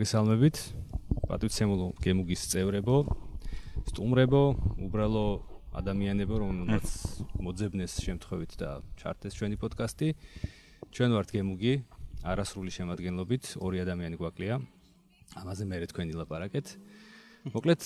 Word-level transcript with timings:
მოგესალმებით. 0.00 0.56
პატივცემულო 1.28 1.92
გემუგის 2.00 2.42
წევრებო, 2.48 3.04
სტუმრებო, 3.92 4.42
უბრალო 4.80 5.24
ადამიანებო, 5.76 6.40
რომელმაც 6.40 6.86
მოძებნეს 7.36 8.00
შემთხვევით 8.00 8.56
და 8.56 8.80
ჩართეს 8.96 9.36
ჩვენი 9.36 9.60
პოდკასტი. 9.60 10.08
ჩვენ 10.88 11.10
ვართ 11.20 11.28
გემუგი, 11.36 11.74
არასრული 12.24 12.72
შემადგენლობით, 12.80 13.60
ორი 13.60 13.84
ადამიანი 13.84 14.16
გვაკლია. 14.16 14.64
ამაზე 15.36 15.68
მე 15.68 15.84
თქვენი 15.92 16.16
ლაპარაკეთ. 16.16 16.66
მოკლედ 17.52 17.82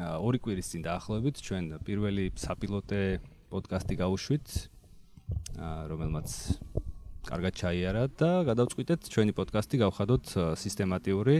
ორი 0.00 0.38
კვირის 0.40 0.66
წინ 0.72 0.80
დაახლოებით 0.88 1.36
ჩვენ 1.44 1.64
პირველი 1.84 2.32
საპილოტე 2.40 3.20
პოდკასტი 3.52 3.94
გავუშვით, 4.00 4.48
რომელმაც 5.60 6.28
კარგად 7.28 7.52
ჩაიარა 7.60 8.04
და 8.16 8.30
გადავწყვიტეთ 8.48 9.10
ჩვენი 9.12 9.32
პოდკასტი 9.36 9.76
გავხადოთ 9.84 10.24
სისტემატიური. 10.56 11.36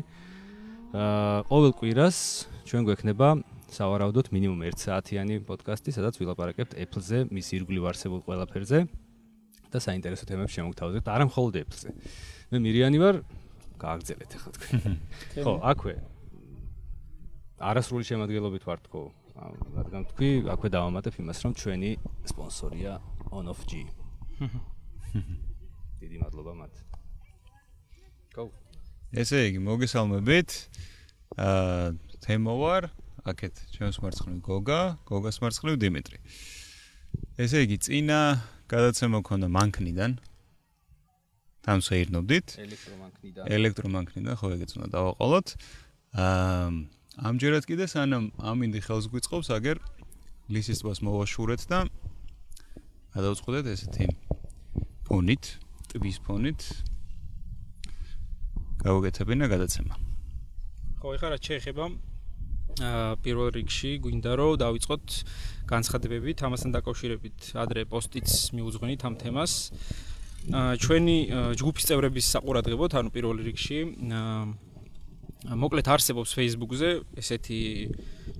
აა 0.91 1.47
ყოველ 1.47 1.73
კვირას 1.79 2.19
ჩვენ 2.67 2.83
გვექნება 2.89 3.29
სავარაუდოდ 3.71 4.31
მინიმუმ 4.35 4.65
1 4.67 4.83
საათიანი 4.83 5.37
პოდკასტი, 5.47 5.95
სადაც 5.95 6.19
ვილაპარაკებთ 6.19 6.75
Apple-ზე, 6.75 7.31
მის 7.31 7.47
ირგვლივ 7.55 7.87
არსებულ 7.91 8.21
ყველაფერზე 8.27 8.79
და 9.71 9.79
საინტერესო 9.79 10.27
თემებს 10.27 10.55
შემოგთავაზებთ, 10.59 11.07
არა 11.07 11.25
მხოლოდ 11.31 11.55
Apple-ზე. 11.63 11.91
მე 12.51 12.59
მირიანი 12.67 12.99
ვარ, 12.99 13.23
გააგზელეთ 13.79 14.31
ახლა 14.37 14.53
თქვენ. 14.59 14.97
ხო, 15.47 15.53
აქვე. 15.71 15.95
არასრული 17.71 18.05
შემოადგენლობით 18.11 18.65
ვარ 18.67 18.79
თქო. 18.91 19.03
რადგან 19.79 20.03
თქვი, 20.11 20.31
აქვე 20.51 20.69
დავამატებ 20.75 21.15
იმას, 21.23 21.39
რომ 21.47 21.53
ჩვენი 21.55 21.91
სპონსორია 22.27 22.99
OnOfG. 23.31 23.73
დიდი 26.01 26.17
მადლობა 26.25 26.53
მათ. 26.61 26.75
Go. 28.33 28.49
ესე 29.13 29.39
იგი, 29.51 29.61
მოგესალმებით. 29.69 30.51
აა 31.37 31.95
თემო 32.25 32.55
ვარ, 32.61 32.89
აქეთ 33.31 33.55
ჩვენს 33.75 33.97
მარცხნივ 34.03 34.39
გოგა, 34.41 34.81
გოგას 35.07 35.37
მარცხნივ 35.45 35.75
დიმიტრი. 35.83 36.19
ესე 37.39 37.59
იგი, 37.65 37.77
წინა 37.85 38.21
გადაცემა 38.73 39.21
მქონდა 39.23 39.49
მანქნიდან. 39.53 40.11
თან 41.61 41.79
შეირნობდით. 41.85 42.47
ელექტრომანქნიდან. 42.65 43.45
ელექტრომანქნიდან, 43.47 44.35
ხო, 44.41 44.47
ეგეც 44.57 44.71
უნდა 44.81 44.89
დავაყოლოთ. 44.97 45.49
აა 46.17 46.69
ამჯერად 47.21 47.65
კიდე 47.69 47.85
სანამ 47.91 48.33
ამინდი 48.41 48.81
ხელს 48.81 49.07
გვიწყობს, 49.13 49.49
აგერ 49.53 49.77
ლისის 50.49 50.81
ტბას 50.81 51.05
მოვაშურეთ 51.05 51.63
და 51.69 51.79
გადავწყვეტეთ 53.13 53.67
ესეთი 53.75 54.07
ფონით, 55.05 55.45
ტბის 55.91 56.19
ფონით 56.23 56.63
გავუკეთებინა 58.81 59.47
გადაცემა. 59.51 59.95
ხო, 61.03 61.09
ეხლა 61.17 61.29
რა 61.35 61.39
შეიძლება 61.43 61.85
აა 62.81 63.19
პირველ 63.25 63.49
რიგში 63.59 63.91
გვინდა 64.05 64.33
რომ 64.39 64.57
დავიწყოთ 64.63 65.07
განცხადებებით 65.67 66.39
ამასთან 66.47 66.71
დაკავშირებით 66.79 67.39
ადრე 67.59 67.83
პოსტიც 67.91 68.29
მიუძღვენით 68.57 69.01
ამ 69.05 69.15
თემას. 69.21 69.53
აა 70.55 70.73
ჩვენი 70.81 71.17
ჯგუფის 71.59 71.85
წევრების 71.91 72.27
საყურადღებოთ, 72.33 72.93
ანუ 72.95 73.09
პირველ 73.11 73.37
რიგში 73.51 73.79
აა 74.15 75.57
მოკლედ 75.57 75.87
არსებობს 75.89 76.37
Facebook-ზე 76.37 76.91
ესეთი 77.17 77.61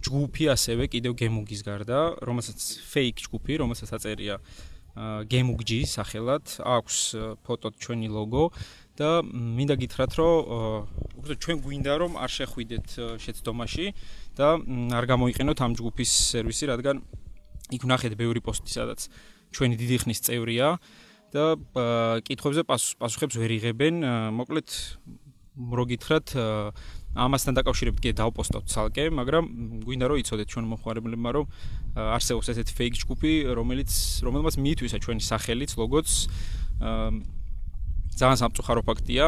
ჯგუფი 0.05 0.45
ასევე 0.53 0.85
კიდევ 0.93 1.13
გემუგის 1.17 1.65
გარდა, 1.65 2.21
რომელსაც 2.21 2.61
fake 2.93 3.25
ჯგუფი, 3.25 3.57
რომელსაც 3.65 3.91
აწერია 3.97 4.37
გემუგჯი 4.97 5.81
სახელად. 5.87 6.45
აქვს 6.61 6.97
ფოტო 7.47 7.69
ჩვენი 7.81 8.09
ლოგო 8.11 8.45
და 9.01 9.23
მინდა 9.25 9.75
გითხრათ 9.81 10.13
რომ 10.21 10.35
უფრო 11.21 11.35
ჩვენ 11.41 11.57
გვინდა 11.65 11.93
რომ 12.05 12.13
არ 12.21 12.31
შეხვიდეთ 12.37 12.87
შეცდომაში 13.25 13.87
და 14.37 14.49
არ 14.99 15.05
გამოიყენოთ 15.13 15.59
ამ 15.65 15.73
ჯგუფის 15.79 16.11
სერვისი 16.37 16.65
რადგან 16.69 16.97
იქ 17.71 17.83
ვნახეთ 17.87 18.13
ბევრი 18.21 18.41
პოსტი 18.45 18.71
სადაც 18.77 19.01
ჩვენი 19.55 19.75
დიდი 19.81 19.97
ხნის 20.05 20.21
წევრია 20.27 20.69
და 21.31 21.45
კითხვებზე 22.27 22.63
პასუხებს 22.67 23.39
ვერ 23.39 23.51
იღებენ. 23.59 23.95
მოკლედ 24.35 24.69
რო 25.69 25.85
გითხრათ 25.91 26.27
ამასთან 27.11 27.57
დაკავშირებით 27.59 28.01
კიდე 28.01 28.15
დავპოსტავთ 28.23 28.67
ცალკე, 28.71 29.05
მაგრამ 29.11 29.45
გვინდა 29.83 30.07
რომ 30.11 30.19
იცოდეთ 30.23 30.49
ჩვენ 30.55 30.65
მომხმარებლებმა 30.71 31.31
რომ 31.35 31.45
არსებობს 31.99 32.47
ესეთი 32.55 32.73
fake 32.79 32.97
ჯგუფი, 33.03 33.33
რომელიც 33.59 33.91
რომელმაც 34.23 34.55
მიითვისა 34.63 34.99
ჩვენი 35.03 35.23
სახელიც, 35.27 35.71
ლოგოც 35.75 36.09
ძალიან 38.21 38.39
სამწუხარო 38.43 38.83
ფაქტია, 38.87 39.25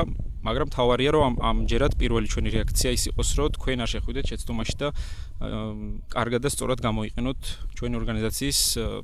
მაგრამ 0.47 0.69
თავარია 0.75 1.11
რომ 1.15 1.23
ამ 1.23 1.35
ამჯერად 1.43 1.93
პირველი 1.99 2.27
ჩვენი 2.29 2.51
რეაქცია 2.55 2.91
ის 2.93 3.03
იყოს, 3.11 3.29
რომ 3.39 3.49
თქვენ 3.57 3.79
არ 3.83 3.91
შეხვიდეთ 3.95 4.25
შეცდომაში 4.31 4.75
და 4.79 4.89
კარგად 6.13 6.41
და 6.43 6.49
სწორად 6.51 6.79
გამოიყენოთ 6.83 7.41
ჩვენი 7.79 7.95
ორგანიზაციის 8.03 8.61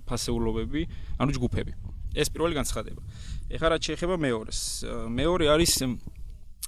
ფასეულობები, 0.06 0.82
ანუ 1.18 1.30
ჯგუფები. 1.38 1.72
ეს 2.18 2.28
პირველი 2.32 2.54
განცხადება. 2.58 3.00
ეხლა 3.52 3.68
რაც 3.74 3.82
შეეხება 3.86 4.16
მეორეს. 4.18 4.60
მეორე 5.08 5.44
არის 5.54 5.72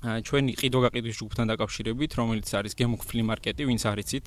ჩვენი 0.00 0.52
ყიდვა-გაყიდვის 0.56 1.16
ჯგუფთან 1.20 1.46
დაკავშირებით, 1.52 2.10
რომელიც 2.16 2.48
არის 2.56 2.72
Gemuk 2.72 3.04
Flea 3.04 3.24
Market-ი, 3.26 3.68
ვინც 3.68 3.84
არიცით, 3.84 4.26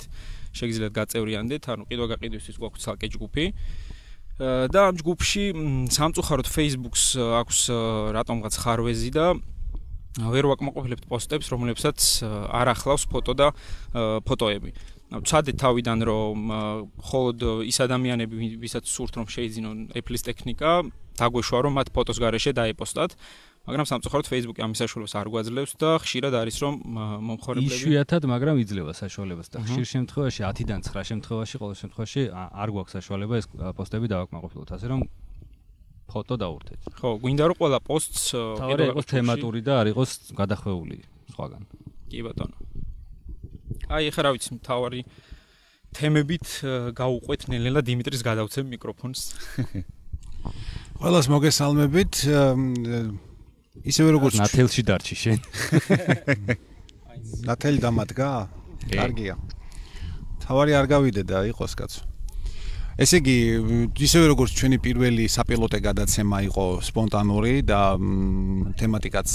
შეგიძლიათ 0.54 0.92
გაწევრიანდეთ, 0.94 1.62
ანუ 1.66 1.82
ყიდვა-გაყიდვისთვის 1.90 2.56
გვაქვს 2.62 2.82
ცალკე 2.84 3.08
ჯგუფი. 3.10 3.44
და 4.34 4.80
ამ 4.90 4.98
ჯგუფში 4.98 5.42
სამწუხაროდ 5.94 6.48
Facebook-ს 6.50 7.04
აქვს 7.38 7.58
რატომღაც 8.18 8.54
ხარვეზი 8.58 9.10
და 9.14 9.38
ვერ 10.18 10.46
ვაკმაყოფილებთ 10.50 11.06
პოსტებს, 11.06 11.50
რომლებსაც 11.54 11.98
არ 12.50 12.66
ახლავს 12.74 13.06
ფოტო 13.10 13.32
და 13.34 13.48
ფოტოები. 14.26 14.70
ცადე 15.22 15.54
თავიდან 15.54 15.98
რომ 16.02 16.38
მხოლოდ 16.98 17.38
ის 17.70 17.78
ადამიანები, 17.78 18.58
ვისაც 18.58 18.84
სურთ 18.90 19.22
რომ 19.22 19.26
შეიძინონ 19.30 19.78
Apple-ის 19.94 20.22
ტექნიკა, 20.26 20.70
დაგვეშვა 21.14 21.58
რომ 21.62 21.72
მათ 21.78 21.88
ფოტოს 21.94 22.18
გარეშე 22.18 22.50
დაეპოსტათ. 22.58 23.14
მაგრამ 23.64 23.86
სამწუხაროდ 23.88 24.26
Facebook-ი 24.28 24.60
ამის 24.60 24.80
საშუალებას 24.84 25.14
არ 25.16 25.28
გვაძლევს 25.32 25.72
და 25.80 25.90
ხშირად 26.04 26.34
არის 26.36 26.56
რომ 26.60 26.74
მომხმარებლები 26.84 27.76
იშვიათად, 27.80 28.22
მაგრამ 28.28 28.60
იძლევა 28.60 28.92
საშუალებას 28.92 29.48
და 29.54 29.62
ხშირ 29.64 29.86
შემთხვევაში 29.88 30.40
10-დან 30.44 30.80
9 30.84 31.08
შემთხვევაში 31.08 31.60
ყოველ 31.64 31.76
შემთხვევაში 31.80 32.22
არ 32.34 32.68
გვაქვს 32.76 32.92
საშუალება 33.00 33.34
ეს 33.40 33.46
პოსტები 33.48 34.06
დავაკმაყოფილოთ, 34.12 34.68
ასე 34.76 34.86
რომ 34.92 35.00
ფოტო 36.12 36.34
დაურთეთ. 36.44 36.80
ხო, 36.92 37.08
გვინდა 37.24 37.44
რომ 37.48 37.56
ყველა 37.56 37.78
პოსტს 37.88 38.24
კიდევ 38.36 38.86
იყოს 38.92 39.06
თემატური 39.08 39.60
და 39.64 39.72
არ 39.80 39.86
იყოს 39.96 40.10
გადახვეული 40.36 40.98
სხვაგან. 41.32 41.62
კი 42.12 42.18
ბატონო. 42.20 42.56
აი, 43.88 44.12
ხა 44.12 44.20
რა 44.28 44.30
ვიცი, 44.36 44.60
თავარი 44.60 45.00
თემებით 45.96 46.46
გაუყვეთ 46.92 47.40
ნელ-ნელა 47.48 47.80
დიმიტრის 47.80 48.22
გადავცემ 48.28 48.66
მიკროფონს. 48.76 49.20
ყველას 51.00 51.26
მოგესალმებით. 51.32 52.14
ისევე 53.82 54.14
როგორც 54.14 54.38
ნათელში 54.38 54.82
დარჩი 54.86 55.16
შენ. 55.18 55.38
ნათელი 57.48 57.78
დამადგა? 57.82 58.28
კარგია. 58.94 59.34
თავარი 60.44 60.72
არ 60.78 60.86
გავიდე 60.86 61.22
და 61.24 61.44
იყოს 61.50 61.72
კაცო. 61.74 62.02
ესე 62.94 63.18
იგი, 63.18 63.36
ისევე 63.98 64.26
როგორც 64.30 64.54
ჩვენი 64.54 64.78
პირველი 64.78 65.24
საპილოტე 65.26 65.78
გადაცემა 65.82 66.38
იყო 66.46 66.64
სპონტანური 66.86 67.54
და 67.66 67.98
თემატიკაც 68.78 69.28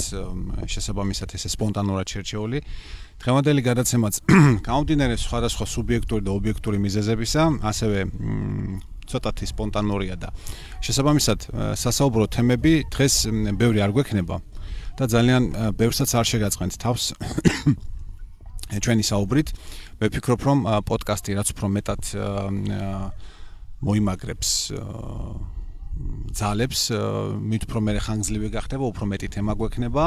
შესაბამისად 0.64 1.34
ესე 1.36 1.48
სპონტანურად 1.52 2.06
შერჩეული. 2.08 2.62
დღევანდელი 3.20 3.60
გადაცემაც 3.60 4.14
გამომდინარე 4.68 5.16
სხვადასხვა 5.20 5.66
სუბიექტური 5.68 6.24
და 6.24 6.32
ობიექტური 6.32 6.80
მიზეზებისა, 6.80 7.42
ასევე 7.60 7.98
ცოტათი 9.10 9.46
სპონტანურია 9.50 10.16
და 10.20 10.32
შესაბამისად 10.86 11.48
სასაუბრო 11.76 12.26
თემები 12.30 12.74
დღეს 12.94 13.14
ბევრი 13.58 13.84
არ 13.84 13.94
გვექნება 13.96 14.40
და 15.00 15.04
ძალიან 15.10 15.44
ბევრსაც 15.80 16.10
არ 16.14 16.26
შეგაწყენთ 16.30 16.74
თავს 16.80 17.04
ჩვენი 18.84 19.02
საუბრით. 19.02 19.48
მე 20.00 20.08
ვფიქრობ 20.08 20.40
რომ 20.46 20.58
პოდკასტი 20.86 21.34
რაც 21.34 21.48
უფრო 21.52 21.66
მეტად 21.74 22.02
მოიმაგრებს 23.80 24.50
ძალებს 26.30 26.82
მით 27.42 27.66
უფრო 27.66 27.80
მე 27.82 27.92
ხანგრძლივი 28.04 28.48
გახდება, 28.54 28.84
უფრო 28.86 29.04
მეტი 29.10 29.28
თემა 29.34 29.52
გვექნება. 29.58 30.04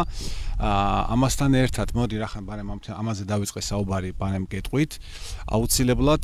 აა 0.57 1.00
ამასთან 1.13 1.51
ერთად 1.60 1.88
მოდი 1.94 2.16
რა 2.24 2.28
ხან 2.31 2.44
ბარემ 2.48 2.69
ამაზე 2.72 3.24
დავიწყე 3.28 3.62
საუბარი 3.62 4.10
ბარემ 4.16 4.48
გეტყვით. 4.48 4.92
აუცილებლად 5.51 6.24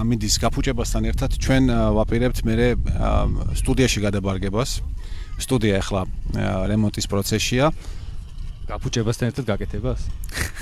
ამინდის 0.00 0.34
გაფუჭებასთან 0.38 1.02
ერთად 1.10 1.30
ჩვენ 1.42 1.64
ვაპირებთ 1.98 2.38
მე 2.46 2.54
სტუდიაში 3.58 3.98
გადაბარგებას. 4.06 4.70
სტუდია 5.36 5.82
ახლა 5.82 6.06
რემონტის 6.70 7.06
პროცესშია. 7.10 7.72
გაფუჭებასთან 8.66 9.30
ერთად 9.30 9.44
გაკეთებას? 9.46 10.00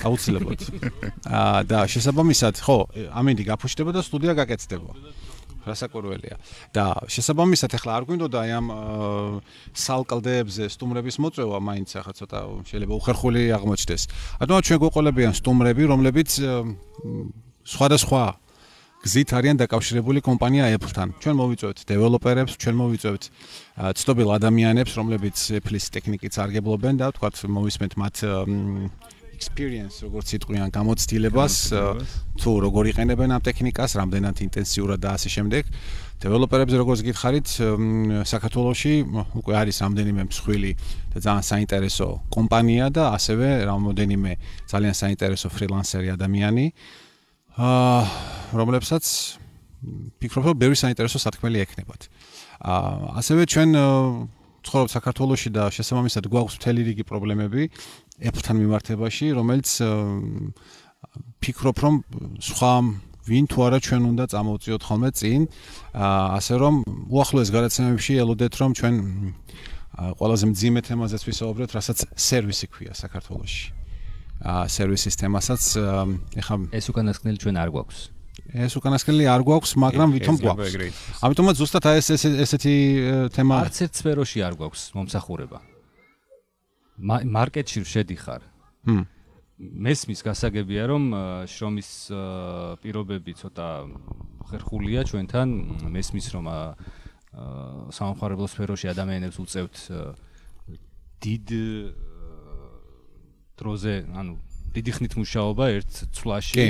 აუცილებლად. 0.04 0.60
აა 1.38 1.60
და 1.64 1.78
შესაბამისად, 1.88 2.60
ხო, 2.60 2.78
ამინდი 3.16 3.44
გაფუჭდება 3.48 3.90
და 3.96 4.00
სტუდია 4.04 4.32
გაკეთდება. 4.36 4.92
რასაკვირველია. 5.64 6.36
და 6.72 6.84
შესაბამისად 7.08 7.70
ახლა 7.74 7.92
არ 7.98 8.04
გვინდოდა 8.08 8.38
აი 8.44 8.50
ამ 8.58 8.66
სალკალდეებზე 9.74 10.64
სტუმრების 10.70 11.16
მოწვევა, 11.24 11.58
მაინც 11.58 11.90
ახლა 12.00 12.12
ცოტა 12.20 12.38
შეიძლება 12.68 12.94
უხერხული 13.00 13.42
აღმოჩნდეს. 13.56 14.02
ანუ 14.40 14.52
ჩვენ 14.64 14.78
გვეყოლებიან 14.84 15.32
სტუმრები, 15.40 15.82
რომლებიც 15.88 16.30
სხვადასხვა 17.64 18.22
გზით 19.04 19.30
არიან 19.36 19.56
დაკავშირებული 19.60 20.20
კომპანია 20.24 20.64
Apple-თან. 20.80 21.08
ჩვენ 21.20 21.34
მოვიწევთ 21.36 21.78
დეველოპერებს, 21.84 22.56
ჩვენ 22.56 22.74
მოვიწევთ 22.80 23.24
ცნობილ 24.00 24.28
ადამიანებს, 24.32 24.92
რომლებიც 24.96 25.36
Apple-ის 25.60 25.92
ტექნიკით 25.92 26.32
სარგებლობენ 26.32 26.94
და 27.04 27.12
თქვათ 27.12 27.36
მოვისმენთ 27.44 27.92
მათ 28.00 28.16
experience 29.34 30.00
როგორც 30.06 30.28
იტყვიან 30.38 30.70
გამოცდილებას 30.70 31.54
თუ 32.40 32.50
როგორ 32.64 32.84
იყენებენ 32.94 33.30
ამ 33.36 33.42
ტექნიკას, 33.44 33.90
რამდენად 34.00 34.36
ინტენსიურად 34.46 34.98
და 35.02 35.10
ასე 35.18 35.28
შემდეგ. 35.36 35.62
დეველოპერებზე 36.24 36.76
როგორც 36.80 37.00
გითხარით, 37.04 37.48
საქართველოში 38.24 38.94
უკვე 39.40 39.54
არის 39.60 39.76
რამდენიმე 39.84 40.22
მსხვილი 40.30 40.72
და 41.12 41.18
ძალიან 41.20 41.44
საინტერესო 41.52 42.08
კომპანია 42.32 42.86
და 42.94 43.04
ასევე 43.18 43.48
რამოდენიმე 43.68 44.32
ძალიან 44.70 44.94
საინტერესო 44.94 45.48
ფრილანსერი 45.52 46.08
ადამიანი. 46.16 46.66
აა 47.54 48.02
რომლებსაც 48.56 49.04
ფიქრობ 50.18 50.42
რომ 50.48 50.56
ბევრი 50.58 50.76
საინტერესო 50.80 51.18
სათქმელი 51.20 51.58
ექნებათ. 51.66 52.08
აა 52.62 53.20
ასევე 53.20 53.42
ჩვენ 53.52 53.70
ცხოვრობ 54.64 54.88
საქართველოში 54.88 55.50
და 55.52 55.68
შესაბამისად 55.76 56.24
გვაქვს 56.32 56.56
მთელი 56.58 56.80
რიგი 56.88 57.04
პრობლემები 57.04 57.68
Apple-თან 58.22 58.56
მიმართებაში, 58.62 59.26
რომელიც 59.34 59.68
ფიქრობ 61.42 61.76
რომ 61.82 61.94
სხვა 62.38 62.72
ვინ 63.24 63.44
თუ 63.48 63.58
არა 63.66 63.78
ჩვენ 63.80 64.02
უნდა 64.12 64.24
წამოვწიოთ 64.32 64.82
ხოლმე 64.84 65.10
წინ. 65.16 65.40
აა 65.96 66.24
ასე 66.38 66.54
რომ 66.60 66.74
უახლოეს 67.08 67.50
გადაცემებში 67.56 68.12
ელოდეთ 68.20 68.54
რომ 68.60 68.70
ჩვენ 68.78 68.94
ყველაზე 70.20 70.44
მძიმე 70.52 70.80
თემაზეც 70.84 71.22
ვისაუბრეთ, 71.24 71.70
რასაც 71.72 71.98
სერვისი 72.14 72.66
ქვია 72.68 72.92
საქართველოში. 72.92 73.64
აა 74.44 74.64
სერვისის 74.68 75.14
თემასაც 75.18 75.62
ეხა 76.40 76.54
ეს 76.74 76.86
უკანასკნელი 76.92 77.38
ჩვენ 77.40 77.56
არ 77.64 77.70
გვაქვს. 77.74 77.98
ეს 78.54 78.72
უკანასკნელი 78.76 79.24
არ 79.30 79.42
გვაქვს, 79.46 79.70
მაგრამ 79.84 80.08
ვითომ 80.14 80.36
გვაქვს. 80.44 80.72
ამიტომაც 81.24 81.54
ზუსტად 81.58 81.84
აი 81.88 81.96
ეს 82.02 82.08
ესეთი 82.44 82.74
თემა 83.32 83.54
არც 83.64 83.76
ერთ 83.88 83.92
სფეროში 84.04 84.38
არ 84.44 84.54
გვაქვს 84.58 84.82
მომსახურება. 84.94 85.73
მარკეტში 87.00 87.80
შედიხარ. 87.84 88.42
ჰმ. 88.86 89.04
მესმის 89.54 90.20
გასაგებია 90.26 90.82
რომ 90.90 91.04
შრომის 91.46 91.90
პირობები 92.82 93.32
ცოტა 93.38 93.68
ხერხულია 94.50 95.00
ჩვენთან, 95.06 95.48
მესმის 95.94 96.26
რომ 96.34 96.44
სამხარებლო 97.94 98.46
სფეროში 98.50 98.90
ადამიანებს 98.90 99.38
უწევთ 99.38 99.74
დიდ 101.22 101.46
დროზე, 103.54 103.94
ანუ 104.10 104.32
დიდი 104.74 104.90
ხნით 104.98 105.14
მუშაობა 105.22 105.64
ერთ 105.78 105.92
წვლაში. 106.18 106.54
კი. 106.54 106.66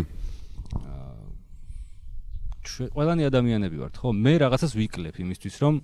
ყველანი 2.92 3.22
ადამიანები 3.28 3.76
ვართ, 3.80 3.94
ხო? 4.00 4.08
მე 4.12 4.32
რაღაცას 4.44 4.72
ვიკლებ 4.76 5.16
იმისთვის, 5.24 5.54
რომ 5.64 5.74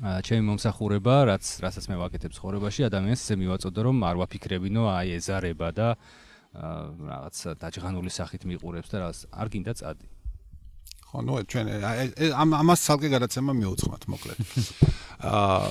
ჩემი 0.00 0.42
მომსახურება, 0.48 1.14
რაც 1.28 1.44
რასაც 1.60 1.84
მე 1.92 1.96
ვაკეთებ 2.00 2.32
ცხოვრებაში, 2.32 2.86
ადამიანს 2.88 3.20
ესე 3.20 3.36
მივაწოდო, 3.36 3.80
რომ 3.84 3.96
არ 4.08 4.16
ვაფიქრებინო, 4.24 4.84
აი 4.96 5.12
ეზარება 5.20 5.68
და 5.76 5.88
რაღაც 6.56 7.36
დაჯღანული 7.60 8.08
სახით 8.08 8.48
მიყურებს 8.48 8.88
და 8.88 8.96
რაღაც 9.04 9.18
არ 9.28 9.46
გინდა 9.52 9.72
წადი. 9.76 10.06
ხო, 11.10 11.18
ნუ 11.26 11.34
ჩვენ 11.52 11.66
ამ 12.32 12.48
ამას 12.54 12.80
ცალკე 12.86 13.08
გადაცემა 13.12 13.52
მიუძღვნათ, 13.60 14.02
მოკლედ. 14.08 14.38
აა, 15.30 15.68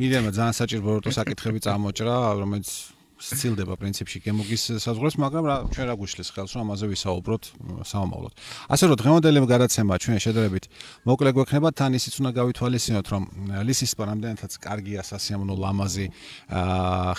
მიდემა 0.00 0.30
ძალიან 0.34 0.54
საჭირო 0.58 0.98
როტო 0.98 1.10
საკითხები 1.14 1.60
წამოჭრა, 1.62 2.16
რომელიც 2.40 2.68
სცილდება 3.18 3.74
პრინციპში 3.74 4.18
გემოგის 4.22 4.62
საზღვრებს, 4.78 5.16
მაგრამ 5.18 5.44
რა 5.50 5.56
ჩვენ 5.74 5.86
რა 5.90 5.94
გვიშლის 5.98 6.28
ხელს 6.34 6.52
რომ 6.54 6.62
ამაზე 6.70 6.86
ვისაუბროთ 6.94 7.42
სამომავლოდ. 7.82 8.32
ასე 8.70 8.84
რომ 8.88 8.96
დღევანდელი 9.02 9.38
გადაცემა 9.48 9.94
ჩვენ 9.98 10.18
შედარებით 10.22 10.64
მოკლე 11.02 11.30
გვექნება, 11.34 11.68
თან 11.74 11.90
ისიც 11.98 12.14
უნდა 12.22 12.30
გავითვალისწინოთ, 12.38 13.06
რომ 13.10 13.22
ლისის 13.66 13.92
პარამდენთაც 13.98 14.52
კარგია 14.62 15.00
სასიამოვნო 15.02 15.54
ლამაზი 15.58 16.06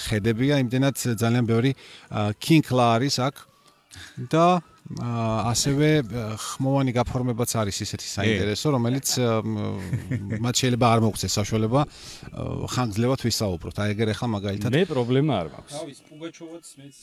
ხედებია, 0.08 0.56
იმდენად 0.64 0.96
ძალიან 1.20 1.44
ბევრი 1.52 1.72
კინკლა 2.40 2.86
არის 2.96 3.16
აქ 3.20 3.36
და 4.32 4.64
ასევე 4.90 5.90
ხმოვანი 6.42 6.92
გაფორმებაც 6.98 7.52
არის 7.62 7.78
ისეთი 7.86 8.08
საინტერესო, 8.10 8.68
რომელიც 8.74 9.08
მათ 10.42 10.56
შეიძლება 10.66 10.86
არ 10.90 11.00
მოგვცეს 11.06 11.34
საშუალება 11.38 11.82
ხანგრძლივად 12.74 13.22
ვისაუბროთ. 13.22 13.76
აი 13.86 13.90
ეგერ 13.94 14.08
ახლა 14.18 14.28
მაგალითად 14.34 14.74
მე 14.74 14.84
პრობლემა 14.90 15.34
არ 15.46 15.48
მაქვს. 15.54 15.74
თავის 15.78 16.00
პუგაჩოვაც 16.10 16.66
მეც 16.82 16.96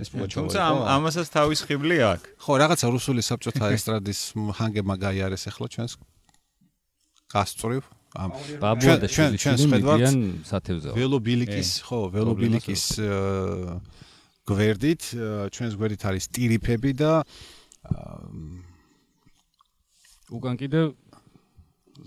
ეს 0.00 0.08
პუგაჩოვა. 0.08 0.40
თუმცა 0.40 0.60
ამასაც 0.88 1.26
თავის 1.36 1.60
ხიბლი 1.68 1.96
აქვს. 2.00 2.28
ხო, 2.40 2.52
რაღაცა 2.64 2.86
რუსული 2.96 3.20
საბჭოთა 3.20 3.64
ესტრადის 3.76 4.20
ჰანგებმა 4.32 4.94
გაიარეს 5.04 5.44
ახლა 5.52 5.68
ჩვენს 5.68 5.92
გასწრივ 7.28 7.82
ამ 8.14 8.30
ბაბუა 8.62 8.94
და 9.02 9.06
ჩვენ 9.10 9.30
ჩვენ 9.36 9.56
ხედავთ 9.58 10.16
სათევზაო. 10.48 10.94
ველობილიკის, 10.96 11.68
ხო, 11.82 12.00
ველობილიკის 12.14 12.82
გვერდით, 14.48 15.02
ჩვენს 15.54 15.74
გვერდით 15.80 16.02
არის 16.04 16.28
ტირიფები 16.34 16.92
და 17.00 17.12
უკან 20.34 20.58
კიდე 20.60 20.92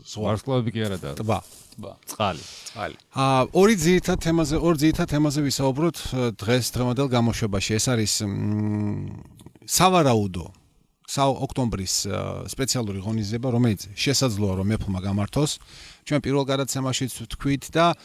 ზღვარსკლავები 0.07 0.73
კი 0.75 0.83
არა 0.87 0.97
და 0.99 1.11
ტბა, 1.17 1.39
ტბა, 1.75 1.91
წყალი, 2.11 2.43
წყალი. 2.69 2.97
აა 3.15 3.41
ორი 3.55 3.75
ძირითად 3.79 4.21
თემაზე, 4.25 4.59
ორი 4.59 4.77
ძირითად 4.83 5.07
თემაზე 5.13 5.43
ვისაუბროთ 5.47 5.97
დღეს 6.43 6.65
დღევანდელ 6.75 7.07
გამოშვებაში. 7.13 7.71
ეს 7.77 7.85
არის 7.93 8.13
სავარაუდო 9.67 10.45
ოქტომბრის 11.07 11.95
სპეციალური 12.51 12.99
ღონისძიება, 12.99 13.47
რომელიც 13.47 13.81
შესაძლოა 13.95 14.53
რომ 14.59 14.67
მეფმა 14.75 14.99
გამართოს. 15.07 15.51
ჩვენ 16.03 16.19
პირველ 16.19 16.43
გადაცემაშიც 16.51 17.11
თქვით 17.31 17.71
და 17.71 17.95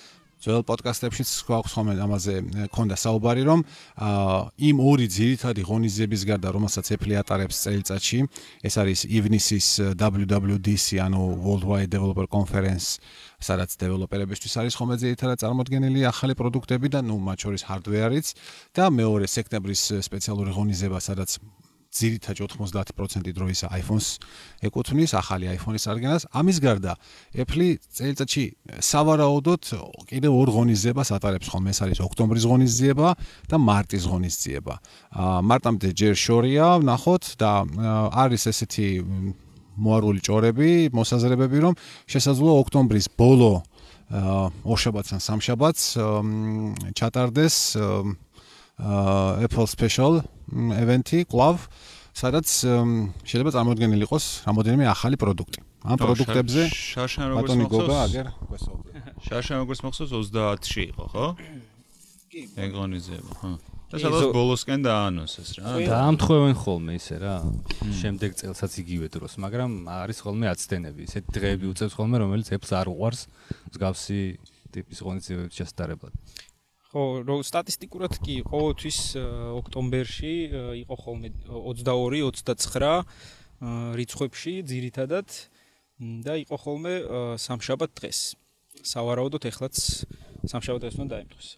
ძველ 0.42 0.64
პოდკასტებშიც 0.66 1.30
გვაქვს 1.46 1.74
ხოლმე 1.76 1.94
ამაზე 2.02 2.34
ქონდა 2.74 2.96
საუბარი 2.98 3.42
რომ 3.46 3.60
იმ 4.68 4.76
ორი 4.82 5.06
ძირითადი 5.06 5.62
ღონისძიების 5.68 6.22
გარდა 6.26 6.50
რომელსაც 6.56 6.90
Apple 6.98 7.14
ატარებს 7.22 7.62
წელიწადში 7.62 8.18
ეს 8.66 8.74
არის 8.82 9.00
ივნისის 9.06 9.68
WWDC 9.94 10.98
ანუ 11.06 11.22
Worldwide 11.46 11.94
Developer 11.94 12.26
Conference 12.26 12.98
სადაც 13.38 13.78
დეველოპერებისთვის 13.78 14.54
არის 14.62 14.74
ხოლმე 14.78 14.98
ძირითადად 15.02 15.38
წარმოქმნილი 15.46 16.06
ახალი 16.10 16.34
პროდუქტები 16.34 16.90
და 16.90 17.06
ნუ 17.06 17.22
მათ 17.22 17.38
შორის 17.46 17.66
hardware-იც 17.70 18.26
და 18.74 18.90
მეორე 18.90 19.26
სექტემბრის 19.30 19.82
სპეციალური 20.10 20.50
ღონისძიება 20.58 20.98
სადაც 20.98 21.38
ძირითადად 21.92 22.56
90% 22.56 23.32
დროის 23.36 23.64
iPhone-ს 23.68 24.16
ეკუთვნის 24.64 25.12
ახალი 25.18 25.50
iPhone-ის 25.52 25.84
არგენას. 25.92 26.26
ამის 26.32 26.58
გარდა 26.64 26.96
Apple 27.36 27.76
წელიწადში 27.92 28.44
სავარაუდოდ 28.80 29.62
კიდე 30.08 30.28
ორ 30.32 30.48
ღონისძიებას 30.56 31.12
ატარებს 31.12 31.48
ხოლმე. 31.52 31.70
ეს 31.72 31.80
არის 31.84 31.98
ოქტომბრის 32.00 32.44
ღონისძიება 32.48 33.08
და 33.48 33.56
მარტის 33.60 34.04
ღონისძიება. 34.08 34.74
აა 35.12 35.38
მარტამდე 35.44 35.88
ჯერ 35.92 36.14
შორია, 36.16 36.66
ნახოთ 36.80 37.24
და 37.36 37.52
არის 38.16 38.42
ესეთი 38.48 38.88
მოარული 39.76 40.20
ჭორები, 40.20 40.92
მოსაზრებები, 40.92 41.58
რომ 41.60 41.74
შესაძლოა 42.08 42.54
ოქტომბრის 42.64 43.06
ბოლო 43.16 43.64
აა 44.12 44.40
ორშაბათს 44.68 45.10
ან 45.16 45.20
სამშაბათს 45.24 45.84
ჩატარდეს 46.92 47.56
აა 47.80 48.31
Apple 48.78 49.68
Special 49.68 50.22
event-ი 50.52 51.24
კლავ 51.28 51.68
სადაც 52.12 52.48
შეიძლება 53.24 53.50
წარმოქმნილი 53.56 54.04
იყოს 54.04 54.24
რამოდენიმე 54.44 54.84
ახალი 54.92 55.16
პროდუქტი. 55.16 55.60
ამ 55.82 55.96
პროდუქტებზე 55.96 56.62
შაშან 56.70 57.26
როგორც 57.32 57.52
მოგობა 57.64 57.96
აგერ 58.06 58.26
გვესაუბრე. 58.52 58.92
შაშან 59.26 59.56
როგორც 59.64 59.80
მახსოვს 59.82 60.12
30-ში 60.12 60.82
იყო, 60.92 61.04
ხო? 61.12 61.26
კი. 62.28 62.42
ეგონიზება, 62.68 63.32
ხო. 63.40 63.50
და 63.92 63.96
სადაც 64.00 64.28
ბოლოსკენ 64.36 64.80
დაანონსეს 64.84 65.50
რა. 65.56 65.64
დაამთხოვენ 65.88 66.54
ხოლმე 66.60 66.92
ისე 67.00 67.16
რა. 67.24 67.36
შემდეგ 67.96 68.30
წელსაც 68.40 68.72
იგივე 68.84 69.06
დროს, 69.12 69.32
მაგრამ 69.40 69.70
არის 69.88 70.18
ხოლმე 70.20 70.46
აცდენები. 70.52 71.00
ესეთ 71.08 71.24
დღეები 71.32 71.66
უწევს 71.72 71.96
ხოლმე, 71.96 72.16
რომელიც 72.24 72.48
Apple-ს 72.52 72.72
არ 72.76 72.86
უყვარს 72.92 73.20
მსგავსი 73.72 74.20
ტიპის 74.72 74.98
ღონისძიებების 75.04 75.54
შესაძლებლად. 75.60 76.12
ხო, 76.92 77.24
რო 77.24 77.40
სტატისტიკურად 77.40 78.20
კი 78.20 78.44
ყოველთვის 78.44 78.98
ოქტომბერში 79.56 80.32
იყო 80.84 80.96
ხოლმე 81.00 81.28
22-29 81.48 83.08
რიცხვებში 83.96 84.52
ძირითადად 84.68 85.28
და 86.26 86.32
იყო 86.44 86.56
ხოლმე 86.60 86.94
სამშაბათ 87.40 87.96
დღეს. 87.96 88.36
სავარაუდოდ 88.84 89.42
ეხლაც 89.48 90.04
სამშაბათ 90.52 90.80
დღეს 90.84 90.96
უნდა 91.00 91.08
დაემთხოს. 91.16 91.48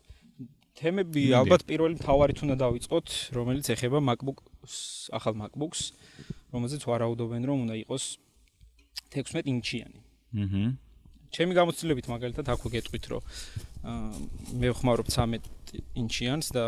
თემები 0.78 1.22
ალბათ 1.34 1.66
პირველი 1.66 1.98
მთავარით 1.98 2.38
უნდა 2.46 2.56
დავიწყოთ, 2.62 3.34
რომელიც 3.34 3.66
ეხება 3.74 3.98
MacBook-ს, 4.06 5.10
ახალ 5.14 5.34
MacBook-ს, 5.34 5.94
რომელზეც 6.54 6.82
ვარაუდობენ 6.86 7.42
რომ 7.42 7.58
უნდა 7.66 7.74
იყოს 7.82 8.04
16 9.10 9.50
ინჩიანი. 9.50 10.00
აჰა. 10.34 10.83
ჩემი 11.34 11.52
გამოცდილებით 11.58 12.06
მაგალითად 12.14 12.46
აქვე 12.54 12.68
გეტყვით, 12.78 13.04
რომ 13.10 13.22
მე 14.62 14.68
ვხმარობ 14.70 15.08
13 15.10 15.50
ინჩიანს 15.98 16.46
და 16.54 16.64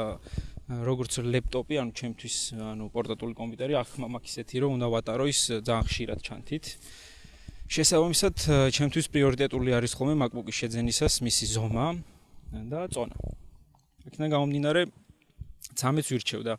როგორც 0.67 1.23
ლეპტოპი, 1.23 1.79
ანუ 1.79 1.93
ჩემთვის, 1.95 2.37
ანუ 2.59 2.85
პორტატული 2.91 3.39
კომპიუტერი, 3.39 3.79
აქ 3.79 3.91
მაგ 4.11 4.25
ისეთი 4.27 4.57
რომ 4.67 4.71
უნდა 4.83 4.87
ვატარო 4.91 5.25
ის 5.31 5.41
ძალიან 5.63 5.85
ხშირად 5.87 6.19
ჩანთით. 6.27 6.65
შესაბამისად, 7.71 8.35
ჩემთვის 8.75 9.07
პრიორიტეტული 9.15 9.71
არის 9.79 9.93
ხოლმე 9.95 10.15
MacBook-ის 10.27 10.57
შეძენისას 10.67 11.15
მისი 11.23 11.45
ზომა 11.55 11.87
და 12.71 12.81
წონა. 12.91 13.15
იქიდან 14.07 14.29
გამომდინარე 14.35 14.83
13-ს 15.75 16.09
ვირჩევ 16.15 16.41
და 16.47 16.55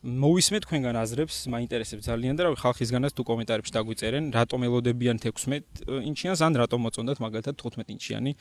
მოვისმე 0.00 0.58
თქვენგან 0.64 0.96
აზრებს, 0.96 1.44
მაინტერესებს 1.52 2.08
ძალიან 2.08 2.32
და 2.32 2.48
რა 2.48 2.50
ვი 2.56 2.58
ხალხისგანაც 2.64 3.12
თუ 3.12 3.22
კომენტარებში 3.28 3.72
დაგვიწერენ, 3.76 4.24
რატომ 4.32 4.64
ელოდებიან 4.64 5.20
16 5.20 5.84
ინჩიანს 6.08 6.40
ან 6.40 6.52
რატომ 6.56 6.80
მოწონდათ 6.88 7.18
მაგალითად 7.20 7.54
15 7.60 7.92
ინჩიანი 7.92 8.32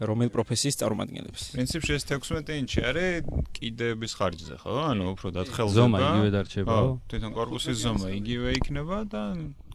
რომელ 0.00 0.32
პროფესიის 0.32 0.76
წარმომადგენლებს. 0.80 1.42
პრინციპში 1.52 1.92
ეს 2.00 2.04
16 2.08 2.56
ინჩი 2.64 2.80
არის 2.80 3.28
კიდეების 3.52 4.12
ხარჯზე, 4.16 4.54
ხო? 4.64 4.72
ანუ 4.88 5.04
უფრო 5.12 5.28
დათხელდება. 5.36 5.76
ზომა 5.76 5.98
იგივე 6.00 6.30
დარჩება, 6.32 6.76
ხო? 6.80 6.90
თვითონ 7.12 7.32
корпуსის 7.36 7.76
ზომა 7.84 8.08
იგივე 8.16 8.48
იქნება 8.56 8.98
და 9.12 9.22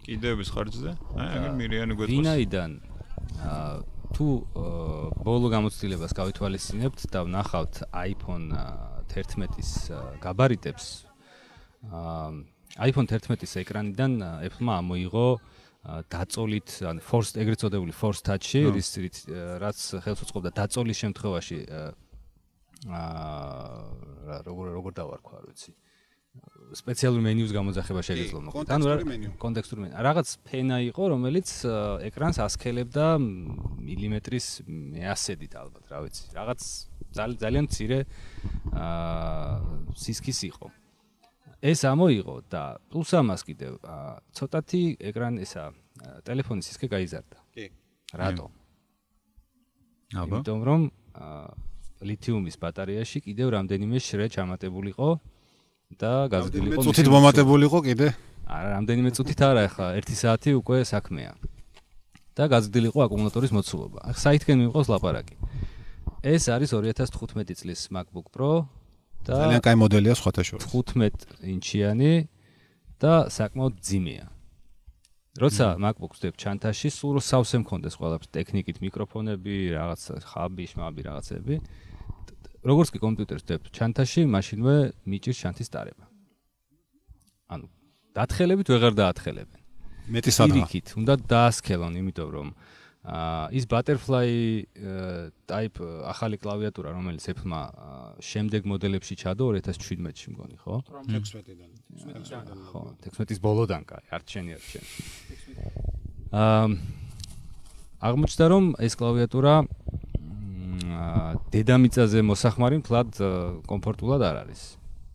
კიდეების 0.10 0.50
ხარჯზე. 0.58 0.91
აი, 1.22 1.29
აგერ 1.38 1.53
მირიანი 1.53 1.94
გვეთქვის. 2.01 2.17
ვინაიდან 2.17 2.72
აა 3.46 3.75
თუ 4.17 4.27
ბოლო 5.22 5.48
გამოცდილებას 5.53 6.12
გავითვალისწინებთ 6.17 7.01
და 7.12 7.20
ვნახავთ 7.27 7.75
iPhone 7.91 8.48
11-ის 9.12 9.70
გაბარიტებს, 10.24 11.06
iPhone 11.88 13.08
11-ის 13.08 13.53
ეკრანიდან 13.63 14.20
Apple-მა 14.48 14.82
ამოიღო 14.84 15.27
დაწოლით, 16.12 16.84
ანუ 16.84 17.01
forced 17.06 17.38
ეგრეთ 17.39 17.63
წოდებული 17.63 17.94
forced 17.96 18.25
touch-ი, 18.27 18.67
რის 18.75 18.89
რაც 19.63 19.77
ხელს 20.03 20.24
უწყობდა 20.25 20.51
დაწოლის 20.58 21.00
შემთხვევაში 21.03 21.60
აა 22.88 24.41
როგორ 24.48 24.65
როგორ 24.77 24.91
დავარქვა, 25.00 25.34
არ 25.39 25.46
ვიცი. 25.50 25.72
სპეციალური 26.77 27.24
მენიუს 27.24 27.51
გამოძახება 27.56 28.01
შეგეძლო 28.03 28.39
მოხდა. 28.46 28.75
ანუ 28.75 29.32
კონტექსტური 29.39 29.82
მენიუ. 29.88 30.01
რაღაც 30.03 30.27
ფენა 30.44 30.77
იყო, 30.91 31.03
რომელიც 31.15 31.48
ეკრანს 32.12 32.38
ასქელებდა 32.44 33.06
მილიმეტრის 33.17 34.48
მეასედით 34.67 35.53
ალბათ, 35.56 35.86
რა 35.88 36.00
ვიცი. 36.03 36.24
რაღაც 36.36 36.62
ძალიან 37.15 37.65
მცირე 37.72 38.00
აა 38.75 39.96
სისქის 39.96 40.39
იყო. 40.51 40.67
ეს 41.61 41.79
ამოიღო 41.89 42.35
და 42.51 42.77
პლუს 42.91 43.11
ამას 43.17 43.41
კიდევ 43.47 43.81
ცოტათი 44.37 44.81
ეკრან 45.09 45.41
ესა 45.41 45.73
ტელეფონის 46.25 46.69
სისქე 46.69 46.87
გაიზარდა. 46.93 47.37
კი. 47.55 47.65
რატო? 48.13 48.45
აბა. 50.13 50.37
იმიტომ 50.37 50.59
რომ 50.63 50.81
ლითიუმის 52.05 52.55
ბატარეაში 52.61 53.25
კიდევ 53.25 53.47
რამდენიმე 53.57 53.97
შრე 53.97 54.29
ჩამატებულიყო 54.29 55.09
და 55.97 56.29
გაზრდილიყო. 56.29 56.81
წუთით 56.85 57.07
მომატებულიყო 57.09 57.79
კიდე? 57.89 58.07
არა, 58.45 58.67
რამდენიმე 58.77 59.09
წუთით 59.17 59.39
არა, 59.41 59.61
ახლა 59.65 59.87
1 59.97 60.13
საათი 60.13 60.51
უკვე 60.61 60.85
საქმეა. 60.85 61.33
და 62.37 62.45
გაზრდილიყო 62.53 62.99
აკუმულატორის 63.01 63.49
მოცულობა. 63.49 63.99
ახლა 64.13 64.21
საითკენ 64.21 64.57
მიყვავს 64.61 64.87
ლაპარაკი. 64.93 65.35
ეს 66.21 66.43
არის 66.53 66.69
2015 66.69 67.57
წლის 67.57 67.89
MacBook 67.89 68.29
Pro 68.29 68.69
და 69.27 69.36
ძალიან 69.43 69.63
კაი 69.63 69.77
მოდელია 69.84 70.15
სხვათა 70.15 70.43
შორის 70.48 70.67
15 70.72 71.27
ინჩიანი 71.53 72.12
და 73.03 73.13
საკმაოდ 73.27 73.75
ძიმეა. 73.84 74.25
როცა 75.38 75.65
MacBook-ს 75.77 76.19
დებ 76.24 76.36
ჩანთაში, 76.41 76.89
სულ 76.89 77.22
სავსე 77.22 77.62
მქონდეს 77.62 77.93
ყველაფერს 78.00 78.31
ტექნიკით, 78.34 78.77
მიკროფონები, 78.81 79.55
რაღაც 79.77 80.01
ხაბი, 80.31 80.65
შმაბი 80.72 81.01
რაღაცები. 81.05 81.55
როგორც 82.65 82.89
კი 82.89 83.00
კომპიუტერს 83.03 83.43
დებ 83.46 83.62
ჩანთაში, 83.69 84.22
მაშინვე 84.34 84.75
მიჭირს 85.05 85.38
ჩანთის 85.43 85.69
დარება. 85.69 86.05
ანუ 87.53 87.65
დათხელებით 88.17 88.67
ვეღარ 88.74 88.93
დაათხელებენ. 88.98 89.62
მეტი 90.10 90.31
სადაა. 90.34 90.57
იქით 90.65 90.88
უნდა 90.98 91.13
დაასქელონ, 91.31 91.93
იმიტომ 92.01 92.29
რომ 92.34 92.48
აა 92.55 92.76
ის 93.07 93.63
butterfly 93.71 94.67
type 95.47 95.79
ახალი 96.11 96.35
კლავიატურა 96.43 96.91
რომელიც 96.91 97.23
Apple-მა 97.31 97.61
შემდეგ 98.19 98.67
მოდელებში 98.67 99.15
ჩადო 99.15 99.47
2017-ში 99.55 100.27
მგონი, 100.35 100.55
ხო? 100.59 100.83
16-დან. 101.07 102.57
ხო, 102.67 102.81
16-ის 103.07 103.39
ბოლოდან 103.39 103.87
კაი, 103.87 104.03
არჩენი 104.11 104.51
არჩენი. 104.59 104.89
აა 106.35 106.65
აღმოჩნდა 107.97 108.45
რომ 108.51 108.65
ეს 108.83 108.93
კლავიატურა 108.99 109.53
აა 109.63 111.31
დედამიწაზე 111.55 112.19
მოსახმარი 112.27 112.83
მთლად 112.83 113.09
კომფორტულად 113.71 114.21
არ 114.27 114.35
არის. 114.43 114.61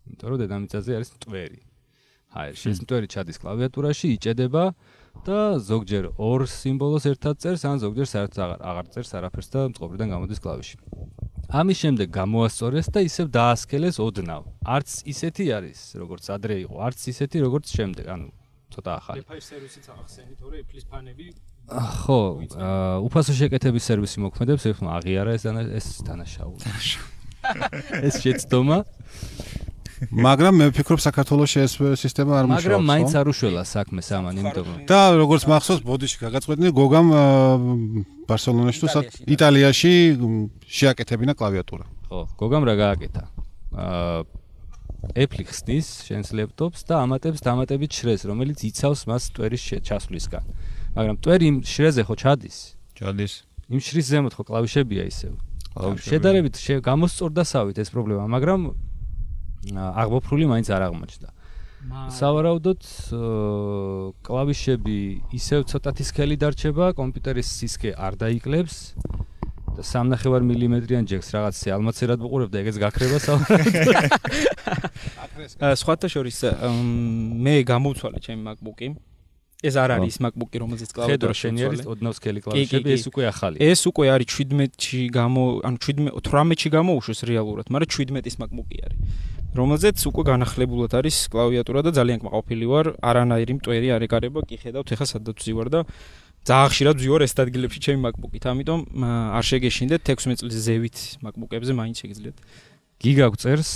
იმიტომ 0.09 0.27
რომ 0.33 0.37
დედამიწაზე 0.41 0.91
არის 0.97 1.09
მტვერი. 1.13 1.61
აი, 2.33 2.57
ეს 2.57 2.79
მტვერი 2.81 3.07
ჩადის 3.13 3.37
კლავიატურაში, 3.37 4.17
იჭედება 4.17 4.63
და 5.23 5.39
ზოგჯერ 5.61 6.05
ორ 6.17 6.45
სიმბოლოს 6.49 7.05
ერთად 7.13 7.39
წერს, 7.39 7.63
ან 7.69 7.77
ზოგჯერ 7.83 8.07
საერთოდ 8.09 8.41
აღარ 8.43 8.59
აღარ 8.69 8.85
წერს 8.93 9.11
არაფერს 9.19 9.49
და 9.53 9.59
მწყობრიდან 9.71 10.07
გამოდის 10.13 10.39
კლავიში. 10.43 10.75
ამის 11.53 11.77
შემდეგ 11.83 12.07
გამოასწორეს 12.17 12.87
და 12.89 12.99
ისევ 13.05 13.25
დაასკელეს 13.29 13.97
ოდნავ. 14.01 14.43
არც 14.65 14.89
ისეთი 15.05 15.45
არის, 15.53 15.79
როგორც 16.01 16.25
ადრე 16.33 16.55
იყო, 16.65 16.75
არც 16.81 16.99
ისეთი, 17.13 17.37
როგორც 17.45 17.65
შემდეგ, 17.77 18.05
ანუ 18.09 18.27
ცოტა 18.73 18.91
ახალი. 18.97 19.21
Apple 19.21 19.41
სერვისიც 19.43 19.85
ახსენით, 19.93 20.37
თორე 20.41 20.55
Apple-ის 20.65 20.85
ფანები 20.89 21.27
ხო, 21.69 22.19
უფასო 23.07 23.33
შეკეთების 23.37 23.83
სერვისი 23.87 24.17
მოქმედებს, 24.27 24.63
ეხლა 24.73 24.89
აღიარა 24.99 25.31
ეს 25.37 25.45
ეს 25.47 25.87
დანაშაული. 26.03 26.59
ეს 28.03 28.15
შეცდომა 28.23 28.77
მაგრამ 30.11 30.53
მე 30.59 30.65
ვფიქრობ 30.73 30.99
საქართველოს 30.99 31.53
ეს 31.63 31.73
სისტემა 32.01 32.31
არ 32.41 32.45
მუშაობს. 32.49 32.65
მაგრამ 32.65 32.83
მაინც 32.91 33.11
არ 33.15 33.25
უშველა 33.31 33.63
საქმეს 33.63 34.07
ამან, 34.11 34.33
იმიტომ 34.41 34.65
რომ 34.67 34.77
და 34.89 34.99
როგორც 35.21 35.43
მახსოვს, 35.47 35.81
ბოდიში 35.87 36.17
გაგაწყვეტინე 36.23 36.69
გოგამ 36.73 37.07
ბარსელონაში 38.27 38.79
თუ 38.83 38.87
იტალიაში 39.35 39.91
შეაკეთებინა 40.67 41.33
კლავიატურა. 41.39 41.85
ხო, 42.09 42.19
გოგამ 42.41 42.63
რა 42.67 42.75
გააკეთა? 42.83 43.23
აა 43.73 44.41
Apple 45.11 45.43
ხსნის 45.43 45.87
შენს 46.07 46.31
ლეპტოპს 46.31 46.87
და 46.87 47.03
ამატებს 47.03 47.43
დამატებით 47.43 47.91
შრეს, 47.91 48.23
რომელიც 48.23 48.63
იცავს 48.71 49.03
მას 49.11 49.23
ტვერის 49.35 49.83
ჩასვლისგან. 49.83 50.43
მაგრამ 50.95 51.15
ტვერი 51.19 51.45
იმ 51.51 51.57
შრეზე 51.67 52.01
ხო 52.07 52.15
ჩადის? 52.23 52.57
ჩადის. 52.95 53.33
იმ 53.67 53.79
შრის 53.83 54.05
ზემოთ 54.07 54.33
ხო 54.39 54.43
კლავიშებია 54.47 55.03
ისევ. 55.03 55.35
შედარებით 55.75 56.55
გამოსწორდასავით 56.87 57.77
ეს 57.83 57.89
პრობლემა, 57.91 58.31
მაგრამ 58.31 58.61
აღმოფრული 59.71 60.45
მაინც 60.51 60.67
არ 60.73 60.81
აღმოჩნდა. 60.89 61.29
სავარაუდოდ 62.15 62.81
კლავიშები 64.23 64.99
ისევ 65.35 65.67
ცოტათი 65.67 66.03
სქელი 66.07 66.35
დარჩება, 66.39 66.95
კომპიუტერის 66.95 67.49
სისქე 67.59 67.91
არ 67.99 68.15
დაიკლებს 68.23 68.95
და 69.73 69.83
3.5 69.83 70.47
მმ-იან 70.47 71.03
ჯექს 71.09 71.33
რაღაც 71.35 71.59
ალმაცერად 71.75 72.19
ვუყურებ 72.23 72.49
და 72.53 72.61
ეგეც 72.63 72.77
გაქრება 72.79 73.17
სავარაუდოდ. 73.19 73.99
სხვათა 75.81 76.07
შორის 76.13 76.37
მე 77.43 77.55
გამოვცვალე 77.67 78.19
ჩემი 78.23 78.41
MacBook-ი. 78.47 78.87
ეს 79.63 79.75
არ 79.79 79.89
არის 79.95 80.15
MacBook-ი, 80.19 80.57
რომელზეც 80.63 80.89
კლავიატურა 80.91 81.35
შენი 81.39 81.59
არის 81.67 81.81
ოდნავ 81.87 82.13
სქელი 82.19 82.39
კლავიშები, 82.43 82.89
ეს 82.93 83.03
უკვე 83.07 83.23
ახალია. 83.31 83.59
ეს 83.63 83.81
უკვე 83.87 84.05
არის 84.13 84.27
17-ში 84.35 85.01
გამო, 85.15 85.43
ანუ 85.63 85.77
17 85.79 86.11
18-ში 86.19 86.69
გამოუშვეს 86.75 87.19
რეალურად, 87.31 87.65
მაგრამ 87.71 87.89
17-ის 87.95 88.35
MacBook-ი 88.43 88.77
არის. 88.83 88.99
რომელზეც 89.53 89.97
უკვე 90.09 90.23
განახლებულად 90.33 90.91
არის 90.97 91.15
კლავიატურა 91.29 91.79
და 91.85 91.91
ძალიან 91.93 92.19
კმაყოფილი 92.25 92.65
ვარ, 92.73 92.85
არანაირი 93.05 93.53
მტვერი 93.61 93.87
არ 93.93 94.01
ეკარება, 94.09 94.39
კი 94.49 94.55
ხედავთ 94.57 94.89
ეხა 94.97 95.05
სადაც 95.13 95.37
ვზივარ 95.37 95.67
და 95.69 95.79
ძალიან 96.43 96.69
ხშირად 96.73 96.95
ვზივარ 96.97 97.21
ეს 97.21 97.33
ადგილებში 97.37 97.79
ჩემი 97.85 97.99
MacBook-ით, 98.01 98.45
ამიტომ 98.49 98.79
არ 99.37 99.43
შეგეშინდეთ 99.45 100.01
16 100.09 100.41
წლის 100.41 100.57
ზევით 100.57 100.97
MacBook-ებზე 101.21 101.71
მაინც 101.77 101.95
შეგიძლიათ. 102.01 102.37
გიგა 102.97 103.27
გწერს 103.35 103.71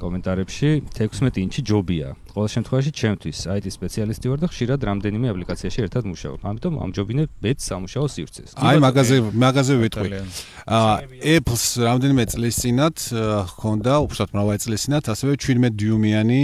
კომენტარებში 0.00 0.70
16 0.96 1.40
ინჩი 1.42 1.60
ჯობია. 1.68 2.08
ყოველ 2.32 2.48
შემთხვევაში 2.54 2.90
ჩემთვის 2.96 3.38
IT 3.56 3.66
სპეციალისტი 3.76 4.26
ვარ 4.32 4.38
და 4.40 4.48
ხშირად 4.48 4.80
რამდენიმე 4.88 5.26
აპლიკაციაში 5.32 5.78
ერთად 5.84 6.04
მუშაობ. 6.08 6.38
ამიტომ 6.48 6.74
ამჯობინებ 6.84 7.28
ბეთ 7.44 7.58
სამუშაო 7.60 8.06
სივრცეს. 8.14 8.50
აი 8.56 8.76
მაგაზე 8.80 9.16
მაგაზე 9.36 9.74
ვიტყვი. 9.82 10.08
აა 10.64 10.94
Apple-ს 11.36 11.64
რამდენიმე 11.88 12.24
წლის 12.32 12.54
წინათ 12.62 12.96
ჰქონდა, 13.52 13.92
უბრალოდ 14.04 14.30
მრავალი 14.32 14.58
წლის 14.64 14.80
წინათ, 14.88 15.04
ასევე 15.12 15.32
17 15.36 15.76
დიუმიანი 15.76 16.42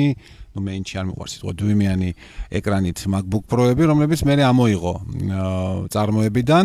ну 0.58 0.64
მეინჩი 0.66 0.94
არ 0.98 1.06
მიყვარს 1.08 1.32
სიტყვა 1.38 1.52
დვიმიანი 1.62 2.10
ეკრანით 2.58 2.98
MacBook 3.06 3.44
Pro-ები, 3.46 3.84
რომლებიც 3.86 4.20
მე 4.26 4.34
ამოიღო 4.42 4.94
წარმოებიდან 5.94 6.64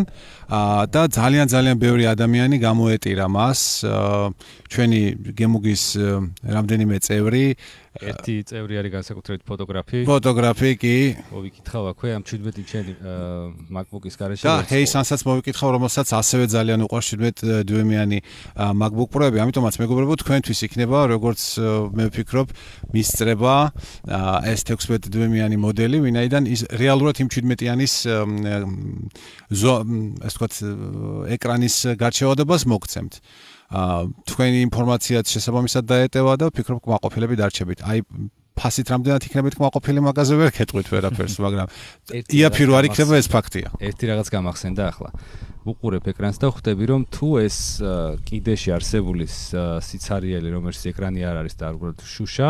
და 0.89 1.01
ძალიან 1.13 1.47
ძალიან 1.53 1.77
ბევრი 1.77 2.03
ადამიანი 2.09 2.57
გამოეტირა 2.57 3.25
მას. 3.29 3.59
ჩვენი 4.73 5.01
გემუგის 5.37 5.83
რამდენიმე 6.41 6.97
წევრი 7.05 7.45
ერთი 7.93 8.35
წევრი 8.49 8.73
არის 8.81 8.91
განსაკუთრებით 8.93 9.41
ფოტოგრაფი. 9.45 9.99
ფოტოგრაფი 10.09 10.69
კი. 10.81 10.95
მოვიკითხავ 11.29 11.83
აქვე 11.93 12.09
ამ 12.17 12.23
17 12.25 12.65
ჩენი 12.65 12.93
MacBook-ის 13.69 14.15
garaში. 14.17 14.43
და 14.49 14.65
Hey-სანსაც 14.65 15.21
მოვიკითხავ, 15.29 15.69
რომელსაც 15.77 16.07
ასევე 16.09 16.43
ძალიან 16.49 16.79
უყვარს 16.89 17.07
17 17.13 17.61
დუიმიანი 17.69 18.19
MacBook 18.73 19.09
Pro-ები, 19.13 19.37
ამიტომაც 19.45 19.77
მეგობრებო, 19.77 20.13
თქვენთვის 20.25 20.59
იქნება 20.65 20.97
როგორც 21.13 21.41
მე 21.93 22.03
ვფიქრობ, 22.09 22.47
მისწრება 22.97 23.53
S16 24.09 25.13
დუიმიანი 25.13 25.57
მოდელი, 25.61 25.97
ვინაიდან 26.01 26.43
ის 26.49 26.65
რეალურად 26.73 27.21
იმ 27.21 27.29
17-იანის 27.29 27.93
ასე 29.53 30.33
ვთქვათ, 30.33 30.53
ეკრანის 31.37 31.75
გარჩევადობას 32.01 32.65
მოგცემთ. 32.65 33.13
თქვენი 33.71 34.57
ინფორმაციაც 34.67 35.25
შესაბამისად 35.33 35.83
დაეტევა 35.87 36.33
და 36.41 36.45
ვფიქრობ 36.51 36.79
კმაყოფილები 36.83 37.35
დარჩებით. 37.39 37.79
აი 37.87 37.99
ფასით 38.53 38.87
რამდენად 38.93 39.23
იქნებით 39.25 39.57
კმაყოფილი 39.57 39.99
მაგაზე 40.05 40.33
ვერ 40.37 40.49
ქეთყვით 40.53 40.87
ვერაფერს, 40.93 41.35
მაგრამ 41.41 41.67
იაფი 42.37 42.63
რო 42.69 42.73
არ 42.77 42.85
იქნება 42.85 43.13
ეს 43.17 43.27
ფაქტია. 43.33 43.67
ერთი 43.81 44.03
რაღაც 44.13 44.27
გამახსენდა 44.29 44.83
ახლა. 44.93 45.09
უყურებ 45.63 46.05
ეკრანს 46.11 46.37
და 46.37 46.51
ხვდები 46.53 46.85
რომ 46.91 47.01
თუ 47.09 47.27
ეს 47.41 47.57
კიდეში 48.29 48.69
არსებული 48.77 49.25
სიცარიელი 49.25 50.49
რომელიც 50.53 50.81
ეკრანი 50.91 51.21
არ 51.23 51.35
არის 51.41 51.55
და 51.57 51.65
უბრალოდ 51.73 51.99
შუშა, 52.03 52.49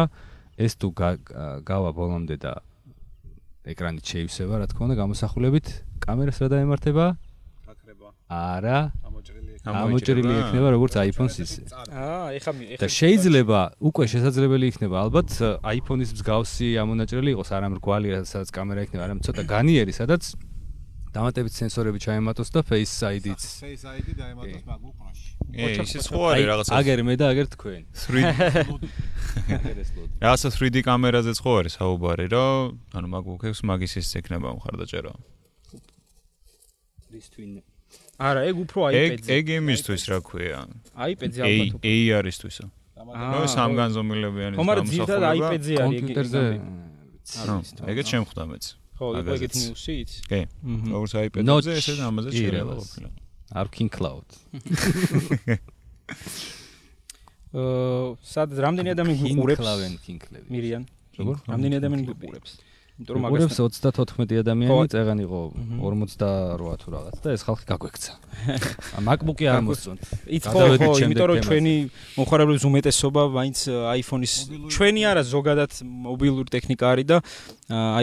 ეს 0.60 0.74
თუ 0.82 0.88
გავა 1.64 1.92
ბოლომდე 1.96 2.36
და 2.42 2.54
ეკრანი 3.64 4.04
შეივსება, 4.04 4.60
რა 4.60 4.66
თქმა 4.68 4.84
უნდა, 4.92 4.96
გამოსახულებით 5.00 5.68
კამერას 6.04 6.38
რა 6.44 6.48
დაემართება? 6.52 7.06
აკრება. 7.64 8.08
არა. 8.28 8.80
ამოჭრილი 9.64 10.34
იქნება 10.44 10.68
როგორც 10.76 10.94
iPhone-ს 11.08 11.36
ისე. 11.40 11.62
აა, 11.72 12.36
ეხა 12.36 12.52
ეხა 12.76 12.80
და 12.84 12.88
შეიძლება 12.92 13.60
უკვე 13.80 14.04
შესაძლებელი 14.12 14.66
იქნება 14.76 14.96
ალბათ 15.08 15.30
iPhone-ის 15.64 16.12
მსგავსი 16.20 16.68
ამონაჭრელი 16.84 17.32
იყოს, 17.32 17.50
არა 17.56 17.68
მრგვალი, 17.72 18.08
სადაც 18.28 18.50
კამერა 18.52 18.84
იქნება, 18.84 19.04
არამედ 19.08 19.24
ცოტა 19.24 19.44
განიერი, 19.48 19.94
სადაც 19.96 20.36
დამატებით 21.14 21.54
სენსორები 21.54 22.00
ჩაემატოს 22.02 22.50
და 22.52 22.60
Face 22.66 22.98
ID-ც. 23.06 23.44
Face 23.62 23.86
ID 23.86 24.08
დაემატოს 24.18 24.64
მაგუყრაში. 24.68 25.30
ე, 25.54 25.66
ისიც 25.86 26.06
ხო 26.10 26.22
არის 26.34 26.46
რაღაცა. 26.50 26.72
აგერ 26.74 26.98
მე 27.06 27.16
და 27.22 27.26
აგერ 27.32 27.48
თქვენ. 27.54 27.82
3D. 27.94 28.32
რაღაცა 30.26 30.50
3D 30.58 30.76
კამერაზეც 30.84 31.38
ხო 31.38 31.52
არის 31.62 31.74
საუბარი, 31.78 32.26
რომ 32.34 32.82
ანუ 32.98 33.08
MacBook-ებს 33.14 33.62
მაგის 33.62 33.94
ის 34.02 34.10
ექნება 34.20 34.58
მხარდაჭერა. 34.58 35.14
ის 37.14 37.30
twin 37.30 37.62
არა, 38.20 38.42
ეგ 38.50 38.56
უფრო 38.64 38.80
iPad-ზე. 38.94 39.30
ეგ 39.34 39.44
ეგ 39.44 39.46
იმისთვის 39.58 40.04
რა 40.12 40.18
ქვია. 40.22 40.60
iPad-ზე 40.94 41.40
ალბათ. 41.44 41.82
A 41.82 41.94
არის-თვისო. 42.20 42.66
ნუ 43.04 43.42
სამგანზომილებიანი 43.58 44.56
გამოსახულება. 44.56 44.64
ხომ 44.64 44.70
არა, 44.74 44.82
ძირითადად 44.94 45.24
iPad-ზე 45.38 45.74
არის 45.74 45.84
ეგ. 45.84 45.86
კომპიუტერზე. 45.88 46.42
ანუ 47.44 47.56
ეგეც 47.92 48.08
შემხვდა 48.14 48.44
მეც. 48.52 48.64
ხო, 48.98 49.06
ეგეთ 49.34 49.54
ნიუსით. 49.58 50.10
კი. 50.30 50.42
როგორც 50.94 51.12
iPad-ზე 51.26 51.72
ესე 51.80 51.94
ამაზე 52.04 52.30
შეიძლება. 52.32 52.76
Arkin 53.54 53.90
Cloud. 53.90 54.26
აა, 57.54 58.18
სად 58.26 58.50
რამდენი 58.66 58.90
ადამიანი 58.96 59.14
გიყურებს? 59.22 59.62
Cloud 59.62 59.98
King-ლები. 60.02 60.48
მირიან. 60.50 60.84
როგორ? 61.20 61.36
რამდენი 61.54 61.76
ადამიანი 61.78 62.04
გიყურებს? 62.10 62.58
იმიტომ 62.94 63.14
რომ 63.18 63.22
მაგას 63.26 63.58
34 63.58 64.38
ადამიანი 64.44 64.86
წეგან 64.94 65.20
იყო 65.26 65.40
Mhm. 65.58 65.78
48 65.82 66.78
თუ 66.78 66.88
რაღაც 66.94 67.16
და 67.26 67.30
ეს 67.34 67.42
ხალხი 67.42 67.66
გაგვექცა. 67.72 68.12
MacBook-ი 69.08 69.46
არ 69.50 69.62
მოსწონთ. 69.66 70.00
იც 70.30 70.44
ხო 70.46 70.60
ხო, 70.78 70.92
იმიტომ 71.02 71.28
რომ 71.34 71.38
ჩვენი 71.48 71.74
მომხარებლების 72.18 72.64
უმეტესობა 72.70 73.22
მაინც 73.34 73.58
iPhone-ის 73.98 74.34
ჩვენი 74.70 75.02
არა 75.10 75.24
ზოგადად 75.26 75.72
მობილური 75.84 76.50
ტექნიკა 76.54 76.86
არის 76.94 77.06
და 77.10 77.18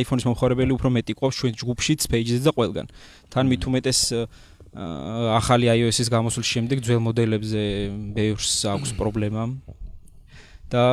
iPhone-ის 0.02 0.24
მომხარებელი 0.26 0.72
უფრო 0.74 0.88
მეტი 0.90 1.12
ყოფს 1.22 1.36
ჩვენ 1.38 1.52
ჯგუფშიც, 1.60 2.00
Page-ზე 2.10 2.42
და 2.50 2.52
ყველგან. 2.58 2.86
თან 3.30 3.44
მით 3.46 3.62
უმეტეს 3.70 4.00
ახალი 5.38 5.66
iOS-ის 5.70 6.08
გამოსვლის 6.10 6.46
შემდეგ 6.50 6.78
ძველ 6.82 7.00
მოდელებზე 7.06 7.62
ბევრს 8.14 8.50
აქვს 8.74 8.90
პრობლემა. 9.00 9.42
და 10.70 10.84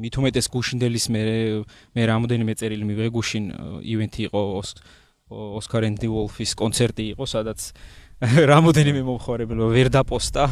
მით 0.00 0.14
უმეტეს 0.20 0.46
გუშინდელის 0.52 1.06
მე 1.14 1.22
მე 1.94 2.02
რამოდენიმე 2.10 2.52
წერილი 2.60 2.84
მივიღე 2.88 3.10
გუშინ 3.14 3.44
ივენთი 3.84 4.28
იყო 4.28 4.42
ოსკარ 5.60 5.88
ენდი 5.88 6.08
ვოლფის 6.12 6.52
კონცერტი 6.58 7.04
იყო 7.14 7.24
სადაც 7.28 7.72
რამოდენიმე 8.52 9.02
მომხარებელმა 9.04 9.68
ვერ 9.74 9.90
დაპოსტა. 9.92 10.44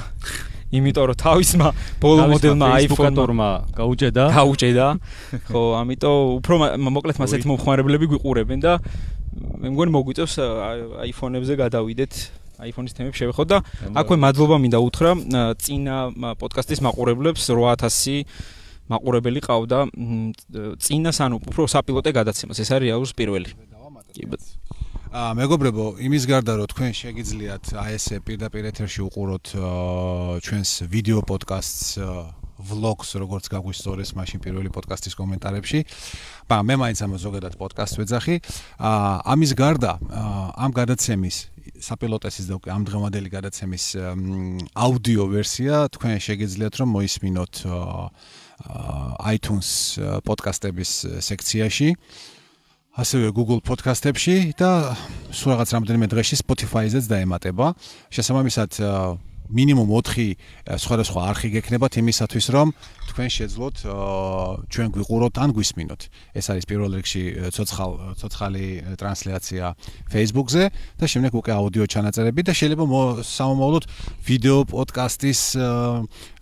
იმიტომ 0.72 1.04
რომ 1.12 1.16
თავისმა 1.20 1.68
ბოლო 2.00 2.22
მოდელმა 2.32 2.68
iPhone-ორმა 2.88 3.48
გაუჭედა. 3.76 4.24
გაუჭედა. 4.32 4.86
ხო 5.52 5.62
ამიტომ 5.80 6.16
უფრო 6.40 6.54
მოკლედ 6.80 7.16
მას 7.20 7.32
ერთ 7.36 7.44
მომხარებლები 7.52 8.06
გვიყურებენ 8.12 8.58
და 8.64 8.72
მე 9.62 9.68
მგონი 9.72 9.90
მოგვიწევს 9.92 10.34
iPhone-ებზე 11.12 11.54
გადავიდეთ 11.60 12.12
iPhone-ის 12.68 12.94
თემებს 12.96 13.18
შევეხოთ 13.20 13.46
და 13.52 13.58
აქვე 13.98 14.16
მადლობა 14.22 14.56
მინდა 14.62 14.78
უთხრა. 14.86 15.12
წინა 15.58 15.96
პოდკასტის 16.40 16.80
მაყურებლებს 16.86 17.42
8000 17.50 18.24
მაყურებელი 18.92 19.40
ყავდა. 19.46 19.78
წინას 20.82 21.18
ანუ 21.24 21.36
უფრო 21.48 21.68
საპილოტე 21.70 22.10
გადაცემას. 22.18 22.58
ეს 22.62 22.70
არის 22.70 22.86
რეალურს 22.86 23.12
პირველი. 23.16 23.50
კი 24.12 24.28
ა 25.12 25.34
მეგობრებო 25.36 26.00
იმის 26.08 26.24
გარდა 26.24 26.52
რომ 26.56 26.68
თქვენ 26.72 26.92
შეგიძლიათ 26.96 27.64
აი 27.76 27.96
ესე 28.00 28.16
პირდაპირ 28.24 28.68
ეთერში 28.72 29.00
უყუროთ 29.04 29.46
ჩვენს 30.40 30.70
ვიდეო 30.88 31.20
პოდკასტს 31.28 32.00
vlogs 32.70 33.14
როგორც 33.18 33.48
გაგვისწორეს 33.52 34.14
მაშინ 34.18 34.38
პირველი 34.44 34.70
პოდკასტის 34.74 35.14
კომენტარებში. 35.18 35.80
მაგრამ 36.48 36.66
მე 36.70 36.74
მაინც 36.82 36.98
ამ 37.02 37.12
ზოგადად 37.18 37.54
პოდკასტს 37.58 37.98
ვეძახი. 38.00 38.36
აა 38.78 39.14
ამის 39.32 39.52
გარდა 39.58 39.92
ამ 40.56 40.70
გადაცემის 40.72 41.36
საპილოტესის 41.82 42.46
და 42.50 42.56
ამ 42.74 42.82
დღევანდელი 42.86 43.28
გადაცემის 43.30 43.84
აუდიო 44.74 45.24
ვერსია 45.34 45.74
თქვენ 45.94 46.18
შეგიძლიათ 46.22 46.74
რომ 46.78 46.88
მოისმინოთ 46.96 47.54
iTunes 49.34 49.68
პოდკასტების 50.26 50.90
სექციაში 51.18 51.88
ასევე 52.92 53.32
Google 53.32 53.64
პოდკასტებში 53.64 54.52
და 54.60 54.92
სულ 55.32 55.56
რაღაც 55.56 55.70
რამდენიმე 55.72 56.06
დღეში 56.12 56.36
Spotify-ზეც 56.44 57.08
დაემატება. 57.08 57.72
შესაბამისად 58.12 58.70
მინიმუმ 59.52 59.88
4 59.92 60.36
სხვადასხვა 60.80 61.20
არხი 61.30 61.48
გექნებათ 61.56 61.92
იმისათვის 62.02 62.46
რომ 62.56 62.68
თქვენ 63.12 63.28
შეძლოთ 63.36 63.76
ჩვენ 64.72 64.88
გვიყუროთ 64.96 65.34
ან 65.36 65.50
გვისმინოთ. 65.52 66.02
ეს 66.32 66.46
არის 66.48 66.64
პირველ 66.64 66.90
რიგში 66.96 67.22
ცოცხალ 67.52 67.90
ცოცხალი 68.16 68.66
ტრანსლაცია 68.96 69.64
Facebook-ზე 70.08 70.64
და 70.96 71.04
შემდეგ 71.12 71.32
უკვე 71.36 71.52
აუდიო 71.52 71.84
ჩანაწერები 71.92 72.40
და 72.48 72.52
შეიძლება 72.56 72.84
სამომავლოდ 73.20 73.84
ვიდეო 74.28 74.58
პოდკასტის 74.72 75.40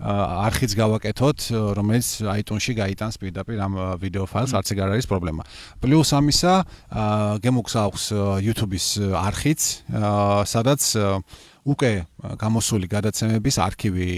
არხიც 0.00 0.72
გავაკეთოთ, 0.78 1.38
რომელიც 1.74 2.08
iTunes-ში 2.22 2.72
გაიტანს 2.78 3.16
პირდაპირ 3.18 3.58
ამ 3.66 3.74
ვიდეო 3.98 4.24
ფაილს, 4.30 4.54
არც 4.54 4.68
ეგ 4.70 4.78
არ 4.78 4.90
არის 4.94 5.06
პრობლემა. 5.10 5.42
პლუს 5.82 6.10
ამისა, 6.14 6.54
გემოგზავნოს 7.42 8.04
YouTube-ის 8.46 8.86
არხიც, 9.10 9.60
სადაც 10.46 10.82
უკვე 11.70 11.90
გამოსული 12.40 12.87
გადაცემების 12.90 13.56
არქივი 13.66 14.11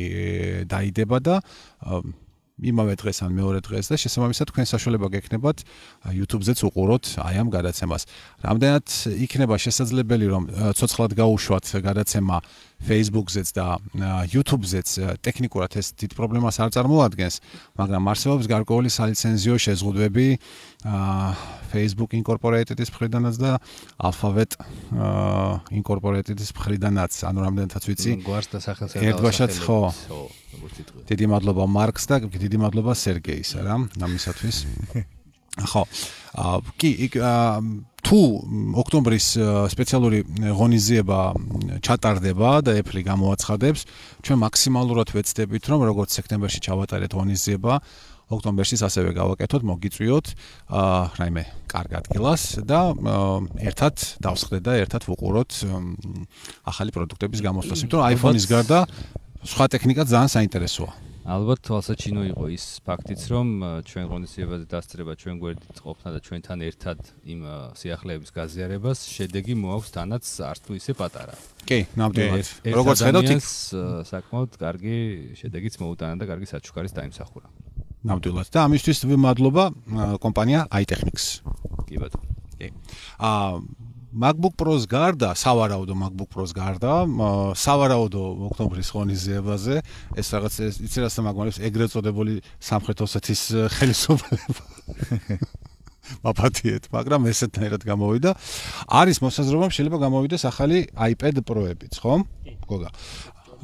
დაიდება 0.72 1.18
და 1.20 1.36
იმავე 2.62 2.94
დღეს 3.00 3.18
ან 3.26 3.32
მეორე 3.34 3.60
დღეს 3.64 3.90
და 3.90 3.96
შესაბამისად 3.98 4.50
თქვენ 4.52 4.66
საშუალება 4.70 5.08
გექნებათ 5.16 5.64
YouTube-ზეც 6.14 6.62
უყუროთ 6.68 7.04
აი 7.24 7.36
ამ 7.42 7.48
გადაცემას. 7.50 8.02
რამდენად 8.44 8.86
იქნება 9.26 9.54
შესაძლებელი 9.58 10.26
რომ 10.30 10.44
ცოცხლად 10.76 11.12
გაუშვათ 11.16 11.66
გადაცემა 11.82 12.36
Facebook-ზეც 12.82 13.52
და 13.54 13.66
YouTube-ზეც 14.32 14.88
ტექნიკურად 15.22 15.78
ეს 15.78 15.92
დიდ 15.94 16.16
პრობლემას 16.18 16.58
არ 16.62 16.74
წარმოადგენს, 16.74 17.36
მაგრამ 17.78 18.10
არსებობს 18.12 18.50
გარკვეული 18.50 18.90
სალიცენზიო 18.90 19.56
შეზღუდვები 19.66 20.26
Facebook 21.72 22.16
Incorporated-ის 22.18 22.90
მხრიდანაც 22.90 23.38
და 23.38 23.52
Alphabet 24.02 24.58
Incorporated-ის 25.70 26.50
მხრიდანაც, 26.58 27.22
ანუ 27.30 27.38
რამდენადაც 27.46 27.84
ვიცი. 27.86 28.10
გვარს 28.26 28.48
და 28.50 28.58
სახელს 28.66 28.98
ერთბაშად 28.98 29.50
ხო. 29.62 29.80
დიდი 31.08 31.26
მადლობა 31.32 31.64
მარკს 31.70 32.04
და 32.10 32.22
დიდი 32.26 32.58
მადლობა 32.66 32.92
სერგეის 32.98 33.56
რა, 33.62 33.78
ამისათვის. 34.02 34.56
ხო. 35.60 35.84
აა 36.32 36.60
კი 36.80 36.90
თუ 38.02 38.20
ოქტომბრის 38.82 39.26
სპეციალური 39.70 40.24
ღონისძიება 40.58 41.20
ჩატარდება 41.84 42.50
და 42.64 42.74
Apple 42.80 43.04
გამოაცხადებს, 43.04 43.80
ჩვენ 44.24 44.38
მაქსიმალურად 44.42 45.12
ვეცდებით, 45.12 45.62
რომ 45.70 45.80
როგორც 45.86 46.10
სექტემბერში 46.18 46.60
ჩავატარეთ 46.66 47.12
ღონისძიება, 47.14 47.72
ოქტომბერში 48.32 48.80
ასევე 48.80 49.12
გავაკეთოთ, 49.12 49.62
მოგიწვიოთ 49.68 50.26
აა 50.72 51.00
რაიმე 51.20 51.44
კარგ 51.68 51.92
ადგილას 52.00 52.42
და 52.64 52.80
ერთად 53.60 53.94
დავსხდეთ 54.24 54.62
და 54.64 54.72
ერთად 54.82 55.02
ვუყუროთ 55.04 55.50
ახალი 56.64 56.90
პროდუქტების 56.96 57.40
გამოსვლას, 57.44 57.78
იმიტომ 57.84 58.00
რომ 58.00 58.08
iPhone-ის 58.16 58.46
გარდა 58.48 58.78
სხვა 59.44 59.64
ტექნიკა 59.76 60.02
ძალიან 60.08 60.30
საინტერესოა. 60.32 61.11
ალბათ 61.22 61.60
თვალსაჩინო 61.62 62.22
იყო 62.34 62.46
ის 62.50 62.64
ფაქტიც, 62.82 63.20
რომ 63.30 63.46
ჩვენ 63.86 64.06
ღონისძიებაზე 64.10 64.64
დასწრება 64.66 65.12
ჩვენ 65.22 65.36
გვერდით 65.38 65.78
ყოფნა 65.78 66.08
და 66.10 66.18
ჩვენთან 66.18 66.58
ერთად 66.66 66.98
იმ 67.30 67.40
სიახლეების 67.78 68.30
გაზიარებას 68.34 68.98
შედეგი 69.06 69.54
მოაქვს 69.62 69.90
თანაც 69.94 70.24
არც 70.50 70.60
თუ 70.66 70.72
ისე 70.82 70.92
პატარა. 70.98 71.34
კი, 71.62 71.78
ნამდვილად. 71.94 72.46
როგორც 72.74 72.98
ხედავთ, 73.06 73.30
იქ 73.38 73.42
საკმაოდ 74.10 74.50
კარგი 74.58 74.98
შედეგიც 75.38 75.74
მოუტანა 75.78 76.14
და 76.18 76.24
კარგი 76.26 76.46
საჩუქარის 76.50 76.92
დაიმსახურა. 76.98 77.46
ნამდვილად. 78.02 78.46
და 78.50 78.58
ამისთვის 78.66 78.98
მადლობა 79.14 79.64
კომპანია 80.18 80.66
iTechnics. 80.74 81.46
კი 81.86 82.02
ბატონო. 82.02 82.26
კი. 82.58 82.74
აა 83.22 83.62
MacBook 84.12 84.54
Pro-ს 84.60 84.84
გარდა, 84.84 85.32
სავარაუდო 85.32 85.96
MacBook 85.96 86.28
Pro-ს 86.32 86.52
გარდა, 86.52 86.92
სავარაუდო 87.56 88.22
ოქტომბრის 88.52 88.90
ღონისძიებაზე 88.92 89.76
ეს 90.20 90.32
რაღაც 90.36 90.58
იცი 90.84 91.04
რა 91.04 91.08
სამაგმარებს 91.12 91.60
ეგრეთ 91.64 91.94
წოდებული 91.96 92.34
სამხრეთ 92.60 93.04
ოსეთის 93.08 93.42
ხელისუფლება. 93.78 94.64
მაპატიეთ, 96.26 96.90
მაგრამ 96.92 97.30
ესეთნაირად 97.30 97.86
გამოვიდა. 97.88 98.30
არის 99.00 99.22
მოსაზრება, 99.22 99.70
შეიძლება 99.72 99.98
გამოვიდეს 100.02 100.42
ახალი 100.50 100.78
iPad 100.92 101.40
Pro-ებიც, 101.46 101.96
ხო? 102.02 102.20
გოგა. 102.68 102.90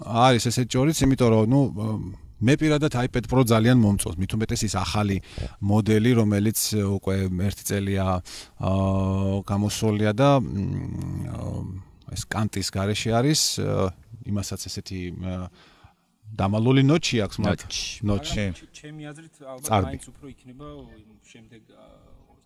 არის 0.07 0.49
ესეთ 0.49 0.67
ჯორიც, 0.71 0.97
იმიტომ 1.03 1.29
რომ 1.35 1.45
ნუ 1.53 1.61
მე 2.39 2.55
პირადად 2.59 2.95
iPad 2.95 3.27
Pro 3.31 3.43
ძალიან 3.43 3.79
მომწონს, 3.83 4.19
მით 4.19 4.35
უმეტეს 4.39 4.63
ის 4.69 4.75
ახალი 4.79 5.19
მოდელი, 5.59 6.11
რომელიც 6.23 6.59
უკვე 6.79 7.17
ერთი 7.49 7.65
წელია 7.67 8.07
აა 8.63 9.43
გამოსულია 9.49 10.13
და 10.15 10.29
ეს 12.15 12.23
კანტის 12.31 12.69
garaში 12.71 13.11
არის, 13.19 13.41
იმასაც 14.31 14.61
ესეთი 14.71 15.01
დამალული 16.37 16.83
ნოჩი 16.85 17.17
აქვს 17.25 17.37
მათ 17.43 17.61
ნოჩი. 18.05 18.45
ჩემი 18.77 19.03
აზრით 19.11 19.35
ალბათ 19.43 19.83
მაინც 19.89 20.05
უფრო 20.13 20.27
იქნება 20.29 20.67
შემდეგ 21.25 21.63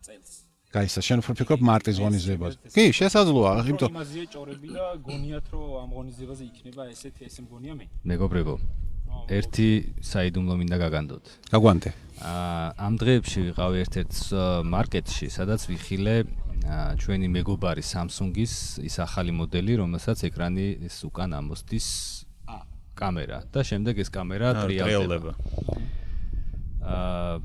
წელს. 0.03 0.31
გაისა 0.73 1.01
შენ 1.05 1.19
უფრო 1.21 1.33
ფიქრობ 1.37 1.61
მარტის 1.69 1.97
ღონისძიებას. 2.01 2.55
კი, 2.73 2.85
შესაძლოა, 2.97 3.51
იმიტომ 3.61 3.91
იმაზეა 3.93 4.27
ჭორები 4.33 4.69
და 4.73 4.87
გონიათ 5.05 5.47
რომ 5.53 5.69
ამ 5.83 5.91
ღონისძიებაზე 5.97 6.43
იქნება 6.49 6.83
ესეთი 6.95 7.23
ესე 7.29 7.41
მგონია 7.45 7.75
მე. 7.77 7.87
მეგობრებო, 8.09 8.55
ერთი 9.33 9.69
საიდუმლო 10.03 10.55
მინდა 10.61 10.77
გაგანდოთ. 10.83 11.25
გაგვანტე. 11.53 11.91
აა 12.23 12.67
ამ 12.87 12.95
დღეებში 13.03 13.41
ვიყავი 13.51 13.77
ერთ-ერთ 13.83 14.15
მარკეტში, 14.73 15.27
სადაც 15.33 15.61
ვიხილე 15.71 16.17
ჩვენი 17.03 17.29
მეგობარი 17.37 17.83
Samsung-ის 17.83 18.79
ის 18.87 18.97
ახალი 19.03 19.35
მოდელი, 19.35 19.83
რომელსაც 19.83 20.29
ეკრანი 20.31 20.87
ეს 20.87 21.03
უკან 21.09 21.35
ამოსდის 21.35 21.89
კამერა 22.95 23.43
და 23.51 23.61
შემდეგ 23.67 23.99
ეს 23.99 24.09
კამერა 24.15 24.55
ტრიალდება. 24.63 25.33
აა 26.83 27.41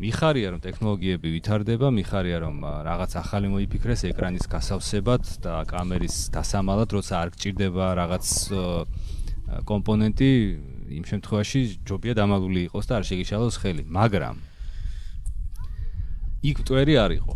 მიხარია 0.00 0.56
რომ 0.56 0.60
ტექნოლოგიები 0.64 1.28
ვითარდება, 1.28 1.88
მიხარია 1.92 2.38
რომ 2.40 2.56
რაღაც 2.88 3.16
ახალი 3.20 3.52
მოიფიქრეს 3.52 4.08
ეკრანის 4.08 4.48
გასავსებად 4.48 5.28
და 5.44 5.60
კამერის 5.68 6.32
დასამალად, 6.32 6.88
როცა 6.96 7.14
არ 7.20 7.28
გჭირდება 7.36 7.86
რაღაც 8.00 8.26
კომპონენტი 9.68 10.30
იმ 10.90 11.04
შემთხვევაში 11.10 11.60
ჯობია 11.86 12.14
დამალული 12.18 12.66
იყოს 12.66 12.84
და 12.90 12.92
არ 12.98 13.04
შეგიშალოს 13.10 13.56
ხელი, 13.62 13.84
მაგრამ 13.86 14.36
იქ 16.50 16.56
მტვერი 16.64 16.94
არ 17.04 17.12
იყო. 17.20 17.34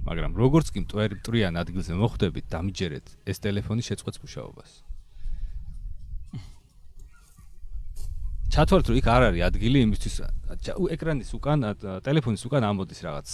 მაგრამ 0.00 0.32
როგორც 0.34 0.66
კი 0.74 0.78
მტვერი 0.84 1.14
მტრიან 1.20 1.54
ადგილზე 1.60 1.92
მოხვდებით, 1.94 2.44
დამიჯერეთ 2.50 3.06
ეს 3.30 3.36
ტელეფონი 3.44 3.82
შეწყვეტს 3.84 4.20
მუშაობას. 4.24 4.70
ჩათვალეთ 8.50 8.86
რომ 8.90 8.96
იქ 8.98 9.06
არ 9.06 9.22
არის 9.30 9.42
ადგილი 9.46 9.78
იმისთვის 9.86 10.14
ეკრანის 10.90 11.30
უკან 11.38 11.58
ტელეფონის 12.02 12.42
უკან 12.50 12.62
ამოდის 12.66 13.00
რაღაც 13.06 13.28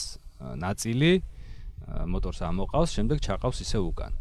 ნაწილი 0.61 1.13
მოტორს 2.13 2.41
ამოყავს, 2.45 2.91
შემდეგ 2.93 3.17
ჩაყავს 3.25 3.59
ისე 3.65 3.79
უკან. 3.81 4.13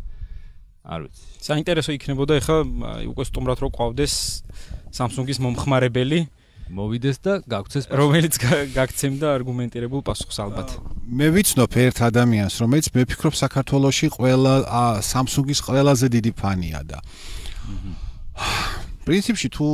არ 0.86 1.00
ვიცი. 1.06 1.24
საინტერესო 1.42 1.92
იქნებოდა 1.98 2.34
ეხლა 2.40 2.58
უკვე 3.10 3.24
სტუმრად 3.26 3.60
რო 3.66 3.70
ყავდეს 3.74 4.14
Samsung-ის 4.94 5.42
მომხმარებელი 5.42 6.20
მოვიდეს 6.66 7.18
და 7.22 7.34
გაგცეს 7.46 7.86
რომელიც 7.94 8.34
გაგცემდა 8.74 9.28
არგუმენტირებულ 9.38 10.02
პასუხს 10.02 10.38
ალბათ. 10.42 10.70
მე 11.06 11.28
ვიცნობ 11.36 11.72
ერთ 11.78 11.98
ადამიანს, 12.10 12.56
რომელიც 12.62 12.86
მე 12.96 13.02
ფიქრობ 13.06 13.34
საქართველოსში 13.38 14.08
ყველა 14.18 14.54
Samsung-ის 15.06 15.60
ყველაზე 15.62 16.06
დიდი 16.10 16.32
ფანია 16.34 16.82
და 16.90 16.98
პრინციპში 19.06 19.48
თუ 19.54 19.68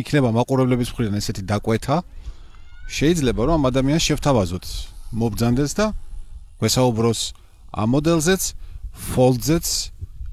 იქნება 0.00 0.28
მაყურებლების 0.32 0.88
მხრიდან 0.92 1.14
ესეთი 1.20 1.42
დაკვეთა, 1.44 1.96
შეიძლება 2.88 3.42
რომ 3.48 3.54
ამ 3.60 3.64
ადამიანს 3.70 4.04
შევთავაზოთ 4.08 4.64
მობძანდეს 5.20 5.72
და 5.76 5.86
გვესაუბროს 6.62 7.20
ამ 7.70 7.88
მოდელზეც 7.94 8.42
fold-ზეც 8.94 9.66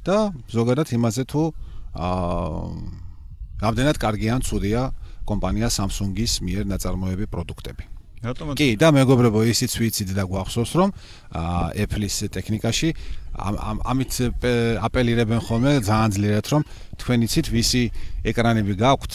და 0.07 0.31
ზოგადად 0.51 0.91
იმაზე 0.95 1.23
თუ 1.27 1.43
აა 1.97 2.63
რამდენად 3.57 3.97
კარგი 3.97 4.27
ან 4.37 4.41
ცუდია 4.45 4.81
კომპანია 5.27 5.67
Samsung-ის 5.73 6.39
მიერ 6.45 6.65
ნაწარმოები 6.71 7.25
პროდუქტები. 7.27 7.83
რატომ? 8.23 8.53
კი, 8.57 8.69
და 8.81 8.89
მეგობრებო, 8.95 9.43
ისიც 9.45 9.71
ვიცით 9.77 10.09
და 10.17 10.23
გვახსოვს, 10.25 10.71
რომ 10.79 10.89
აა 11.37 11.65
Apple-ის 11.83 12.15
ტექნიკაში 12.33 12.89
ამ 13.37 13.77
ამით 13.85 14.11
აპელირებენ 14.81 15.39
ხოლმე 15.45 15.71
ძალიან 15.85 16.11
ძლიერად, 16.17 16.45
რომ 16.53 16.61
თქვენ 16.97 17.19
იცით, 17.27 17.47
ვისი 17.53 17.83
ეკრანები 18.25 18.73
გაქვთ? 18.73 19.13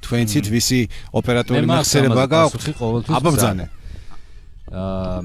თქვენ 0.00 0.20
იცით, 0.24 0.46
ვისი 0.48 0.80
ოპერატორული 1.12 1.66
მეხსიერება 1.68 2.24
გაქვთ? 2.32 2.62
აბა 3.12 3.30
ბძანე. 3.36 3.66
აა 4.72 5.20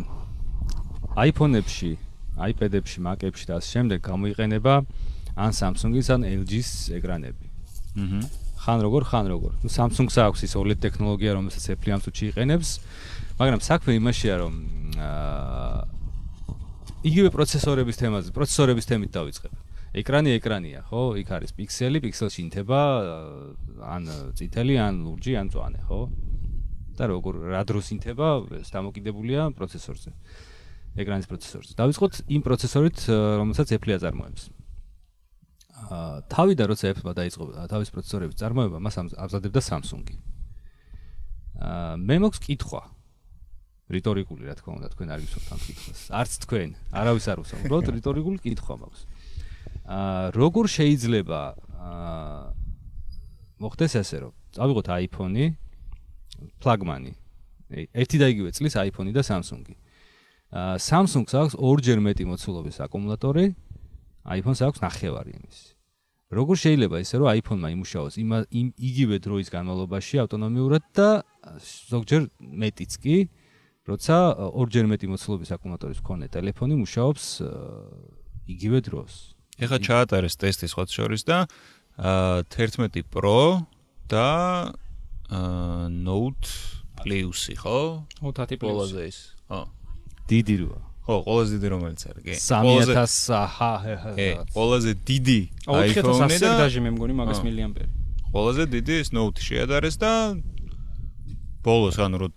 iPhone-ებში 1.15 1.95
iPad-ებში, 2.35 2.99
Mac-ებში 3.01 3.45
და 3.49 3.59
ასე 3.59 3.69
შემდეგ 3.79 3.99
გამოიყენება 4.05 4.73
ან 5.35 5.51
Samsung-ის 5.51 6.07
ან 6.11 6.21
LG-ის 6.23 6.91
ეკრანები. 6.95 7.45
აჰა. 7.95 8.21
ხან 8.65 8.79
როგორ, 8.81 9.01
ხან 9.05 9.25
როგორ. 9.29 9.51
ნუ 9.63 9.69
Samsung-ს 9.69 10.15
აქვს 10.19 10.41
ის 10.47 10.53
OLED 10.57 10.79
ტექნოლოგია, 10.81 11.31
რომელსაც 11.37 11.65
Apple 11.75 11.91
ამ 11.95 12.01
წუთში 12.01 12.25
იყენებს, 12.33 12.69
მაგრამ 13.39 13.59
საქმე 13.61 13.91
იმაშია, 13.99 14.35
რომ 14.41 14.53
აა 14.95 15.95
იგივე 17.05 17.29
პროცესორების 17.29 17.99
თემაზე, 18.01 18.29
პროცესორების 18.33 18.85
თემით 18.89 19.11
დავიწყებ. 19.13 19.53
ეკრანი 19.95 20.29
ეკრანია, 20.35 20.81
ხო? 20.89 21.15
იქ 21.21 21.29
არის 21.37 21.51
პიქსელი, 21.55 22.01
პიქსელში 22.03 22.39
ინთება 22.49 22.79
ან 23.85 24.09
წითელი, 24.35 24.75
ან 24.81 24.93
ლურჯი, 25.05 25.33
ან 25.39 25.45
მწვანე, 25.47 25.79
ხო? 25.85 26.01
და 26.97 27.03
როგორ 27.11 27.33
რა 27.53 27.61
დროს 27.69 27.93
ინთება, 27.95 28.27
ეს 28.59 28.73
დამოკიდებულია 28.73 29.53
პროცესორზე. 29.55 30.11
ეკრანის 30.95 31.27
პროცესორზე. 31.27 31.75
დავიწყოთ 31.75 32.13
იმ 32.31 32.41
პროცესორით, 32.45 32.97
რომელსაც 33.11 33.67
Apple 33.75 33.93
აწარმოებს. 33.99 34.43
აა 35.75 36.23
თავიდან 36.31 36.65
როცა 36.71 36.85
Apple 36.95 37.13
დაიწყო 37.19 37.43
თავის 37.67 37.89
პროცესორების 37.91 38.35
წარმოება, 38.39 38.77
მას 38.79 38.95
ამზადებდა 39.03 39.61
Samsung-ი. 39.61 40.15
აა 41.59 41.99
მე 41.99 42.15
მოქვს 42.23 42.39
კითხვა. 42.47 42.81
რიტორიკული, 43.85 44.49
რა 44.49 44.55
თქმა 44.57 44.71
უნდა, 44.81 44.87
თქვენ 44.97 45.07
არ 45.13 45.19
გისურვებთ 45.21 45.49
ამ 45.53 45.59
კითხვას. 45.61 45.99
არც 46.09 46.31
თქვენ, 46.41 46.69
არავის 46.89 47.25
არ 47.29 47.37
უსაუბრობ, 47.43 47.65
უბრალოდ 47.69 47.87
რიტორიკული 47.99 48.37
კითხვა 48.41 48.75
მაქვს. 48.81 49.01
აა 49.85 50.23
როგორ 50.33 50.65
შეიძლება 50.73 51.41
აა 51.75 52.65
მოხდეს 53.61 53.93
ესე, 54.01 54.17
რომ 54.25 54.33
წავიღოთ 54.57 54.87
iPhone-ი, 55.05 55.45
ფლაგმანი. 56.63 57.13
ერთი 57.93 58.17
და 58.19 58.27
იგივე 58.33 58.49
წლის 58.57 58.73
iPhone-ი 58.79 59.11
და 59.13 59.21
Samsung-ი. 59.21 59.75
Samsung-ს 60.53 61.33
აქვს 61.35 61.55
ორჯერ 61.57 61.99
მეტი 62.05 62.23
მოცულობის 62.29 62.77
აკუმულატორი, 62.85 63.45
iPhone-ს 64.25 64.61
აქვს 64.65 64.79
ნახევარი 64.85 65.31
იმის. 65.39 65.57
როგორ 66.35 66.55
შეიძლება 66.57 66.97
ისე 67.05 67.15
რომ 67.21 67.27
iPhone-მა 67.37 67.69
იმუშაოს 67.75 68.15
იმ 68.17 68.29
იმ 68.49 68.67
იგივე 68.75 69.15
დროის 69.21 69.47
განმავლობაში 69.53 70.15
ავტონომიურად 70.25 70.83
და 70.97 71.09
ზოგჯერ 71.93 72.21
მეტიც 72.41 72.91
კი, 72.97 73.17
როცა 73.85 74.15
ორჯერ 74.57 74.85
მეტი 74.89 75.05
მოცულობის 75.13 75.49
აკუმულატორის 75.55 75.99
მქონე 76.01 76.25
ტელეფონი 76.33 76.75
მუშაობს 76.81 77.25
იგივე 78.49 78.79
დროს. 78.89 79.13
ეხლა 79.61 79.77
ჩაატარეს 79.85 80.35
ტესტი 80.41 80.65
სხვა 80.67 80.83
შორის 80.89 81.21
და 81.29 81.37
11 81.95 83.05
Pro 83.07 83.63
და 84.09 84.73
Note 85.29 86.49
Plus-ი, 87.05 87.55
ხო? 87.55 88.03
Note 88.19 88.37
10 88.49 88.57
Plus-ი. 88.59 89.13
ხო. 89.47 89.61
დიდი 90.29 90.55
როა. 90.61 90.79
ხო, 91.05 91.15
ყველაზე 91.21 91.51
დიდი 91.61 91.67
რომელიც 91.69 92.01
არის, 92.09 92.21
კი. 92.25 92.33
3000 92.33 93.45
ჰა 93.45 93.71
ჰა. 93.85 94.11
კი, 94.17 94.29
ყველაზე 94.55 94.91
დიდი 95.05 95.39
iPhone-ი 95.69 96.37
და 96.41 96.51
დაჟე 96.65 96.79
მე 96.81 96.89
მგონი 96.97 97.13
მაგას 97.21 97.39
მილიამპერი. 97.45 97.89
ყველაზე 98.33 98.63
დიდი 98.73 98.93
ეს 99.05 99.09
Note 99.13 99.39
შეადარეს 99.47 99.95
და 100.01 100.11
ბოლოს 101.61 101.97
ანუ 102.01 102.17
რო 102.25 102.27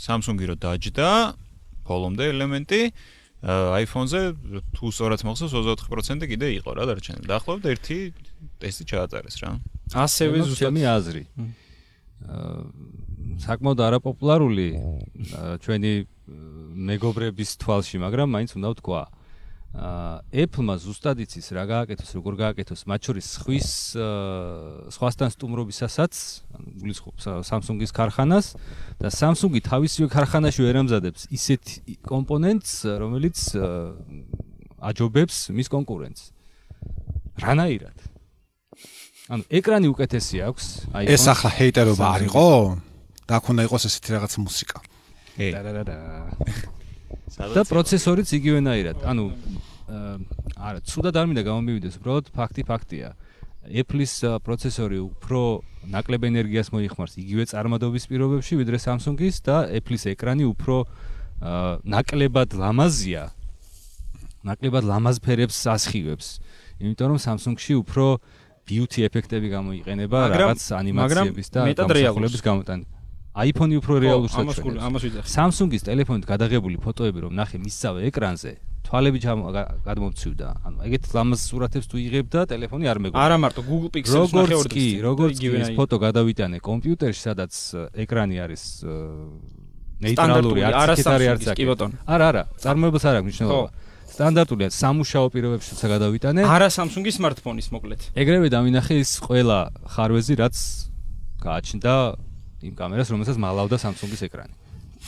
Samsung-ი 0.00 0.44
რო 0.48 0.56
დაჯდა 0.64 1.08
ბოლომდე 1.84 2.24
ელემენტი 2.32 2.80
iPhone-ზე 3.84 4.20
თუ 4.76 4.84
სწორად 4.88 5.20
მახსოვს 5.24 5.52
24% 5.52 6.24
კიდე 6.24 6.46
იყო 6.60 6.70
რა 6.76 6.84
დარჩენილი. 6.88 7.24
დაახლოებით 7.28 7.64
ერთი 7.72 7.98
ტესტი 8.60 8.84
ჩაატარეს 8.88 9.36
რა. 9.44 9.60
ასევე 9.92 10.36
ზუსტად 10.44 10.72
ჩემი 10.72 10.82
აზრი. 10.88 11.22
აა 12.20 13.00
საკმაოდ 13.40 13.80
არაპოპულარული 13.86 14.68
ჩვენი 15.64 15.92
მეგობრების 16.90 17.50
თვალში, 17.60 17.96
მაგრამ 18.00 18.28
მაინც 18.34 18.50
უნდა 18.56 18.68
ვთქვა. 18.74 19.02
აა 19.70 20.26
Apple-მა 20.34 20.74
ზუსტად 20.82 21.22
იცის 21.22 21.54
რა 21.54 21.62
გააკეთოს, 21.70 22.10
როგორ 22.18 22.34
გააკეთოს, 22.42 22.80
მათ 22.90 23.00
შორის 23.06 23.26
ხვის 23.38 23.68
სხვასთან 24.90 25.28
სტუმრობისასაც, 25.30 26.12
ანუ 26.58 26.68
გულისხმობს 26.82 27.22
Samsung-ის 27.46 27.94
ქარხანას 27.94 28.58
და 28.98 29.08
Samsung-ი 29.14 29.62
თავისივე 29.62 30.10
ქარხანაში 30.10 30.66
ვერ 30.66 30.82
ამზადებს 30.82 31.30
ისეთ 31.30 31.62
კომპონენტს, 32.02 32.72
რომელიც 32.98 33.38
აჯობებს 34.90 35.36
მის 35.54 35.68
კონკურენტს. 35.70 36.22
რანაირად? 37.38 37.94
ანუ 39.30 39.46
ეკრანი 39.54 39.86
უკეთესი 39.86 40.42
აქვს, 40.50 40.66
აი 40.98 41.14
ეს 41.14 41.24
ახლა 41.30 41.50
ჰეიტერობა 41.54 42.04
არისო? 42.18 42.46
და 43.30 43.38
ქონდა 43.38 43.62
იყოს 43.70 43.86
ესეთი 43.86 44.18
რაღაც 44.18 44.34
მუსიკა. 44.42 44.89
და 47.56 47.62
პროცესორიც 47.64 48.28
იგივენაირად. 48.36 49.02
ანუ 49.06 49.24
არა, 50.60 50.80
ცუდად 50.86 51.14
არ 51.16 51.26
მინდა 51.30 51.42
გამომივიდეს, 51.48 51.94
უბრალოდ 52.00 52.26
ფაქტი 52.36 52.62
ფაქტია. 52.68 53.08
Apple-ის 53.60 54.14
პროცესორი 54.44 54.98
უფრო 55.04 55.40
ნაკლებ 55.92 56.22
ენერგიას 56.30 56.68
მოიხმარს 56.72 57.14
იგივე 57.20 57.44
წარმადობის 57.52 58.04
პირობებში, 58.08 58.56
ვიდრე 58.60 58.78
Samsung-ის 58.80 59.36
და 59.44 59.56
Apple-ის 59.68 60.04
ეკრანი 60.12 60.44
უფრო 60.48 60.84
ნაკლებად 61.84 62.56
ლამაზია. 62.56 63.32
ნაკლებად 64.44 64.84
ლამაზ 64.88 65.16
ფერებს 65.20 65.56
ასხივებს. 65.68 66.40
იმიტომ 66.80 67.06
რომ 67.12 67.20
Samsung-ში 67.20 67.74
უფრო 67.84 68.20
beauty 68.64 69.04
ეფექტები 69.08 69.48
გამოიყენება 69.52 70.18
რაღაც 70.32 70.60
ანიმაციების 70.80 71.48
და 71.52 71.60
გამოსახულების 71.76 72.40
გამოტანა. 72.40 72.99
iPhone-ი 73.30 73.76
უფრო 73.78 73.94
რეალურს 74.02 74.34
აჩვენებს. 74.34 74.82
ამას 74.82 75.02
ვიძახი. 75.06 75.28
Samsung-ის 75.30 75.82
ტელეფონით 75.86 76.24
გადაღებული 76.26 76.76
ფოტოები 76.82 77.18
რომ 77.30 77.32
ნახე 77.38 77.58
მისსავე 77.62 78.00
ეკრანზე, 78.10 78.52
თვალები 78.82 79.18
გადმომცივდა. 79.86 80.48
ანუ 80.66 80.76
ეგეთ 80.82 81.04
ლამაზ 81.14 81.40
სურათებს 81.46 81.86
თუ 81.86 81.96
იღებ 82.10 82.26
და 82.26 82.40
ტელეფონი 82.50 82.84
არ 82.90 82.98
მეგობრა. 82.98 83.22
არა 83.22 83.36
მარტო 83.38 83.60
Google 83.70 83.90
Pixel-ს 83.94 84.34
ნახე 84.34 84.54
ორ 84.58 84.66
დღეს. 84.66 84.98
როგორც 85.06 85.36
კი 85.38 85.48
ეს 85.62 85.70
ფოტო 85.78 85.96
გადავიტანე 86.10 86.58
კომპიუტერში, 86.58 87.20
სადაც 87.22 87.52
ეკრანი 87.94 88.36
არის 88.42 88.62
ნეიტრალური, 90.00 90.60
არც 90.66 91.06
არ 91.06 91.20
არის 91.30 91.54
კი 91.54 91.64
ბატონო. 91.70 91.94
არა, 92.10 92.24
არა, 92.34 92.42
წარმოებულს 92.58 93.04
არ 93.06 93.14
აქვს 93.20 93.26
მნიშვნელობა. 93.30 93.70
სტანდარტულია 94.10 94.68
სამუშაო 94.74 95.26
პირობებში 95.30 95.72
ცა 95.78 95.86
გადავიტანე. 95.86 96.42
არა 96.50 96.66
Samsung-ის 96.66 97.14
smartphone-ის 97.14 97.68
მოკლედ. 97.70 98.00
ეგრევე 98.18 98.50
დავინახე 98.50 98.94
ის 99.06 99.12
ყველა 99.22 99.58
ხარვეზი, 99.86 100.34
რაც 100.34 100.56
გააჩნდა 101.38 101.94
იმ 102.60 102.74
კამერას, 102.76 103.08
რომელსაც 103.12 103.36
მალავდა 103.40 103.76
Samsung-ის 103.80 104.22
ეკრანი 104.28 104.54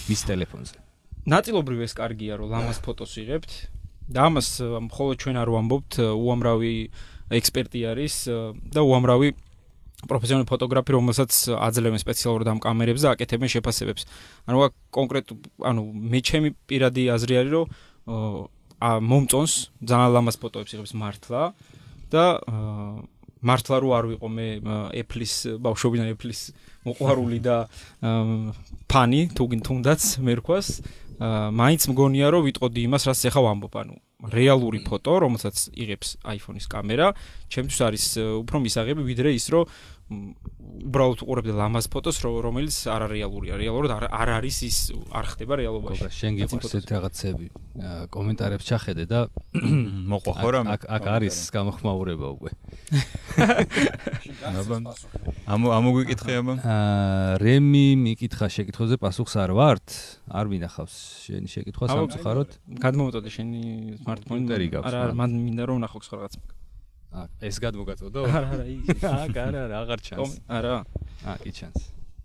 მის 0.08 0.20
ტელეფონზე. 0.28 0.76
ნაწილობრივ 1.22 1.78
ეს 1.86 1.92
კარგია, 1.94 2.34
რომ 2.40 2.48
ლამაზ 2.50 2.78
ფოტოს 2.82 3.12
იღებთ 3.22 3.52
და 4.10 4.20
ამას 4.26 4.48
მხოლოდ 4.88 5.16
ჩვენ 5.22 5.36
არ 5.38 5.48
ვამბობთ, 5.54 5.92
უამრავი 6.02 6.74
ექსპერტი 7.30 7.80
არის 7.92 8.14
და 8.74 8.80
უამრავი 8.82 9.28
პროფესიონალი 10.02 10.46
ფოტოგრაფი, 10.50 10.90
რომელსაც 10.98 11.32
აძლევენ 11.54 12.00
სპეციალურად 12.02 12.48
ამ 12.50 12.58
კამერებზე 12.58 13.06
და 13.06 13.12
აკეთებენ 13.14 13.48
შეფასებებს. 13.54 14.02
ანუ 14.50 14.56
კონკრეტ 14.90 15.26
ანუ 15.62 15.82
მე 15.94 16.20
ჩემი 16.26 16.48
პირადი 16.66 17.02
აზრი 17.14 17.34
არის, 17.38 17.52
რომ 17.54 17.66
ა 18.82 18.90
მომწონს 18.98 19.52
ძალიან 19.86 20.10
ლამაზ 20.10 20.36
ფოტოებს 20.42 20.74
იღებს 20.74 20.92
მართლა 20.98 21.42
და 22.10 22.24
მართლა 23.42 23.76
რო 23.82 23.88
არ 23.98 24.04
ვიყო 24.12 24.28
მე 24.30 24.46
Apple-ის 25.02 25.34
ბავშვობიდან 25.62 26.12
Apple-ის 26.14 26.40
მოყვარული 26.86 27.38
და 27.42 27.56
ფანი 28.86 29.22
თუ 29.34 29.44
თუნდაც 29.66 30.02
მერქვას 30.22 30.68
მაინც 31.62 31.82
მგონია 31.90 32.32
რომ 32.34 32.46
ვიტყოდი 32.48 32.80
იმას 32.88 33.06
რაც 33.10 33.20
ეხა 33.30 33.40
ვამბობ 33.46 33.74
ანუ 33.82 33.96
რეალური 34.30 34.82
ფოტო 34.86 35.18
რომელსაც 35.26 35.74
იღებს 35.74 36.22
iPhone-ის 36.22 36.66
კამერა. 36.70 37.10
ჩემთვის 37.50 37.78
არის 37.82 38.04
უფრო 38.46 38.56
მისაღები 38.62 39.02
ვიდრე 39.02 39.34
ის 39.34 39.46
რომ 39.50 39.66
უბრალოდ 40.82 41.22
უყურებდი 41.22 41.52
ლამაზ 41.54 41.86
ფოტოს 41.92 42.16
რომელიც 42.24 42.74
არ 42.90 43.04
არის 43.06 43.12
რეალურია 43.14 43.54
რეალურად 43.60 43.92
არ 43.92 44.04
არ 44.10 44.28
არის 44.40 44.56
ის 44.66 44.78
არ 45.14 45.26
ხდება 45.32 45.54
რეალობაში. 45.60 46.00
გოგრა 46.00 46.10
შენ 46.16 46.32
გიყვარს 46.42 46.72
ეს 46.78 46.84
რაღაცები 46.90 47.46
კომენტარებს 48.14 48.64
ჩახედე 48.70 49.04
და 49.06 49.20
მოყვა 50.12 50.32
ხო 50.38 50.48
რა 50.56 50.60
აქ 50.74 50.82
აქ 50.96 51.04
არის 51.16 51.36
გამოხმაურება 51.54 52.26
უკვე. 52.34 52.50
ამ 55.52 55.60
ამ 55.70 55.82
მოგვიკითხე 55.86 56.32
აბა 56.40 56.54
აა 56.62 57.36
რემი 57.42 57.86
მიკითხა 58.02 58.46
შეკითხვაზე 58.56 58.96
პასუხს 59.02 59.34
არ 59.44 59.50
ვართ? 59.58 59.86
არ 60.32 60.46
მინახავს 60.52 60.94
შენი 61.28 61.48
შეკითხვა 61.52 61.84
სამწუხაროდ? 61.92 62.50
გადმოვუტოდე 62.80 63.30
შენი 63.36 63.62
smartphone-ი 64.02 64.48
არა 64.82 64.98
არა 65.06 65.14
მან 65.20 65.30
მინდა 65.46 65.62
რომ 65.70 65.78
ნახო 65.86 65.98
სხვა 66.02 66.16
რაღაც 66.22 66.34
აა 66.40 66.61
ეს 67.44 67.56
გადმოგაწოდო? 67.60 68.22
არა, 68.24 68.48
არა, 68.56 68.64
ის. 68.72 68.86
აა, 69.04 69.26
არა, 69.28 69.60
არა, 69.66 69.76
აღარ 69.84 70.00
ჩანს. 70.06 70.32
არა. 70.48 70.74
აა, 71.28 71.36
კი 71.44 71.50
ჩანს. 71.58 71.80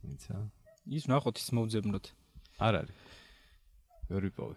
იცი. 0.07 0.37
ის 0.87 1.03
ნახოთ 1.11 1.35
ის 1.43 1.49
მოუძებნოთ. 1.57 2.05
არ 2.63 2.73
არის. 2.81 2.95
ვერ 4.07 4.23
ვიპოვე. 4.31 4.55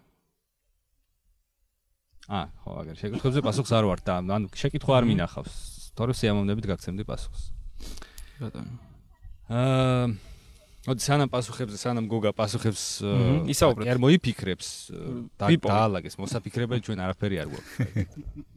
აა, 2.31 2.45
ხო, 2.63 2.71
აგერ 2.81 2.95
შეკითხვებზე 3.01 3.39
პასუხს 3.43 3.71
არ 3.75 3.85
ვარ 3.91 3.99
და 4.07 4.13
ანუ 4.23 4.47
შეკითხვა 4.55 4.93
არ 5.01 5.05
მინახავს. 5.11 5.55
თორე 5.99 6.13
სიამოვნებით 6.15 6.65
გაგცემდი 6.71 7.03
პასუხს. 7.03 7.51
ბატონო. 8.39 8.73
აა 9.51 10.30
ოდი 10.81 11.03
სანამ 11.05 11.29
პასუხებზე 11.29 11.77
სანამ 11.77 12.05
გოგა 12.09 12.31
პასუხებს 12.33 12.83
ისაუბრეთ. 13.53 13.85
არ 13.85 13.99
მოიფიქრებს 14.01 14.69
და 15.37 15.45
დაალაგეს 15.61 16.17
მოსაფიქრებელი 16.17 16.81
ჩვენ 16.81 16.99
არაფერი 17.05 17.37
არ 17.37 17.47
გვაქვს. 17.53 17.75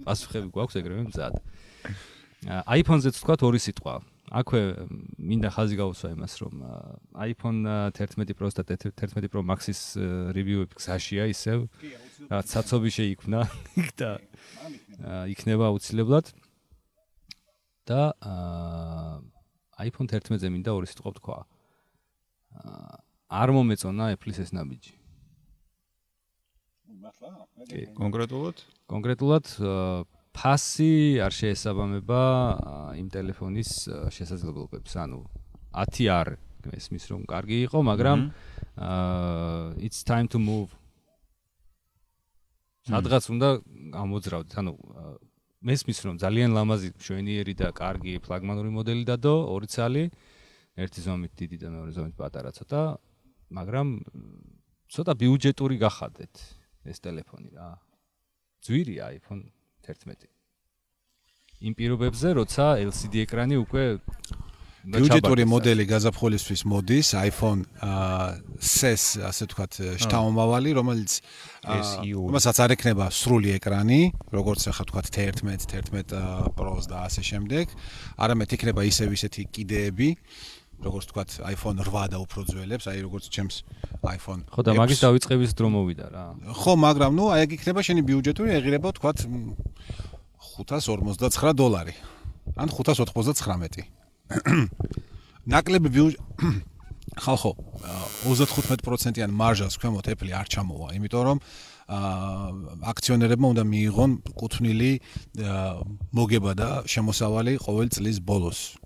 პასუხები 0.08 0.48
გვაქვს 0.56 0.78
ეგრევე 0.80 1.02
მზად. 1.12 1.34
iPhone-ზე 2.64 3.12
თქვა 3.12 3.34
ორი 3.44 3.60
სიტყვა. 3.60 3.94
აქვე 4.24 4.60
მინდა 5.20 5.48
ხაზი 5.52 5.76
გავუსვა 5.76 6.08
იმას, 6.16 6.32
რომ 6.40 6.54
iPhone 7.12 7.60
11 7.92 8.32
Pro-ს 8.32 8.56
და 8.56 8.64
11 8.64 9.28
Pro 9.28 9.44
Max-ის 9.44 10.00
რევიუები 10.32 10.80
გზაშია 10.80 11.28
ისევ. 11.28 11.68
რაღაც 12.32 12.46
საცობი 12.48 12.88
შეიქმნა 12.88 13.40
და 14.00 14.16
იქნება 15.28 15.68
აუცილებლად. 15.68 16.32
და 17.84 18.16
iPhone 19.76 20.08
11-ზე 20.08 20.48
მინდა 20.48 20.72
ორი 20.72 20.88
სიტყვა 20.88 21.10
თქვა. 21.20 21.38
არ 23.28 23.48
მომეწონა 23.56 24.04
Apple-ის 24.14 24.38
ეს 24.44 24.50
ნაბიჯი. 24.54 24.94
კონკრეტულად? 27.98 28.56
კონკრეტულად 28.90 29.46
ფასი 30.34 31.20
არ 31.24 31.32
შეესაბამება 31.34 32.22
იმ 32.98 33.08
ტელეფონის 33.14 33.70
შესაძლებლობებს. 34.14 34.92
ანუ 34.98 35.20
10 35.74 36.08
არ 36.10 36.28
მესმის 36.64 37.04
რომ 37.10 37.22
კარგი 37.28 37.58
იყო, 37.68 37.78
მაგრამ 37.90 38.18
აა 38.74 39.78
it's 39.78 40.00
time 40.02 40.26
to 40.28 40.38
move. 40.40 40.72
სადღაც 42.84 43.24
უნდა 43.32 43.48
გამოძრავდეთ. 43.96 44.54
ანუ 44.60 44.72
მესმის 45.64 45.98
რომ 46.04 46.16
ძალიან 46.20 46.50
ლამაზი, 46.52 46.88
მშვენიერი 47.00 47.54
და 47.56 47.68
კარგი 47.72 48.20
ფლაგმანური 48.20 48.70
მოდელი 48.76 49.04
დადო, 49.08 49.34
ორი 49.54 49.68
ცალი. 49.72 50.04
ერთი 50.74 51.00
ზომით 51.06 51.32
დიდი 51.38 51.56
და 51.62 51.68
მეორე 51.70 51.92
ზომით 51.94 52.16
პატარა 52.18 52.50
ცოტა, 52.54 52.82
მაგრამ 53.54 53.88
ცოტა 54.90 55.12
ბიუჯეტური 55.22 55.76
გახადეთ 55.78 56.34
ეს 56.90 56.98
ტელეფონი 57.04 57.50
რა. 57.54 57.78
ძვირია 58.64 59.14
iPhone 59.14 59.52
11. 59.86 60.26
იმ 61.64 61.72
პირობებზე, 61.78 62.28
როცა 62.40 62.64
LCD 62.82 63.24
ეკრანი 63.24 63.56
უკვე 63.62 63.84
ბიუჯეტური 64.84 65.44
მოდელი 65.48 65.84
გაზაფხულისთვის 65.88 66.62
მოდის. 66.68 67.08
iPhone 67.16 67.62
SES 68.60 69.04
ასე 69.24 69.46
ვთქვათ 69.48 69.72
შთამომავალი 70.02 70.70
რომელიც 70.76 71.12
რომელსაც 71.64 72.56
არ 72.64 72.74
ექნება 72.76 73.08
სრული 73.08 73.54
ეკრანი 73.56 74.12
როგორც 74.28 74.68
ახლა 74.68 74.84
ვთქვათ 74.84 75.08
11 75.08 75.72
11 75.72 76.52
Pro-ს 76.52 76.84
და 76.92 77.08
ასე 77.08 77.22
შემდეგ. 77.24 77.72
არამედ 78.20 78.48
იქნება 78.58 78.84
ისევ 78.84 79.08
ისეთი 79.16 79.42
კიდეები 79.56 80.08
როგორც 80.84 81.04
ვთქვათ 81.08 81.30
iPhone 81.50 81.78
8 81.80 82.12
და 82.12 82.18
უფრო 82.24 82.40
ძველებს 82.50 82.84
აი 82.92 82.98
როგორც 83.06 83.24
ჩემს 83.32 83.56
iPhone 84.04 84.44
ხო 84.52 84.60
და 84.62 84.76
მაგის 84.76 85.00
დავიწყების 85.04 85.50
დრო 85.56 85.68
მოვიდა 85.74 86.06
რა. 86.12 86.24
ხო 86.60 86.72
მაგრამ 86.84 87.12
ნუ 87.16 87.24
აი 87.34 87.40
ეგ 87.44 87.50
იქნება 87.58 87.80
შენი 87.82 88.02
ბიუჯეტური 88.04 88.50
ეღირება 88.60 88.88
ვთქვათ 88.92 89.18
559 90.60 91.56
დოლარი. 91.56 91.94
ან 92.60 92.68
599 92.68 93.88
ნაკლები 95.52 95.88
ხალხო 97.24 97.52
35%-იან 98.24 99.30
მარჟას 99.30 99.76
ქვემოთ 99.78 100.08
Apple 100.14 100.32
არ 100.34 100.48
ჩამოვა, 100.50 100.94
იმიტომ 100.98 101.22
რომ 101.28 101.38
აქციონერებმა 102.90 103.46
უნდა 103.54 103.64
მიიღონ 103.68 104.10
კუთვნილი 104.40 104.90
მოგება 106.16 106.52
და 106.56 106.68
შემოსავალი 106.88 107.60
ყოველ 107.60 107.88
წლის 107.92 108.18
ბოლოს. 108.24 108.80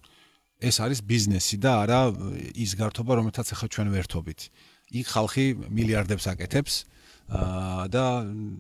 ეს 0.58 0.76
არის 0.82 1.00
ბიზნესი 1.06 1.56
და 1.62 1.72
არა 1.86 2.00
ის 2.58 2.74
გართობა, 2.74 3.12
რომელთაც 3.22 3.46
ახლა 3.54 3.68
ჩვენ 3.70 3.88
ვერთობით. 3.94 4.40
იქ 4.90 5.06
ხალხი 5.06 5.44
მილიარდებს 5.70 6.24
აკეთებს 6.34 6.74
და 7.94 8.04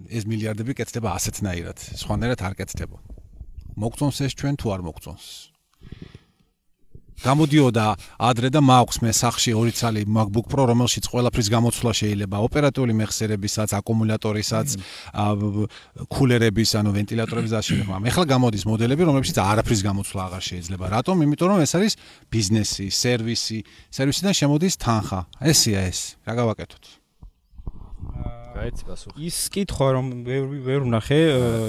ეს 0.06 0.24
მილიარდები 0.28 0.72
კეთდება 0.78 1.08
ასეთნაირად, 1.18 1.78
სხვანაირად 1.98 2.40
არ 2.44 2.54
კეთდება. 2.54 2.98
მოგწონს 3.74 4.18
ეს 4.28 4.32
ჩვენ 4.38 4.54
თუ 4.60 4.66
არ 4.78 4.80
მოგწონს? 4.86 5.57
გამოდიოდა 7.24 7.86
ადრე 8.18 8.48
და 8.54 8.60
მაქვს 8.62 8.98
მე 9.02 9.12
სახში 9.14 9.54
ორი 9.58 9.72
ცალი 9.74 10.02
MacBook 10.06 10.46
Pro, 10.50 10.66
რომელშიც 10.70 11.04
ყველაფრის 11.10 11.48
გამოცვლა 11.54 11.92
შეიძლება, 12.00 12.36
ოპერატიული 12.38 12.92
მეხსიერებისაც, 13.00 13.74
აკუმულატორისაც, 13.78 14.68
კულერების, 16.14 16.70
ანუ 16.78 16.90
ვენტილატორების 16.98 17.52
და 17.54 17.60
შემდეგ. 17.64 17.86
ეხლა 18.10 18.24
გამოდის 18.34 18.62
მოდელები, 18.68 19.02
რომლებშიც 19.08 19.36
არაფრის 19.38 19.80
გამოცვლა 19.88 20.20
აღარ 20.28 20.42
შეიძლება. 20.50 20.84
რატომ? 20.98 21.16
იმიტომ 21.26 21.48
რომ 21.48 21.58
ეს 21.64 21.72
არის 21.78 21.92
ბიზნესი, 22.30 22.86
სერვისი, 22.92 23.58
სერვისიდან 23.90 24.32
შემოდის 24.40 24.74
თანხა. 24.78 25.20
ესია 25.42 25.80
ეს. 25.90 26.16
რა 26.26 26.32
გავაკეთოთ? 26.38 26.97
გაიცი 28.58 28.82
პასუხი. 28.88 29.16
ის 29.18 29.38
კითხვა 29.54 29.86
რომ 29.94 30.06
ვერ 30.26 30.42
ვერ 30.66 30.80
ვნახე, 30.88 31.20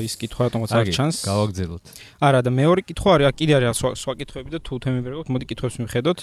ის 0.05 0.13
კითხვა 0.19 0.41
რატომაც 0.49 0.69
არ 0.73 0.85
ჩანს. 0.89 1.17
გავაგზელოთ. 1.29 1.83
არა 2.19 2.39
და 2.45 2.49
მეორე 2.49 2.81
კითხვა 2.89 3.09
არის, 3.15 3.27
კიდე 3.39 3.53
არის 3.57 3.77
სხვა 3.79 3.89
სხვა 4.01 4.13
კითხვები 4.19 4.49
და 4.49 4.59
თუ 4.59 4.73
თემები 4.81 5.05
ვერგოთ, 5.05 5.27
მოდი 5.29 5.45
კითხვებს 5.49 5.77
მიხედოთ. 5.83 6.19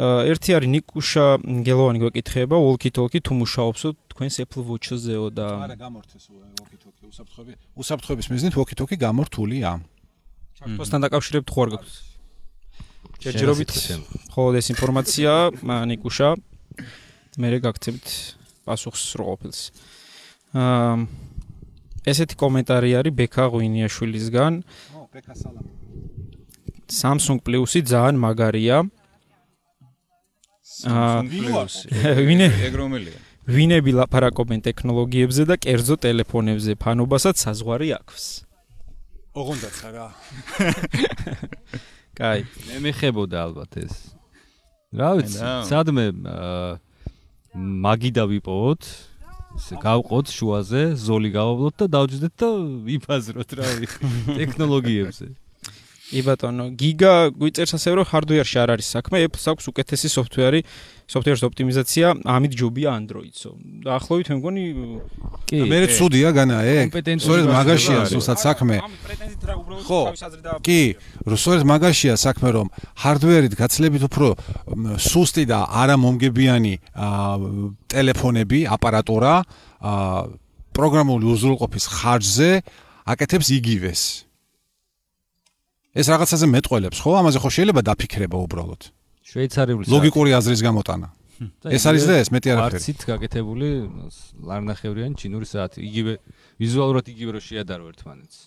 ერთი 0.00 0.50
არის 0.56 0.68
ნიკუშა 0.70 1.26
გელოვანი 1.66 1.98
გვეკითხება, 2.00 2.56
walkie 2.56 2.92
talkie 2.94 3.20
თუ 3.20 3.32
მუშაობსო 3.42 3.88
თქვენს 4.14 4.34
Apple 4.46 4.64
Watch-ზეო 4.70 5.26
და 5.34 5.46
არა 5.66 5.76
გამორთეს 5.76 6.24
walkie 6.30 6.78
talkie 6.78 7.06
უსაფრთხოები. 7.10 7.52
უსაფრთხოების 7.74 8.26
მიზნით 8.30 8.54
walkie 8.54 8.76
talkie 8.78 8.96
გამორთულია. 8.96 9.70
ჩარტოსთან 10.60 11.00
დაკავშირებით 11.04 11.48
ხო 11.50 11.60
არ 11.64 11.70
გაქვს? 11.74 11.94
ჯერჯერობით 13.20 13.70
ხო 14.32 14.42
ეს 14.56 14.66
ინფორმაცია 14.72 15.30
ნიკუშა 15.90 16.28
მე 17.40 17.46
რეგაქცევთ 17.54 18.06
პასუხს 18.70 19.04
როყოფილს. 19.18 19.60
აა 20.54 20.94
ესეთი 22.08 22.34
კომენტარი 22.40 22.90
არის 23.02 23.12
ბექა 23.18 23.44
ღვინიაშვილისგან. 23.52 24.52
ო, 24.96 25.00
ბექა 25.12 25.34
სალამი. 25.34 25.70
Samsung 26.90 27.38
Plus-ი 27.42 27.82
ძალიან 27.86 28.16
მაგარია. 28.18 28.78
Plus. 31.28 31.74
ვინე 32.28 32.46
ეგ 32.66 32.74
რომელია? 32.78 33.18
ვინები 33.50 33.92
ლაპარაკობენ 33.98 34.62
ტექნოლოგიებზე 34.64 35.44
და 35.50 35.56
კერძო 35.60 35.96
ტელეფონებზე, 36.04 36.76
ფანობასაც 36.80 37.42
საზღვარი 37.44 37.88
აქვს. 37.98 38.24
ოღონდაც 39.34 39.76
რა. 39.94 40.06
კაი, 42.18 42.46
მე 42.68 42.76
მეხებოდა 42.86 43.36
ალბათ 43.48 43.80
ეს. 43.84 43.94
რა 44.94 45.10
ვიცი, 45.18 45.38
სადმე 45.70 46.06
აა 46.26 46.70
მაგი 47.58 48.10
დავიპოვოთ 48.14 48.88
ესე 49.58 49.78
გავყოთ 49.82 50.30
შუაზე 50.30 50.82
ზოლი 51.04 51.30
გავავლოთ 51.34 51.74
და 51.82 51.86
დავჯდეთ 51.96 52.34
და 52.38 52.50
ვიფაზროთ 52.86 53.54
რა 53.58 53.70
ვიცი 53.80 54.10
ტექნოლოგიებზე 54.38 55.26
ი 56.10 56.20
ბატონო 56.26 56.64
გიგა 56.74 57.12
გვიწერს 57.38 57.76
ასე 57.78 57.92
რომ 57.94 58.06
hardware-ში 58.10 58.56
არ 58.58 58.70
არის 58.74 58.86
საქმე 58.98 59.16
Apple-ს 59.26 59.46
აქვს 59.52 59.64
უკეთესი 59.70 60.08
software-ი 60.10 60.60
software-ს 61.06 61.42
ოპტიმიზაცია 61.46 62.06
ამით 62.34 62.52
ჯობია 62.58 62.90
Android-სო 62.98 63.50
დაახლოებით 63.86 64.30
მე 64.30 64.36
მგონი 64.40 64.64
კი 65.50 65.60
მე 65.70 65.78
ცუდია 65.94 66.30
განა 66.34 66.58
ეგ 66.66 66.98
სწორედ 67.22 67.46
მაგაშია 67.54 68.00
სულსაც 68.10 68.38
საქმე 68.42 68.76
ხო 69.86 70.02
კი 70.66 70.80
სწორედ 71.30 71.62
მაგაშია 71.70 72.14
საქმე 72.18 72.48
რომ 72.58 72.72
hardware-ით 73.06 73.54
გაცლებით 73.54 74.02
უფრო 74.10 74.28
სუსტი 74.98 75.44
და 75.46 75.62
არა 75.82 75.94
მომგებიანი 75.94 76.74
ტელეფონები 77.94 78.58
აპარატურა 78.66 79.34
პროგრამული 80.74 81.24
უზრუნველყოფის 81.34 81.86
ხარჯზე 81.94 82.50
აკეთებს 83.10 83.48
იგივეს 83.58 84.29
ეს 85.90 86.06
რაღაცაზე 86.06 86.46
მეტყველებს, 86.54 86.98
ხო? 87.02 87.10
ამაზე 87.18 87.38
ხო 87.42 87.50
შეიძლება 87.50 87.80
დაფიქრება 87.82 88.36
უბრალოდ. 88.46 88.82
შვეიცარიული 89.26 89.84
ლოგიკური 89.90 90.30
აზრის 90.38 90.62
გამოტანა. 90.62 91.08
ეს 91.76 91.82
არის 91.88 92.04
და 92.06 92.14
ეს 92.20 92.28
მეტი 92.34 92.48
არაფერი. 92.52 92.78
არცით 92.78 93.00
გაკეთებული 93.08 93.68
ლარნახევრიანი 94.44 95.14
ჩინური 95.16 95.46
საათი. 95.48 95.78
იგივე 95.82 96.12
ვიზუალურად 96.60 97.04
იგივე 97.10 97.30
რო 97.34 97.40
შეადარო 97.40 97.84
ერთმანეთს. 97.90 98.38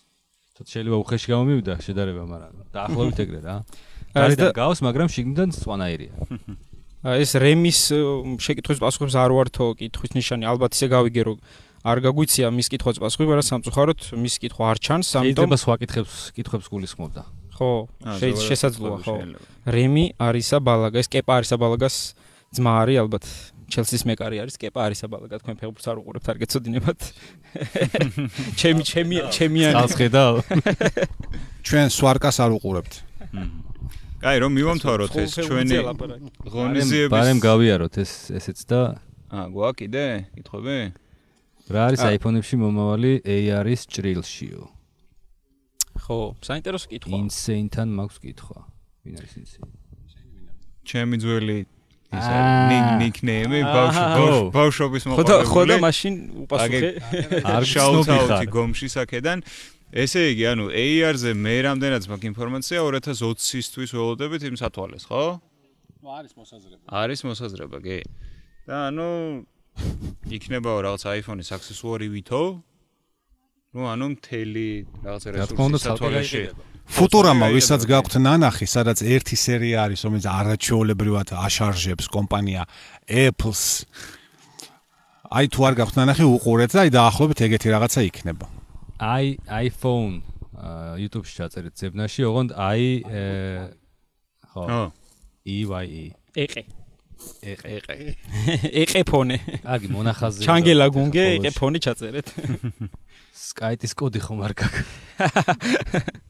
თოთ 0.54 0.68
შეიძლება 0.70 0.98
უხეში 1.02 1.28
გამომივიდა 1.34 1.74
შედარება, 1.82 2.24
მაგრამ 2.30 2.54
დაახლოებით 2.70 3.20
ეგრე 3.26 3.40
რა. 3.42 3.56
გარედან 4.14 4.52
გავს, 4.54 4.80
მაგრამ 4.86 5.08
შიგნიდან 5.10 5.50
სვანაირია. 5.58 6.14
ეს 7.24 7.32
რემის 7.42 7.80
შეკითხვის 8.40 8.80
პასუხებს 8.80 9.16
არ 9.18 9.32
ვართო 9.34 9.66
კითხვის 9.82 10.14
ნიშანი, 10.14 10.48
ალბათ 10.48 10.78
ისე 10.78 10.88
გავიგე 10.94 11.22
რომ 11.28 11.38
არ 11.84 12.00
გაგვიცია 12.00 12.48
მის 12.56 12.68
კითხვას 12.72 12.98
პასუხი, 13.04 13.28
მაგრამ 13.28 13.48
სამწუხაროდ 13.52 14.00
მის 14.16 14.36
კითხვა 14.40 14.64
არ 14.72 14.78
ჩანს, 14.80 15.08
ამიტომ 15.20 15.52
შეიძლება 15.52 15.58
სხვა 15.60 15.76
კითხებს 15.84 16.16
კითხებს 16.32 16.68
გულისხმობდა. 16.72 17.24
ხო, 17.54 17.72
შეიძლება 18.24 18.46
შესაძლოა, 18.48 18.98
ხო. 19.04 19.16
რემი 19.68 20.06
არისა 20.16 20.58
ბალაგა, 20.64 21.04
ეს 21.04 21.10
კეპა 21.12 21.44
არისა 21.44 21.56
ბალაგას 21.60 21.96
ძმა 22.56 22.72
არის 22.88 22.98
ალბათ. 23.04 23.26
ჩელსის 23.74 24.04
მეკარი 24.06 24.38
არის 24.44 24.56
კეპა 24.62 24.80
არისა 24.86 25.08
ბალაგა, 25.12 25.42
თქვენ 25.44 25.56
ფეხბურთს 25.60 25.88
არ 25.92 25.98
უყურებთ, 26.00 26.26
არ 26.30 26.38
გეცოდინებათ. 26.44 27.00
ჩემი 28.62 28.84
ჩემი 28.86 29.16
ჩემიანი. 29.34 29.76
წავხედავ. 29.84 30.34
ჩვენ 31.68 31.88
სვარკას 31.90 32.38
არ 32.44 32.52
უყურებთ. 32.58 32.94
კაი, 34.24 34.38
რომ 34.40 34.52
მივამთავროთ 34.56 35.14
ეს 35.20 35.32
ჩვენი 35.36 35.78
ღონისძიების. 36.48 37.12
ბარემ 37.12 37.40
გავიაროთ 37.44 37.94
ეს 38.04 38.12
ესეც 38.32 38.60
და 38.72 39.04
აა, 39.34 39.50
გვაქვს 39.52 39.80
კიდე? 39.82 40.06
კითხები? 40.38 40.78
რა 41.72 41.86
არის 41.88 42.02
iPhone-ებში 42.04 42.60
მომავალი 42.60 43.12
AR-ის 43.24 43.88
ჭრილშიო? 43.88 44.64
ხო, 46.04 46.18
საინტერესო 46.44 46.88
კითხვა. 46.92 47.16
Insane-თან 47.16 47.90
მაქვს 47.96 48.18
კითხვა. 48.20 48.60
ვინ 49.08 49.14
არის 49.22 49.34
Insane? 49.40 49.72
ჩემი 50.84 51.16
ძველი 51.24 51.60
ის 52.14 52.28
ნიკნეიმი 53.00 53.60
ბავშვობის 54.54 55.08
მოყოლებული. 55.08 55.46
ხო, 55.48 55.54
ხო 55.54 55.62
და 55.72 55.76
მაშინ 55.80 56.14
უპასუხე. 56.44 56.90
არ 57.56 57.64
შაუთაუთი 57.72 58.48
გომში 58.52 58.88
საკედან. 58.92 59.40
ესე 59.94 60.22
იგი, 60.34 60.44
ანუ 60.52 60.66
AR-ზე 60.74 61.32
მე 61.38 61.56
რამდენად 61.70 62.04
მაქვს 62.10 62.30
ინფორმაცია 62.34 62.78
2020-ისთვის 62.84 63.90
ველოდებით 63.94 64.42
იმ 64.50 64.56
სათვალეს, 64.58 65.06
ხო? 65.06 65.24
ნუ 66.04 66.08
არის 66.18 66.34
მოსაზრება. 66.34 66.84
არის 66.90 67.20
მოსაზრება, 67.30 67.78
კი. 67.80 68.00
და 68.68 68.76
ანუ 68.90 69.08
იქნებაო 70.34 70.78
რაღაც 70.86 71.04
iPhone-ის 71.20 71.50
აქსესუარი 71.56 72.08
ვითო. 72.14 72.44
ну, 73.74 73.90
ანუ 73.90 74.06
მთელი 74.14 74.68
რაღაც 75.02 75.24
რესურსი 75.34 75.80
სათვალეში. 75.82 76.44
ფუტურამა, 76.94 77.48
ვისაც 77.58 77.82
გაქვთ 77.90 78.14
ნანახი, 78.22 78.66
სადაც 78.70 79.02
ერთი 79.02 79.34
სერია 79.34 79.90
არის, 79.90 80.00
რომელიც 80.06 80.26
არაჩვეულებრივად 80.30 81.34
აშარჟებს 81.34 82.06
კომპანია 82.14 82.70
Apple-ს. 83.10 83.90
აი 85.34 85.46
თუ 85.50 85.60
არ 85.66 85.74
გაქვთ 85.80 85.96
ნანახი, 85.98 86.24
უყურეთ 86.38 86.72
და 86.78 86.80
აი 86.86 86.90
დაახლოებით 86.94 87.40
ეგეთი 87.50 87.68
რაღაცა 87.74 88.00
იქნება. 88.14 88.46
აი 89.02 89.26
iPhone 89.66 90.22
YouTube-ში 91.02 91.34
ჩაწერეთ 91.42 91.74
ზებნაში, 91.74 92.22
ოღონდ 92.30 92.50
აი 92.54 92.84
ხო. 94.54 94.92
EYE. 95.44 96.14
ეყე. 96.38 96.62
ეყე 97.44 97.70
ეყე. 97.80 97.96
ეყე 98.84 99.02
ფონე. 99.08 99.38
აგი 99.64 99.88
მონახაზზე 99.94 100.46
ჩანგელა 100.48 100.88
გუნგე 100.96 101.24
ეყე 101.38 101.52
ფონი 101.58 101.80
ჩაწერეთ. 101.84 102.28
სკაიტის 103.34 103.94
კოდი 104.00 104.20
ხომ 104.24 104.44
არ 104.48 104.54
გაქვს. 104.60 104.88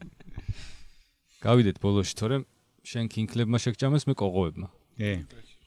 გავიდეთ 1.46 1.78
ბოლოში 1.84 2.16
თორემ. 2.20 2.44
შენ 2.84 3.08
კინკლებმა 3.14 3.58
შეგჭამეს 3.64 4.08
მე 4.10 4.14
კოღოებმა. 4.20 4.68
კი 5.00 5.12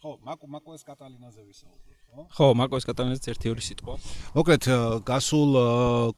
ხო 0.06 0.10
მაკო 0.22 0.46
მაკოეს 0.46 0.82
კატალინაზე 0.86 1.42
ვისაუბრებ 1.42 1.98
ხო? 2.14 2.22
ხო 2.36 2.46
მაკოეს 2.60 2.84
კატალინაზე 2.86 3.32
ერთი 3.32 3.50
ორი 3.50 3.62
სიტყვა. 3.66 3.94
მოკლედ 4.36 4.64
გასულ 5.08 5.50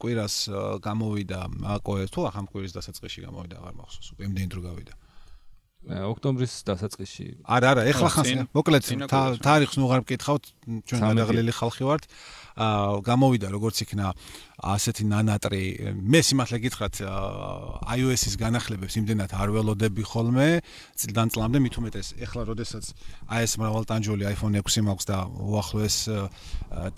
კვირას 0.03 0.37
გამოვიდა 0.85 1.41
მაკოეს 1.65 2.13
თუ 2.13 2.21
ახამ 2.29 2.47
კვირის 2.53 2.77
დასაწყისში 2.77 3.25
გამოვიდა 3.25 3.57
აღარ 3.63 3.75
მახსოვს 3.81 4.09
უკვე 4.13 4.23
იმდენი 4.29 4.49
დრო 4.53 4.61
გავიდა 4.69 4.95
ოქტომბრის 5.87 6.55
დასაწყისში. 6.69 7.27
არა, 7.47 7.69
არა, 7.73 7.83
ეხლა 7.93 8.09
ხანს 8.13 8.31
მოკლედ 8.57 8.83
თარიღს 9.41 9.77
ნუ 9.79 9.85
აღარ 9.89 10.01
მკითხავთ, 10.05 10.45
ჩვენ 10.85 11.01
გადაღლილი 11.07 11.53
ხალხი 11.55 11.85
ვართ. 11.89 12.05
გამოვიდა 12.59 13.49
როგორც 13.55 13.87
იქნა 13.87 14.13
ასეთი 14.59 15.05
ნანატრი. 15.07 15.63
მე 16.03 16.21
სიმართლე 16.27 16.59
გითხრათ 16.67 16.95
iOS-ის 17.95 18.35
განახლებებს 18.35 18.99
იმდენად 18.99 19.31
არ 19.31 19.49
ველოდები 19.55 20.03
ხოლმე. 20.03 20.49
წლიდან 20.99 21.31
წლამდე 21.31 21.59
მით 21.63 21.75
უმეტეს 21.79 22.09
ეხლა 22.19 22.43
როდესაც 22.51 22.85
აი 23.31 23.43
ეს 23.47 23.53
მრავალტანჯოლი 23.63 24.25
iPhone 24.35 24.59
6 24.59 24.83
მაქვს 24.83 25.07
და 25.07 25.19
უახლოეს 25.31 25.97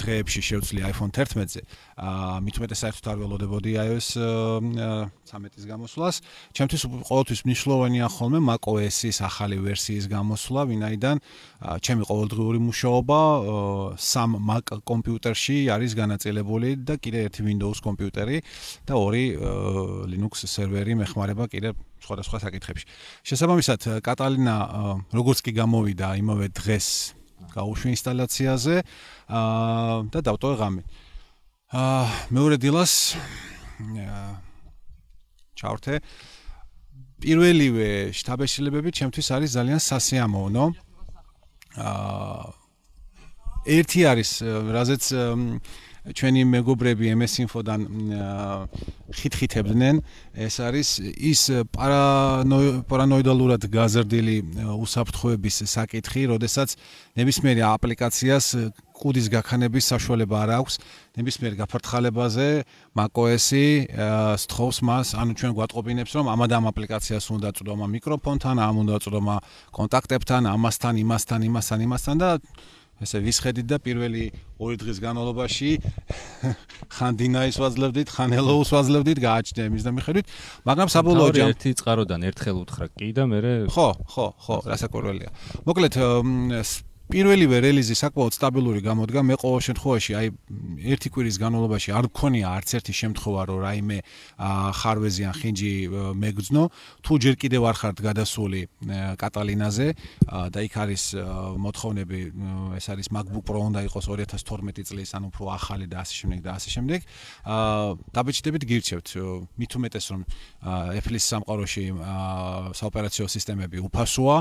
დღეებში 0.00 0.40
შევცვლი 0.40 0.80
iPhone 0.88 1.12
11-ზე 1.12 1.62
აა 2.00 2.40
მით 2.40 2.56
უმეტეს 2.64 2.80
საერთოდ 2.80 3.06
არ 3.12 3.16
ველოდებოდი 3.20 3.70
iOS 3.76 4.08
13-ის 4.16 5.64
გამოსვლას. 5.68 6.16
ჩემთვის 6.56 6.82
ყოველთვის 7.12 7.40
მნიშვნელოვანია 7.44 8.06
ხოლმე 8.08 8.40
macOS-ის 8.40 9.20
ახალი 9.20 9.60
ვერსიის 9.60 10.08
გამოსვლა 10.08 10.60
ვინაიდან 10.64 11.16
ჩემი 11.84 12.02
ყოველდღიური 12.08 12.58
მუშაობა 12.64 13.20
სამ 14.00 14.30
Mac 14.40 14.64
კომპიუტერში 14.88 15.49
არის 15.74 15.94
განაწილებული 15.98 16.74
და 16.86 16.96
კიდე 17.02 17.24
ერთი 17.28 17.42
Windows 17.46 17.80
კომპიუტერი 17.84 18.38
და 18.88 18.94
ორი 18.98 19.24
Linux 20.10 20.46
სერვერი 20.50 20.96
მეხმარება 21.02 21.48
კიდე 21.52 21.74
სხვადასხვა 22.00 22.38
საკითხებში. 22.46 22.84
შესაბამისად, 23.26 23.80
კატალინა 24.04 24.56
როგორც 25.12 25.38
კი 25.44 25.52
გამოვიდა 25.60 26.08
იმავე 26.22 26.46
დღეს 26.56 26.88
გაუშვი 27.54 27.88
ინსტალაციაზე 27.96 28.76
და 30.10 30.18
დავტოვე 30.20 30.56
ღამე. 30.60 30.82
აა 31.70 32.06
მეორე 32.34 32.56
დილას 32.58 32.92
ჩავრთე 35.54 35.94
პირველივე 37.22 37.88
შტაბეშილებები 38.16 38.90
ჩემთვის 38.90 39.28
არის 39.36 39.50
ძალიან 39.54 39.80
სასიამოვნო. 39.80 40.64
აა 41.78 42.59
ერთი 43.66 44.00
არის, 44.08 44.30
რაზეც 44.44 45.04
ჩვენი 46.00 46.48
მეგობრები 46.48 47.12
MS 47.12 47.44
Info-დან 47.44 47.82
ხითხითებდნენ, 49.12 50.00
ეს 50.32 50.56
არის 50.64 50.88
ის 51.04 51.42
პარანოიდალურად 51.76 53.68
გაზრდილი 53.68 54.36
უსაფრთხოების 54.80 55.56
საკითხი, 55.68 56.22
როდესაც 56.32 56.72
ნებისმიერი 57.20 57.62
აპლიკაციას 57.68 58.72
კუდის 58.96 59.28
გაქანების 59.32 59.84
საშუალება 59.92 60.36
არ 60.44 60.50
აქვს. 60.60 60.74
ნებისმიერ 61.20 61.52
გაფართხალებაზე 61.60 62.48
macOS-ი 62.96 63.92
სთხოვს 64.40 64.76
მას, 64.84 65.06
ანუ 65.20 65.32
ჩვენ 65.36 65.52
გვატყობინებს, 65.56 66.12
რომ 66.16 66.26
ამად 66.32 66.50
ამ 66.52 66.64
აპლიკაციას 66.72 67.24
უნდა 67.32 67.48
წვდომა 67.60 67.86
მიკროფონთან, 67.96 68.56
ამ 68.60 68.74
უნდა 68.84 68.96
წვდომა 69.04 69.36
კონტაქტებთან, 69.72 70.42
ამასთან, 70.48 70.94
იმასთან, 71.04 71.40
იმასთან, 71.48 71.78
იმასთან 71.80 72.16
და 72.20 72.30
ესე 73.00 73.20
ვისხედით 73.24 73.66
და 73.70 73.78
პირველი 73.80 74.24
ორი 74.60 74.76
დღის 74.80 74.98
განმავლობაში 75.00 75.70
ხან 76.96 77.16
დინაის 77.20 77.56
ვაძლევდით, 77.60 78.12
ხან 78.12 78.36
ელოუს 78.36 78.72
ვაძლევდით, 78.76 79.22
გააჩნდა 79.24 79.68
იმის 79.70 79.86
და 79.88 79.94
მიხედვით, 79.96 80.34
მაგრამ 80.68 80.92
საბოლოო 80.92 81.32
ჯამ 81.38 81.54
ერთი 81.54 81.72
წყაროდან 81.80 82.28
ერთხელ 82.28 82.60
უთხრა 82.60 82.86
კი 82.92 83.10
და 83.16 83.24
მე 83.30 83.40
ხო, 83.72 83.88
ხო, 84.04 84.26
ხო, 84.36 84.56
რასაკვირველია. 84.68 85.30
მოკლედ 85.64 85.94
პირველივე 87.10 87.58
რელიზი 87.64 87.96
საკმაოდ 87.98 88.34
სტაბილური 88.36 88.80
გამოდგა. 88.86 89.20
მე 89.26 89.34
ყოველ 89.42 89.60
შემთხვევაში 89.66 90.12
აი 90.14 90.26
ერთი 90.94 91.08
კვირის 91.10 91.36
განმავლობაში 91.42 91.90
არ 91.90 92.06
მქონია 92.06 92.46
არც 92.54 92.68
ერთი 92.78 92.94
შემთხვევა, 92.94 93.42
რომ 93.50 93.58
რაიმე 93.66 93.98
ხარვეზიან 94.78 95.34
ხინჯი 95.34 95.72
მეგძნო. 95.90 96.62
თუ 97.02 97.12
ჯერ 97.18 97.34
კიდევ 97.34 97.62
არ 97.66 97.76
ხართ 97.82 97.98
გადასული 98.06 98.60
კატალინაზე 99.18 99.88
და 100.54 100.60
იქ 100.62 100.74
არის 100.86 101.02
მოთხოვნები, 101.58 102.20
ეს 102.78 102.86
არის 102.94 103.06
MacBook 103.10 103.42
Pro 103.42 103.58
უნდა 103.58 103.80
იყოს 103.90 104.06
2012 104.06 104.86
წლის, 104.86 105.10
ანუ 105.10 105.34
უფრო 105.34 105.44
ახალი 105.50 105.90
და 105.90 106.06
ასე 106.06 106.14
შემდეგ 106.14 106.40
და 106.46 106.50
ასე 106.62 106.68
შემდეგ. 106.78 107.00
აა 107.42 107.98
დაბეჭდებით 108.14 108.62
გირჩევთ. 108.70 109.08
მით 109.58 109.72
უმეტეს 109.74 110.06
რომ 110.14 110.22
Apple-ის 110.94 111.24
სამყაროში 111.26 111.84
საოპერაციო 112.78 113.26
სისტემები 113.26 113.82
უფასოა 113.82 114.36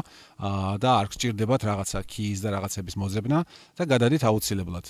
და 0.77 0.89
არ 1.01 1.05
გჭირდებათ 1.09 1.61
რაღაცა 1.65 1.99
keys 2.05 2.45
და 2.45 2.58
რაღაცების 2.59 2.95
მოძებნა 2.99 3.39
და 3.79 3.83
გადადით 3.87 4.23
აუცილებლად 4.27 4.85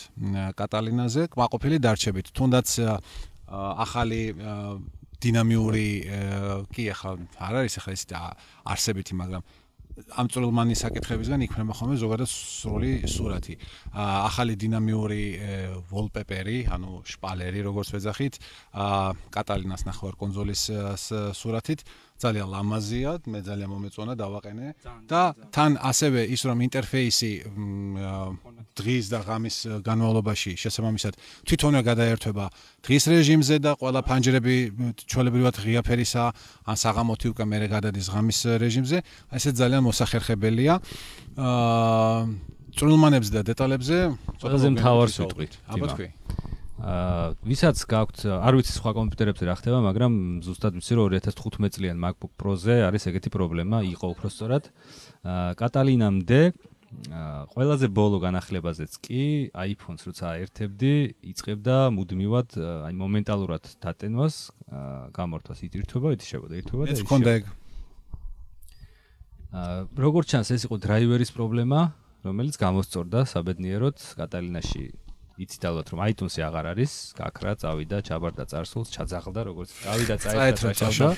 კატალინაზე 0.57 1.29
კვაყოფილი 1.37 1.77
დარჩებით 1.85 2.33
თუნდაც 2.33 2.67
ახალი 3.85 4.21
დინამიური 5.19 5.87
კი 6.73 6.83
ახლა 6.95 7.15
არ 7.37 7.53
არის 7.63 7.79
ახლა 7.79 7.93
ეს 7.93 8.03
არსებითი 8.73 9.13
მაგრამ 9.21 9.43
ამ 10.15 10.29
წვრილმანი 10.31 10.75
საკითხებისგან 10.79 11.43
იქმნება 11.47 11.75
ხოლმე 11.75 11.95
ზოგადად 11.99 12.29
სრული 12.31 12.91
სურათი. 13.09 13.55
ახალი 13.91 14.55
დინამიური 14.55 15.23
wallpaper-ი, 15.91 16.59
ანუ 16.71 17.03
შპალერი, 17.03 17.59
როგორც 17.67 17.91
ვეძახით, 17.95 18.39
კატალინას 19.33 19.83
ნახევარ 19.89 20.15
კონსოლის 20.15 20.61
სურათით, 21.35 21.83
ძალიან 22.19 22.47
ლამაზია, 22.51 23.11
მე 23.31 23.39
ძალიან 23.47 23.69
მომეწონა 23.71 24.13
დავაყენე 24.19 24.67
და 25.07 25.21
თან 25.55 25.71
ასევე 25.79 26.21
ის 26.35 26.41
რომ 26.43 26.57
ინტერფეისი 26.67 27.31
დღის 28.79 29.05
და 29.11 29.19
ღამის 29.23 29.57
განმავლობაში 29.87 30.51
შესაბამისად 30.59 31.13
თვითონვე 31.47 31.81
გადაერთვება 31.89 32.45
დღის 32.83 33.03
რეჟიმზე 33.13 33.55
და 33.63 33.71
ყველა 33.79 34.01
ფანჯრები 34.03 34.55
ჩვეულებრივად 35.07 35.55
ღია 35.63 35.81
ფერისა 35.83 36.23
ან 36.67 36.75
საღამოთი 36.75 37.27
უკვე 37.33 37.45
მერე 37.47 37.67
გადადის 37.71 38.07
ღამის 38.11 38.39
რეჟიმზე, 38.59 38.97
ესე 39.35 39.49
ძალიან 39.55 39.83
მოსახერხებელია. 39.87 40.79
აა 41.39 42.49
წრულმანებზე 42.79 43.31
და 43.33 43.41
დეტალებზე 43.49 43.97
ყველაზე 44.39 44.67
მთავარს 44.77 45.15
ვიტყვით. 45.19 45.53
აბა 45.73 45.87
თქვი. 45.93 46.07
აა 46.79 47.35
ვისაც 47.43 47.77
გაქვთ, 47.91 48.23
არ 48.39 48.53
ვიცი 48.55 48.73
სხვა 48.79 48.91
კომპიუტერებზე 48.95 49.43
რა 49.43 49.55
ხდება, 49.59 49.79
მაგრამ 49.83 50.13
ზუსტად 50.47 50.79
ვიცი 50.79 50.93
რომ 50.95 51.11
2015 51.11 51.75
წლიან 51.75 51.97
MacBook 51.99 52.31
Pro-ზე 52.39 52.87
არის 52.87 53.03
ეგეთი 53.11 53.29
პრობლემა, 53.35 53.83
იყო 53.83 54.05
უფრო 54.15 54.27
სწორად. 54.31 54.71
აა 55.27 55.59
კატალინამდე 55.59 56.41
ყველაზე 57.53 57.87
ბოლო 57.93 58.17
განახლებაზეც 58.23 58.97
კი 59.05 59.23
iPhone-ს 59.53 60.09
როცა 60.09 60.25
აერთებდი, 60.33 60.93
იწებდა 61.21 61.77
მუდმივად, 61.93 62.49
აი 62.89 62.93
მომენტალურად 62.97 63.63
დატენვას, 63.83 64.35
გამორთვას 65.13 65.59
იტირთვება, 65.69 66.15
ეთიშებოდა, 66.17 66.53
ეთიშებოდა. 66.63 66.89
ეს 66.95 67.03
მქონდა 67.05 67.29
ეგ. 67.37 67.43
აა 69.53 69.77
როგორც 70.01 70.27
ჩანს, 70.33 70.49
ეს 70.49 70.65
იყო 70.65 70.75
დრაივერის 70.81 71.31
პრობლემა, 71.35 71.79
რომელიც 72.25 72.55
გამოსწორდა 72.57 73.19
საბედნიეროდ 73.29 73.97
კატალინაში 74.17 75.08
იცით 75.39 75.63
ალბათ 75.69 75.91
რომ 75.93 75.99
iTunes-ი 76.03 76.43
აღარ 76.43 76.65
არის, 76.75 76.93
გაქრა, 77.15 77.53
წავიდა, 77.61 77.97
ჩაბარდა 78.03 78.43
წარსულს, 78.51 78.91
ჩაძაღლდა 78.91 79.41
როგორც 79.47 79.69
წავიდა, 79.79 80.15
წაერთვა 80.19 80.71
ჩავდა. 80.75 81.09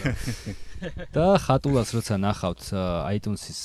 და 1.15 1.25
ხატულას 1.41 1.89
როცა 1.97 2.15
ნახავთ 2.21 2.61
iTunes-ის 3.17 3.61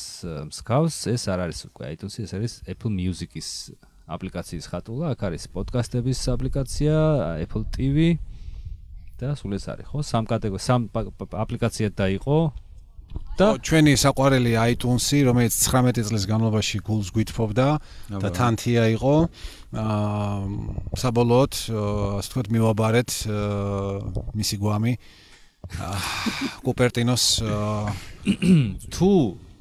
მსგავს, 0.49 0.97
ეს 1.13 1.23
არ 1.29 1.45
არის 1.45 1.61
უკვე 1.69 1.93
iTunes-ი, 1.93 2.25
ეს 2.25 2.33
არის 2.41 2.55
Apple 2.73 2.93
Music-ის 2.97 3.49
აპლიკაციის 4.07 4.67
ხატულა, 4.73 5.13
აქ 5.13 5.21
არის 5.29 5.45
პოდკასტების 5.53 6.21
აპლიკაცია, 6.33 6.97
Apple 7.45 7.65
TV 7.75 8.17
და 9.21 9.37
სულ 9.37 9.61
ეს 9.61 9.67
არის, 9.73 9.87
ხო? 9.93 10.01
სამ 10.01 10.25
კატეგორია, 10.31 10.63
სამ 10.63 10.89
აპლიკაციად 10.93 11.93
დაიყო, 12.01 12.39
და 13.37 13.61
ჩვენი 13.61 13.93
საყვარელი 14.01 14.57
iTunes-ი, 14.73 15.29
რომელიც 15.29 15.53
19 15.61 16.09
წლის 16.09 16.25
განმავლობაში 16.25 16.81
გულს 16.81 17.13
გვითფობდა 17.13 17.69
და 18.17 18.29
თანთია 18.33 18.89
იყო. 18.97 19.29
აა 19.77 20.97
საბოლოოდ, 20.97 21.53
ასე 22.17 22.29
ვთქვათ, 22.33 22.49
მივაბარეთ 22.57 23.11
მისი 24.41 24.57
გვამი. 24.57 24.93
კუპერტინოს 26.65 27.25
თუ 28.95 29.11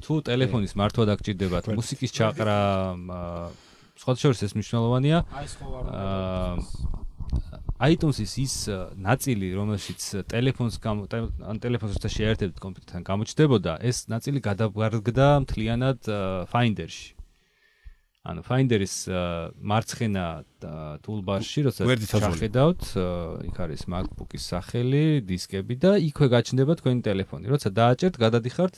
თუ 0.06 0.22
ტელეფონის 0.22 0.78
მართვა 0.78 1.02
დაგჭირდებათ 1.10 1.66
მუსიკის 1.74 2.14
ჩაყრა 2.14 2.58
სხვა 3.98 4.12
შორის 4.22 4.40
ეს 4.46 4.52
მნიშვნელოვანია. 4.54 5.18
აა 5.26 6.62
iTunes-ის 7.76 8.32
ის 8.40 8.54
ნაწილი, 8.96 9.52
რომელშიც 9.52 10.00
ტელეფონს 10.32 10.80
ან 10.80 11.56
ტელეფონს 11.60 11.92
როცა 12.00 12.08
შეერთებთ 12.08 12.56
კომპიუტერთან 12.56 13.02
გამოჩნდებოდა, 13.04 13.72
ეს 13.84 14.08
ნაწილი 14.08 14.40
გადავარგდა 14.40 15.26
მთლიანად 15.44 16.00
Finder-ში. 16.48 17.12
ანუ 18.26 18.40
Finder-ის 18.42 18.94
მარცხენა 19.60 20.26
toolbar-ში, 21.04 21.60
როცა 21.68 21.82
შეხედავთ, 21.86 22.82
იქ 23.46 23.56
არის 23.60 23.82
MacBook-ის 23.86 24.44
სახელი, 24.50 25.22
დისკები 25.28 25.74
და 25.78 25.92
იქვე 26.00 26.26
გაჩნდება 26.32 26.72
თქვენი 26.80 27.00
ტელეფონი. 27.06 27.46
როცა 27.46 27.68
დააჭერთ, 27.70 28.14
გადადიხართ 28.18 28.74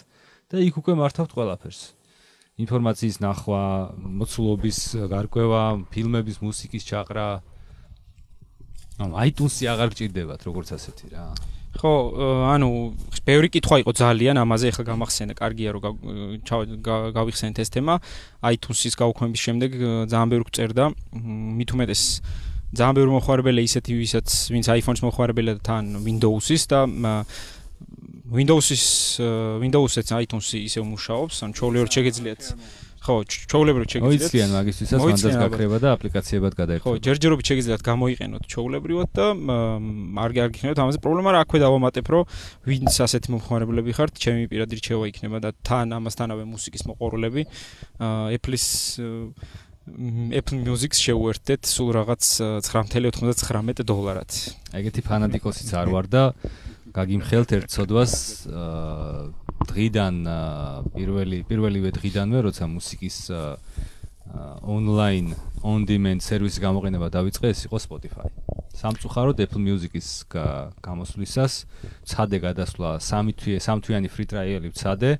და 0.53 0.57
იქ 0.59 0.75
უკვე 0.83 0.93
მართავთ 1.01 1.31
ყველაფერს. 1.33 1.81
ინფორმაციის 2.59 3.17
ნახვა, 3.23 3.63
მოცულობის 3.95 4.79
გარკვევა, 5.07 5.63
ფილმების, 5.95 6.37
მუსიკის 6.43 6.83
ჩაყრა, 6.91 7.29
ანუ 8.99 9.13
iTunes-ი 9.29 9.65
აღარ 9.71 9.89
გჭირდებათ 9.95 10.41
როგორც 10.49 10.69
ასეთი 10.75 11.07
რა. 11.15 11.25
ხო, 11.79 11.93
ანუ 12.51 12.69
ბევრი 13.23 13.49
კითხვა 13.55 13.77
იყო 13.87 13.93
ძალიან 13.95 14.37
ამაზე, 14.43 14.67
ახლა 14.75 14.85
გამახსენე, 14.91 15.33
კარგია 15.39 15.71
რომ 15.79 15.83
გავიხსენეთ 17.15 17.57
ეს 17.63 17.71
თემა. 17.71 17.95
iTunes-ის 18.43 18.95
გაუქმების 18.99 19.41
შემდეგ 19.47 19.71
ძალიან 20.11 20.29
ბევრი 20.33 20.45
გწერდა, 20.51 20.85
მით 21.15 21.71
უმეტეს 21.79 22.03
ძალიან 22.75 22.95
ბევრი 22.99 23.11
მოხარებელია 23.15 23.65
ისეთი 23.71 23.93
ვისაც 23.95 24.29
ვინც 24.51 24.67
iPhone-ს 24.75 25.01
მოხარებელია 25.07 25.55
და 25.57 25.63
თან 25.63 25.85
Windows-ის 26.03 26.63
და 26.67 26.81
Windows-ის 28.29 28.85
Windows-იც 29.63 30.09
iTunes-ი 30.19 30.59
ისე 30.67 30.83
მუშაობს, 30.83 31.37
ან 31.47 31.51
ჩოვლიერად 31.55 31.93
შეგეძლიათ 31.95 32.43
ხო, 32.99 33.15
ჩოვლებრივ 33.25 33.85
შეგიძლიათ. 33.89 34.09
მოიცლიან 34.09 34.51
მაგისთვისაც 34.59 34.99
მანდაც 34.99 35.37
გაქრება 35.39 35.77
და 35.79 35.89
აპლიკაციებად 35.97 36.53
გადაიხო. 36.59 36.85
ხო, 36.89 36.93
ჯერჯერობით 37.07 37.47
შეგიძლიათ 37.49 37.83
გამოიყენოთ 37.89 38.43
ჩოვლებრივად 38.53 39.09
და 39.15 39.27
არ 40.25 40.31
გაგიქნებოთ 40.39 40.79
ამაზე 40.83 40.99
პრობლემა 41.05 41.29
რა 41.33 41.41
აქვე 41.47 41.59
დავამატებ, 41.63 42.07
რომ 42.13 42.23
ვინც 42.69 42.95
ასეთი 43.07 43.29
მომხმარებლები 43.33 43.91
ხართ, 43.97 44.13
ჩემი 44.19 44.43
პირადი 44.51 44.75
რჩევა 44.83 45.05
იქნება 45.09 45.39
და 45.41 45.51
თან 45.63 45.89
ამასთანავე 45.99 46.45
მუსიკის 46.49 46.83
მოყორულები 46.91 47.43
Apple-ის 48.37 48.67
Apple 49.89 50.61
Music-ს 50.69 51.01
შეუერთდეთ 51.01 51.63
სულ 51.65 51.89
რაღაც 51.97 52.23
9.99 52.61 53.87
დოლარად. 53.89 54.31
ეგეთი 54.77 55.01
ფანატიკოსიც 55.01 55.71
არ 55.81 55.89
ვარ 55.89 56.07
და 56.13 56.23
გაგიმხელთ 56.99 57.51
ერთ 57.55 57.69
ცოდვას 57.71 58.13
დღიდან 59.71 60.17
პირველი 60.95 61.39
პირველივე 61.47 61.91
დღიდანვე 61.95 62.39
როცა 62.49 62.67
მუსიკის 62.75 63.19
ონლაინ 64.75 65.29
on 65.63 65.87
demand 65.87 66.21
სერვისის 66.27 66.59
გამოყენება 66.59 67.07
დაიწყე 67.15 67.53
ეს 67.55 67.61
იყო 67.69 67.79
Spotify. 67.79 68.27
სამწუხაროდ 68.79 69.39
Apple 69.47 69.63
Music-ის 69.63 70.27
გამოსვლისას 70.83 71.55
ცადე 72.03 72.39
გადასვლა 72.43 72.91
სამი 72.99 73.33
თვე 73.39 73.55
სამთვიანი 73.63 74.09
free 74.11 74.29
trial-ი 74.29 74.71
ცადე 74.75 75.13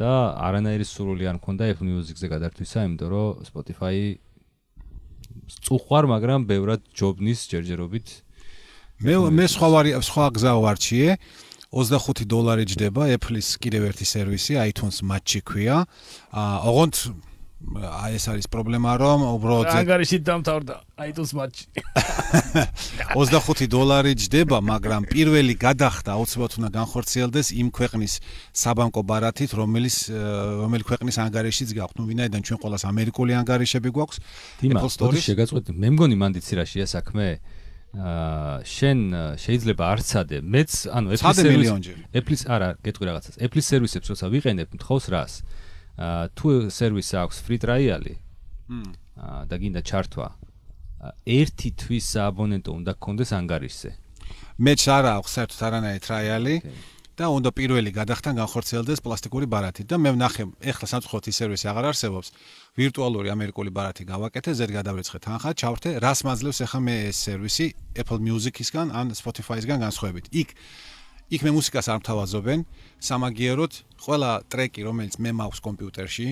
და 0.00 0.10
არანაირი 0.48 0.86
სურვილი 0.88 1.28
არ 1.28 1.36
მქონდა 1.38 1.70
Apple 1.76 1.92
Music-ზე 1.92 2.26
გადართვისა, 2.32 2.88
იმიტომ 2.88 3.08
რომ 3.12 3.44
Spotify 3.48 3.94
წუხვარ, 5.60 6.04
მაგრამ 6.08 6.48
ბევრად 6.48 6.82
ჯობნის 6.96 7.40
ჯერჯერობით 7.52 8.08
მე 9.02 9.16
მე 9.34 9.46
სხვა 9.50 9.68
ვარი 9.74 9.92
სხვა 9.98 10.24
გზა 10.36 10.52
ვარჩიე 10.62 11.14
25 11.74 12.22
დოლარი 12.30 12.64
ჯდება 12.70 13.08
Apple-ის 13.16 13.56
კიდევ 13.58 13.88
ერთი 13.90 14.06
სერვისი 14.06 14.60
iTunes 14.62 15.02
Match 15.02 15.40
ქვია. 15.42 15.82
აა 16.30 16.56
ოღონდ 16.70 16.94
აი 17.82 18.18
ეს 18.18 18.26
არის 18.30 18.46
პრობლემა 18.52 18.92
რომ 19.02 19.24
უბრალოდ 19.26 19.70
ანგარიში 19.72 20.18
დამთავრდა 20.22 20.76
iTunes 21.08 21.32
Match. 21.34 21.66
25 23.18 23.66
დოლარი 23.74 24.14
ჯდება, 24.22 24.62
მაგრამ 24.62 25.08
პირველი 25.10 25.54
გადახდა 25.58 26.14
აუცილებლად 26.14 26.52
უნდა 26.62 26.70
განხორციელდეს 26.78 27.48
იმ 27.58 27.68
ქვეყნის 27.74 28.12
საბანკო 28.54 29.02
ბარათით, 29.02 29.50
რომელიც 29.58 29.96
რომელი 30.62 30.84
ქვეყნის 30.86 31.16
ანგარიშიც 31.26 31.74
გაქვთ. 31.74 31.96
ნუ 31.98 32.04
ვინაიდან 32.06 32.40
ჩვენ 32.46 32.58
ყოველას 32.62 32.86
ამერიკული 32.86 33.34
ანგარიშები 33.40 33.90
გვაქვს 33.90 34.18
Apple 34.62 34.92
Store-ში. 34.94 35.26
შეგაწყვეტ, 35.32 35.74
მე 35.74 35.88
მგონი 35.96 36.14
მან 36.22 36.30
დიცირაშია 36.38 36.86
საქმე. 36.86 37.26
აა 37.42 37.61
შენ 37.92 38.98
შეიძლება 39.36 39.84
არცადე 39.92 40.38
მეც 40.40 40.70
ანუ 40.96 41.12
Apple 41.12 41.34
სერვისი 41.36 41.92
Apple-ის 42.16 42.42
არა 42.48 42.68
გეტყვი 42.80 43.04
რაღაცას. 43.08 43.36
Apple-ის 43.36 43.66
სერვისებს 43.68 44.08
როცა 44.12 44.26
ვიყენებ 44.32 44.68
მთხოვს 44.80 45.06
რას? 45.12 45.32
აა 46.00 46.24
თუ 46.32 46.48
სერვისი 46.72 47.14
აქვს 47.20 47.36
free 47.44 47.60
trial-ი 47.60 48.16
აა 49.20 49.44
და 49.44 49.54
გინდა 49.60 49.80
ჩართვა 49.84 50.28
ერთი 51.26 51.68
თვის 51.76 52.06
აბონენტო 52.16 52.70
უნდა 52.80 52.92
გქონდეს 52.96 53.30
ანგარიშზე. 53.36 53.90
მეც 54.62 54.80
არა 54.88 55.10
აქვს 55.20 55.32
საერთოდ 55.36 55.60
არანაირი 55.68 56.00
trial-ი 56.06 56.56
და 57.12 57.28
უნდა 57.28 57.50
პირველი 57.52 57.90
გადახთან 57.92 58.38
განხორციელდეს 58.40 59.02
პლასტიკური 59.04 59.44
ბარათი 59.44 59.84
და 59.84 59.98
მე 60.00 60.10
ვნახე 60.16 60.44
ეხლა 60.72 60.86
სამწუხაროდ 60.92 61.26
ის 61.28 61.36
სერვისი 61.40 61.66
აღარ 61.68 61.84
არსებობს. 61.92 62.28
ვირტუალური 62.72 63.28
ამერიკული 63.28 63.68
ბარათი 63.68 64.08
გავაკეთე 64.08 64.52
ზედ 64.56 64.70
გადავრიცხე 64.72 65.18
თანხა 65.20 65.50
ჩავრთე 65.60 65.90
რას 66.00 66.20
მაძლევს 66.24 66.58
ახლა 66.64 66.80
მე 66.88 66.94
ეს 67.12 67.16
სერვისი 67.20 67.66
Apple 68.00 68.20
Music-ისგან 68.24 68.88
ან 68.96 69.12
Spotify-ისგან 69.12 69.78
განსხვავებით. 69.84 70.32
იქ 70.32 70.48
იქ 71.32 71.40
მე 71.44 71.50
მუსიკას 71.52 71.86
არ 71.92 71.98
მთავაზობენ 72.00 72.60
სამაგიეროდ 73.08 73.72
ყველა 74.04 74.30
ტრეკი 74.48 74.80
რომელიც 74.88 75.14
მე 75.20 75.30
მაქვს 75.36 75.60
კომპიუტერში 75.68 76.28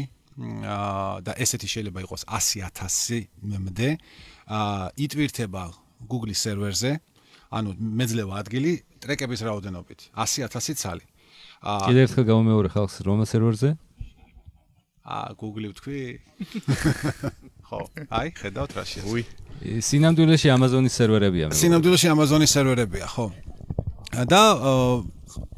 და 1.25 1.33
ესეთი 1.37 1.69
შეიძლება 1.69 2.01
იყოს 2.09 2.25
100000 2.25 3.29
მმდ 3.45 3.81
იტვირთება 4.97 5.63
Google-ის 6.09 6.41
სერვერზე 6.45 6.93
ანუ 7.51 7.75
მეძლევა 7.79 8.41
ადგილი 8.41 8.73
ტრეკების 9.03 9.41
რაოდენობით 9.47 10.01
100000 10.15 10.79
ცალი. 10.79 11.05
აა 11.61 11.87
კიდევ 11.91 12.03
ერთხელ 12.07 12.25
გამომეორე 12.31 12.69
ხალხს 12.71 12.97
რომელ 13.05 13.27
სერვერზე? 13.27 13.71
აა 15.11 15.29
Google-ი 15.41 15.69
ვთქვი. 15.75 16.01
ხო, 17.71 17.81
აი, 18.11 18.29
ხედავთ 18.39 18.71
რა 18.79 18.85
შეიძლება. 18.87 19.11
უი. 19.11 19.23
სინამდვილეში 19.61 20.49
Amazon-ის 20.55 20.95
სერვერებია. 20.95 21.47
სინამდვილეში 21.51 22.09
Amazon-ის 22.15 22.51
სერვერებია, 22.55 23.07
ხო. 23.11 23.27
და 24.31 24.43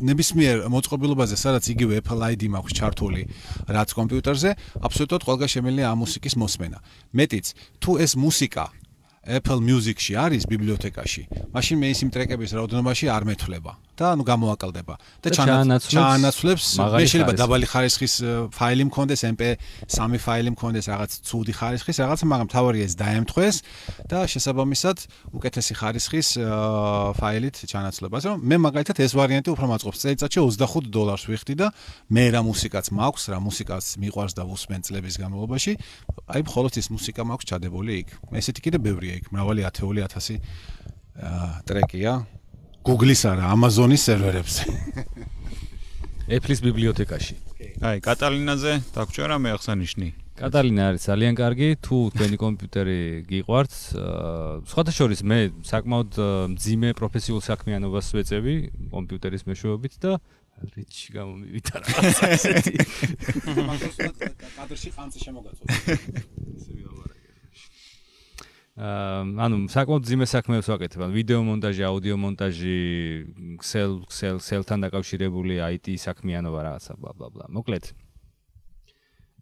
ნებისმიერ 0.05 0.67
მოწყობილობაზე, 0.69 1.37
სადაც 1.41 1.69
იგივე 1.73 2.01
Apple 2.03 2.25
ID 2.35 2.49
მაქვს 2.53 2.77
ჩართული 2.77 3.23
რაც 3.73 3.95
კომპიუტერზე, 3.97 4.51
აბსოლუტურად 4.85 5.23
ყველგან 5.29 5.49
შემიძლია 5.55 5.87
ამ 5.89 5.99
მუსიკის 6.05 6.35
მოსმენა. 6.37 6.79
მეტიც, 7.17 7.47
თუ 7.81 7.91
ეს 8.05 8.13
მუსიკა 8.21 8.65
Apple 9.23 9.63
Music-ში 9.63 10.19
არის 10.19 10.49
ბიბლიოთეკაში, 10.51 11.23
მაშინ 11.55 11.79
მე 11.79 11.89
ისიმ 11.95 12.11
ტრეკების 12.11 12.55
რაოდენობაში 12.59 13.07
არ 13.07 13.23
მეთვლება 13.31 13.73
და 13.93 14.13
ანუ 14.17 14.25
გამოაკლდება 14.25 14.95
და 15.23 15.31
ჩაანაცვლებს 15.37 16.67
მე 16.81 17.05
შეიძლება 17.07 17.35
დაბალი 17.37 17.67
ხარისხის 17.69 18.15
ფაილი 18.57 18.87
მქონდეს 18.89 19.23
MP3 19.29 20.21
ფაილი 20.25 20.51
მქონდეს 20.57 20.87
რაღაც 20.89 21.13
ცუდი 21.29 21.53
ხარისხის 21.61 22.01
რაღაცა 22.03 22.27
მაგრამ 22.33 22.49
თავარია 22.51 22.85
ეს 22.89 22.95
დაემთხვეს 22.97 23.57
და 24.09 24.19
შესაბამისად 24.33 24.97
უკეთესი 25.37 25.73
ხარისხის 25.77 26.29
ფაილით 27.21 27.57
ჩაანაცვლება 27.69 28.15
ასე 28.17 28.29
რომ 28.33 28.39
მე 28.49 28.57
მაგალითად 28.67 28.97
ეს 29.05 29.13
ვარიანტი 29.13 29.51
უფრო 29.53 29.67
მაწყობს. 29.71 29.99
წელიწადში 30.03 30.41
25 30.41 30.89
დოლარს 30.89 31.25
ვიხდი 31.29 31.55
და 31.61 31.69
მე 32.09 32.25
რა 32.33 32.41
მუსიკაც 32.49 32.87
მაქვს 32.97 33.25
რა 33.29 33.39
მუსიკას 33.45 33.85
მიყვარს 34.01 34.35
და 34.41 34.43
ვუსმენ 34.49 34.81
წლების 34.89 35.15
განმავლობაში 35.21 35.73
აი 36.33 36.41
მხოლოდ 36.49 36.73
ის 36.81 36.87
მუსიკა 36.97 37.23
მაქვს 37.29 37.47
ჩადებული 37.53 37.93
იქ. 38.03 38.09
ესეთი 38.41 38.61
კიდე 38.65 38.79
ბევრია 39.13 39.21
იქ 39.21 39.33
მრავალი 39.33 39.67
ათეული 39.69 40.03
ათასი 40.07 40.41
ტრეკია 41.69 42.13
Google-ის 42.83 43.23
არა, 43.29 43.53
Amazon-ის 43.55 44.09
სერვერებზე. 44.09 44.65
Apple-ის 46.37 46.63
ბიბლიოთეკაში. 46.65 47.37
აი, 47.83 48.01
კატალინაზე 48.03 48.73
დაგჭერა 48.95 49.37
მე 49.39 49.53
ახსანიშნი. 49.55 50.09
კატალინა 50.33 50.83
არის 50.91 51.03
ძალიან 51.07 51.35
კარგი, 51.39 51.69
თუ 51.79 51.97
თქვენი 52.17 52.37
კომპიუტერი 52.43 52.99
გიყვართ, 53.31 53.73
სხვათა 54.67 54.93
შორის 54.99 55.21
მე 55.23 55.39
საკმაოდ 55.69 56.11
მძიმე 56.57 56.91
პროფესიულ 56.99 57.41
საქმიანობას 57.47 58.07
ვეწევი 58.17 58.55
კომპიუტერის 58.91 59.47
მეშვეობით 59.47 59.95
და 60.03 60.19
რიჩი 60.73 61.09
გამომივითარა 61.15 61.87
ასეთი. 62.35 62.75
კადრში 64.59 64.91
ხანძი 64.95 65.19
შემოგაწოდა. 65.23 65.71
ანუ 68.83 69.57
საკმაოდ 69.71 70.03
ძიმე 70.11 70.27
საქმეებს 70.27 70.69
ვაკეთებ, 70.73 71.01
ანუ 71.07 71.15
ვიდეო 71.15 71.41
მონტაჟი, 71.47 71.83
აუდიო 71.87 72.17
მონტაჟი, 72.19 72.79
Excel, 73.55 74.03
Excel, 74.09 74.37
Excel-თან 74.43 74.79
დაკავშირებული 74.91 75.61
IT 75.63 75.87
საქმიანობა 76.03 76.61
რაღაცა 76.67 76.93
bla 76.99 77.13
bla 77.15 77.29
bla. 77.31 77.45
მოკლედ. 77.47 77.95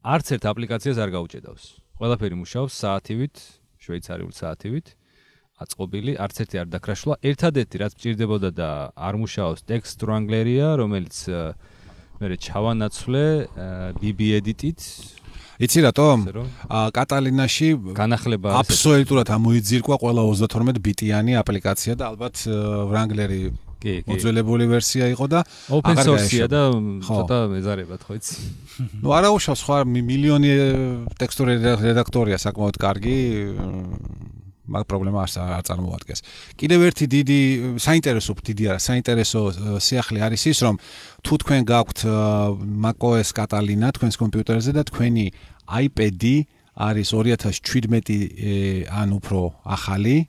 არც 0.05 0.27
ერთ 0.37 0.45
აპლიკაციას 0.45 0.99
არ 1.01 1.11
გაუჭედავს. 1.17 1.65
ყველაფერი 1.97 2.37
მუშაობს 2.41 2.75
საათივით, 2.85 3.37
შვეიცარიული 3.81 4.35
საათივით. 4.37 4.87
აწყობილი, 5.61 6.13
არც 6.17 6.37
ერთი 6.41 6.57
არ 6.61 6.69
დაკრაშლა. 6.73 7.15
ერთადერთი 7.21 7.77
რაც 7.81 7.93
მჭირდებოდა 7.97 8.51
და 8.57 8.71
არ 8.97 9.15
მუშაობს 9.21 9.61
text 9.69 9.99
wrangler-ია, 10.05 10.69
რომელიც 10.81 11.17
მე 12.21 12.37
ჩავანაცვლე 12.37 13.25
BB 14.01 14.21
edit-ით, 14.41 14.81
იცი 15.61 15.81
რატომ? 15.85 16.19
კატალინაში 16.97 17.69
განახლება 17.97 18.57
აბსოლუტურად 18.65 19.29
ამოიძირკვა 19.37 19.97
ყველა 20.01 20.23
32 20.33 20.81
ბიტიანი 20.81 21.37
აპლიკაცია 21.37 21.99
და 22.01 22.09
ალბათ 22.15 22.45
Wrangler-ი 22.89 23.43
კი, 23.81 23.95
კი. 24.01 24.09
მოძველებული 24.09 24.65
ვერსია 24.73 25.09
იყო 25.13 25.27
და 25.29 25.45
open 25.69 26.01
source-ია 26.01 26.49
და 26.49 26.63
ცოტა 27.05 27.39
ეზარებათ 27.61 28.01
ხო 28.09 28.13
იცი? 28.21 28.35
ნუ 29.05 29.09
არა 29.17 29.29
უშავს 29.37 29.63
ხო 29.69 29.85
მილიონი 29.85 30.51
ტექსტური 31.21 31.57
რედაქტორია 31.61 32.41
საკმაოდ 32.41 32.77
კარგი 32.81 33.17
მაგ 34.71 34.87
პრობლემა 34.87 35.27
არ 35.27 35.65
წარმოადგენს. 35.67 36.21
კიდევ 36.55 36.81
ერთი 36.89 37.05
დიდი 37.11 37.39
საინტერესო 37.83 38.33
დიდი 38.39 38.65
არა, 38.71 38.81
საინტერესო 38.87 39.41
სიახლე 39.83 40.19
არის 40.23 40.43
ის, 40.47 40.59
რომ 40.63 40.75
თუ 41.27 41.35
თქვენ 41.43 41.63
გაქვთ 41.67 41.99
macOS 42.87 43.29
Catalina 43.35 43.91
თქვენს 43.91 44.15
კომპიუტერზე 44.23 44.71
და 44.79 44.83
თქვენი 44.87 45.27
iPad-ი 45.71 46.37
არის 46.81 47.09
2017 47.13 48.89
ან 48.89 49.09
უფრო 49.19 49.41
ახალი, 49.65 50.29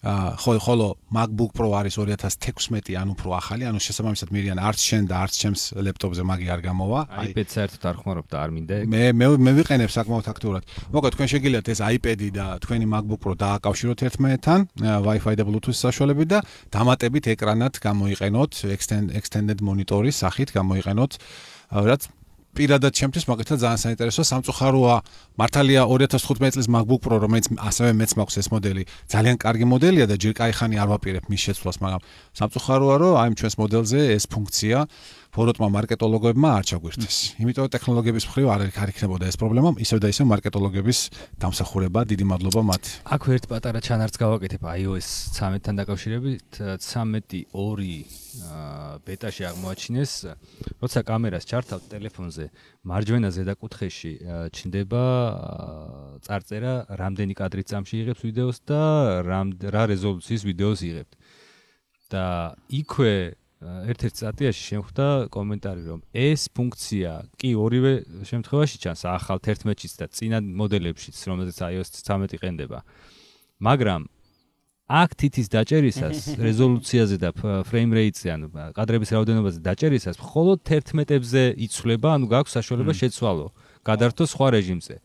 ხო 0.00 0.56
ხოლო 0.64 0.96
MacBook 1.12 1.52
Pro 1.52 1.76
არის 1.76 1.98
2016 2.00 2.96
ან 2.96 3.12
უფრო 3.12 3.36
ახალი, 3.36 3.68
ანუ 3.68 3.80
შესაბამისად 3.84 4.32
მირიან 4.32 4.56
არც 4.56 4.80
შენ 4.80 5.04
და 5.10 5.14
არც 5.28 5.34
ჩემს 5.36 5.62
ლეპტოპზე 5.76 6.22
მაგი 6.24 6.46
არ 6.56 6.60
გამოვა. 6.64 7.00
iPad 7.28 7.48
საერთოდ 7.52 7.82
არ 7.84 7.96
ხმარობ 8.00 8.26
და 8.32 8.36
არ 8.40 8.50
მინდა. 8.56 8.74
მე 8.88 9.02
მე 9.12 9.26
მე 9.44 9.52
ვიყენებ 9.60 9.90
საკმაოდ 9.92 10.26
აქტიურად. 10.32 10.62
მოკლედ 10.88 11.12
თქვენ 11.12 11.28
შეგიძლიათ 11.34 11.66
ეს 11.68 11.80
iPad-ი 11.84 12.28
და 12.32 12.46
თქვენი 12.64 12.86
MacBook 12.88 13.20
Pro 13.20 13.32
დააკავშიროთ 13.36 14.00
ერთმანეთთან 14.08 14.60
Wi-Fi 15.04 15.34
და 15.36 15.44
Bluetooth 15.44 15.76
საშუალებით 15.84 16.28
და 16.32 16.38
დამატებით 16.72 17.24
ეკრანად 17.36 17.74
გამოიყენოთ 17.76 18.52
extended 19.20 19.58
monitors 19.60 20.16
სახით 20.24 20.48
გამოიყენოთ 20.56 21.12
რაც 21.76 22.02
პირადად 22.59 22.95
ჩემთვის 22.95 23.25
მაგალითად 23.27 23.59
ძალიან 23.59 23.81
საინტერესოა 23.83 24.25
სამწუხაროა 24.31 24.95
მართალია 25.41 25.81
2015 25.91 26.55
წლის 26.55 26.67
MacBook 26.71 27.01
Pro 27.03 27.19
რომელიც 27.19 27.51
ასევე 27.51 27.91
მეც 27.99 28.11
მაქვს 28.15 28.39
ეს 28.41 28.47
მოდელი 28.53 28.83
ძალიან 29.11 29.37
კარგი 29.43 29.65
მოდელია 29.67 30.05
და 30.07 30.15
ჯერ 30.15 30.33
кай 30.39 30.55
ხანი 30.55 30.79
არ 30.79 30.87
ვაპირებ 30.95 31.27
მის 31.27 31.41
შეცვლას 31.51 31.77
მაგრამ 31.83 32.01
სამწუხაროა 32.39 32.95
რომ 33.03 33.13
აი 33.19 33.35
ჩვენს 33.35 33.55
მოდელზე 33.59 33.99
ეს 34.15 34.23
ფუნქცია 34.31 34.77
ფოროტმა 35.30 35.68
მარკეტოლოგებმა 35.70 36.48
არ 36.58 36.64
ჩაგვირთეს. 36.70 37.16
იმიტომ 37.38 37.62
რომ 37.66 37.72
ტექნოლოგიების 37.74 38.24
მხრივ 38.30 38.46
არ 38.50 38.60
არ 38.70 38.90
იქნებოდა 38.90 39.24
ეს 39.30 39.36
პრობლემა, 39.38 39.68
ისევ 39.78 39.98
და 40.02 40.08
ისევ 40.10 40.26
მარკეტოლოგების 40.26 40.98
დამსახურება, 41.38 42.00
დიდი 42.10 42.24
მადლობა 42.26 42.62
მათ. 42.66 42.84
აქ 43.14 43.22
ერთ 43.30 43.44
პატარა 43.46 43.78
ჩანართს 43.78 44.18
გავაკეთებ 44.18 44.62
iOS 44.66 45.08
13-თან 45.38 45.74
დაკავშირებით, 45.80 46.50
13.2 46.82 48.04
ბეტაში 49.06 49.42
აღმოაჩინეს, 49.50 50.12
როცა 50.82 51.00
კამერას 51.06 51.44
ჩართავთ 51.46 51.84
ტელეფონზე, 51.94 52.44
მარჯვენა 52.90 53.30
ზედა 53.30 53.54
კუთხეში 53.54 54.12
ჩნდება 54.50 55.04
წარწერა, 56.26 56.74
რამდენი 56.90 57.34
კადრით 57.38 57.66
წამში 57.70 57.94
იღებს 58.02 58.22
ვიდეოს 58.26 58.58
და 58.66 58.82
რა 59.26 59.82
რეზოლუციის 59.94 60.42
ვიდეოს 60.46 60.80
იღებთ. 60.90 61.14
და 62.10 62.58
იქვე 62.66 63.39
ერთ-ერთ 63.60 64.14
სტატიაში 64.16 64.62
შემხვდა 64.72 65.06
კომენტარი 65.28 65.82
რომ 65.84 66.00
ეს 66.16 66.48
ფუნქცია 66.56 67.10
კი 67.36 67.50
ორივე 67.60 67.92
შემთხვევაში 68.24 68.76
ჩანს 68.80 69.02
ახალ 69.04 69.36
11-ში 69.36 69.88
და 70.00 70.06
წინა 70.08 70.38
მოდელებშიც 70.40 71.16
რომელზეც 71.28 71.58
iOS 71.68 71.88
13 72.00 72.40
ყენდება. 72.40 72.80
მაგრამ 73.60 74.08
აქ 74.88 75.10
თითის 75.12 75.46
დაჭერისას 75.52 76.18
რეზოლუციაზე 76.48 77.16
და 77.20 77.30
ფრეიმ 77.68 77.90
რეიტზე 78.00 78.28
ანუ 78.32 78.48
კადრების 78.72 79.12
რაოდენობაზე 79.12 79.60
დაჭერისას 79.60 80.16
მხოლოდ 80.24 80.58
11-ებზე 80.64 81.42
იცვლება 81.68 82.08
ანუ 82.16 82.26
გაქვს 82.32 82.56
საშუალება 82.56 82.92
შეცვალო 82.96 83.46
გადართო 83.84 84.24
სხვა 84.24 84.48
რეჟიმზე. 84.56 84.96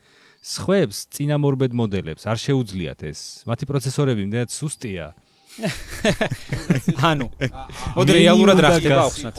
სხვებს 0.45 0.97
წინამორბედ 1.11 1.73
მოდელებს 1.73 2.23
არ 2.29 2.37
შეუძლიათ 2.37 3.01
ეს. 3.09 3.19
მათი 3.49 3.65
პროცესორები 3.65 4.23
მეტად 4.29 4.49
სუსტია 4.53 5.05
ანუ 5.55 7.27
მოდი 7.97 8.11
რეალურად 8.11 8.59
რა 8.59 8.69
ხდება 8.75 9.03
ახსნათ. 9.07 9.35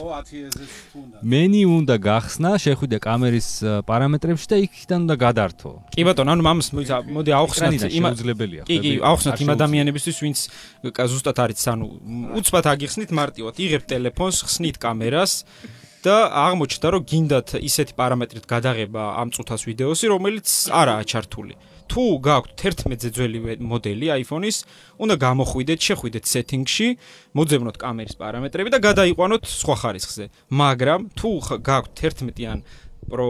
მენი 1.20 1.60
უნდა 1.68 1.96
გახსნა 2.00 2.50
შეხვიდე 2.64 2.98
კამერის 3.04 3.48
პარამეტრებში 3.84 4.48
და 4.48 4.56
იქიდან 4.64 4.98
უნდა 5.04 5.16
გადართო. 5.20 5.70
კი 5.92 6.02
ბატონო 6.08 6.30
ანუ 6.32 6.42
მამს 6.48 6.68
მოდი 6.72 7.30
ახსნათ 7.36 7.72
იმ 7.92 8.04
შეუძლებელია 8.08 8.62
კი 8.64 8.76
კი 8.80 8.92
ახსნათ 9.12 9.44
იმ 9.44 9.50
ადამიანებისთვის 9.56 10.16
ვინც 10.24 10.38
ზუსტად 10.96 11.36
არის 11.44 11.64
ანუ 11.76 11.86
უცბად 12.40 12.64
აგიხსნით 12.72 13.10
მარტივად. 13.12 13.54
იღებ 13.60 13.82
ტელეფონს 13.84 14.38
ხსნით 14.48 14.76
კამერას 14.80 15.44
და 16.00 16.16
აღმოჩნდა 16.48 16.88
რომ 16.96 17.02
გინდათ 17.10 17.48
ისეთი 17.60 17.92
პარამეტრით 17.98 18.44
გადაღება 18.46 19.02
ამ 19.20 19.28
წუთას 19.34 19.66
ვიდეოსი 19.68 20.06
რომელიც 20.14 20.46
არაა 20.70 21.02
ჩართული 21.02 21.54
თუ 21.90 22.04
გაქვთ 22.26 22.50
11-ზე 22.60 23.08
ძველი 23.16 23.38
მოდელი 23.62 24.06
iPhone-ის, 24.22 24.56
უნდა 25.02 25.14
გამოხვიდეთ, 25.26 25.80
შეხვიდეთ 25.86 26.24
setting-ში, 26.26 26.88
მოძებნოთ 27.38 27.76
კამერის 27.80 28.14
პარამეტრები 28.20 28.70
და 28.74 28.78
გადაიყვანოთ 28.82 29.42
სხვა 29.46 29.76
ხარისხზე. 29.80 30.24
მაგრამ 30.50 31.00
თუ 31.16 31.30
გაქვთ 31.62 31.92
11-იან 31.96 32.58
Pro 33.06 33.26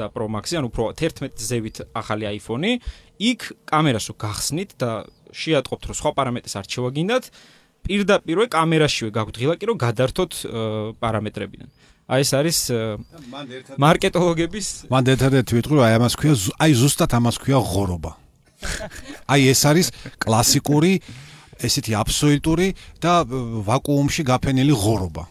და 0.00 0.08
Pro 0.08 0.26
Max-ი, 0.32 0.56
ანუ 0.56 0.72
უფრო 0.72 0.96
11 0.96 1.36
ზევით 1.36 1.76
ახალი 1.92 2.24
iPhone-ი, 2.40 2.80
იქ 3.20 3.40
კამერას 3.68 4.08
რო 4.08 4.14
გახსნით 4.16 4.70
და 4.80 5.04
შეატყობთ, 5.36 5.82
რომ 5.92 5.96
სხვა 6.00 6.10
პარამეტრებს 6.16 6.56
არჩევა 6.56 6.88
გინდათ, 6.96 7.24
პირდაპირ 7.84 8.38
კამერაშივე 8.48 9.10
გაქვთ 9.12 9.36
ღილაკი, 9.40 9.64
რომ 9.68 9.76
გადართოთ 9.76 10.32
პარამეტრებიდან. 11.04 11.68
აი 12.10 12.24
ეს 12.26 12.30
არის 12.34 12.58
მარკეტოლოგების 13.78 14.66
მან 14.90 15.10
ერთადერთი 15.14 15.52
ვიტყვი 15.58 15.76
რომ 15.78 15.84
აი 15.86 15.94
ამას 16.00 16.14
ქვია 16.18 16.34
აი 16.58 16.72
ზუსტად 16.82 17.12
ამას 17.14 17.36
ქვია 17.38 17.58
ღორობა. 17.62 18.12
აი 19.30 19.42
ეს 19.54 19.62
არის 19.70 19.86
კლასიკური 20.18 20.92
ესეთი 21.62 21.92
აბსოლუტური 22.02 22.68
და 22.98 23.12
ვაკუუმში 23.70 24.22
გაფენილი 24.26 24.74
ღორობა. 24.74 25.22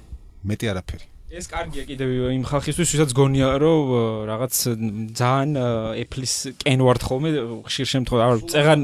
მეტი 0.48 0.66
არაფერი 0.72 1.19
ეს 1.30 1.46
კარგია 1.46 1.84
კიდევ 1.86 2.10
იმ 2.34 2.44
ხალხისთვის, 2.50 2.90
ვისაც 2.90 3.12
გონია, 3.14 3.50
რომ 3.62 3.82
რაღაც 4.26 4.54
ძალიან 5.14 5.52
Apple-ის 6.02 6.34
კენ 6.58 6.80
ვართ 6.82 7.02
ხოლმე 7.06 7.30
ხშირ 7.70 7.88
შემთხვევაში. 7.94 8.50
წეგან 8.50 8.80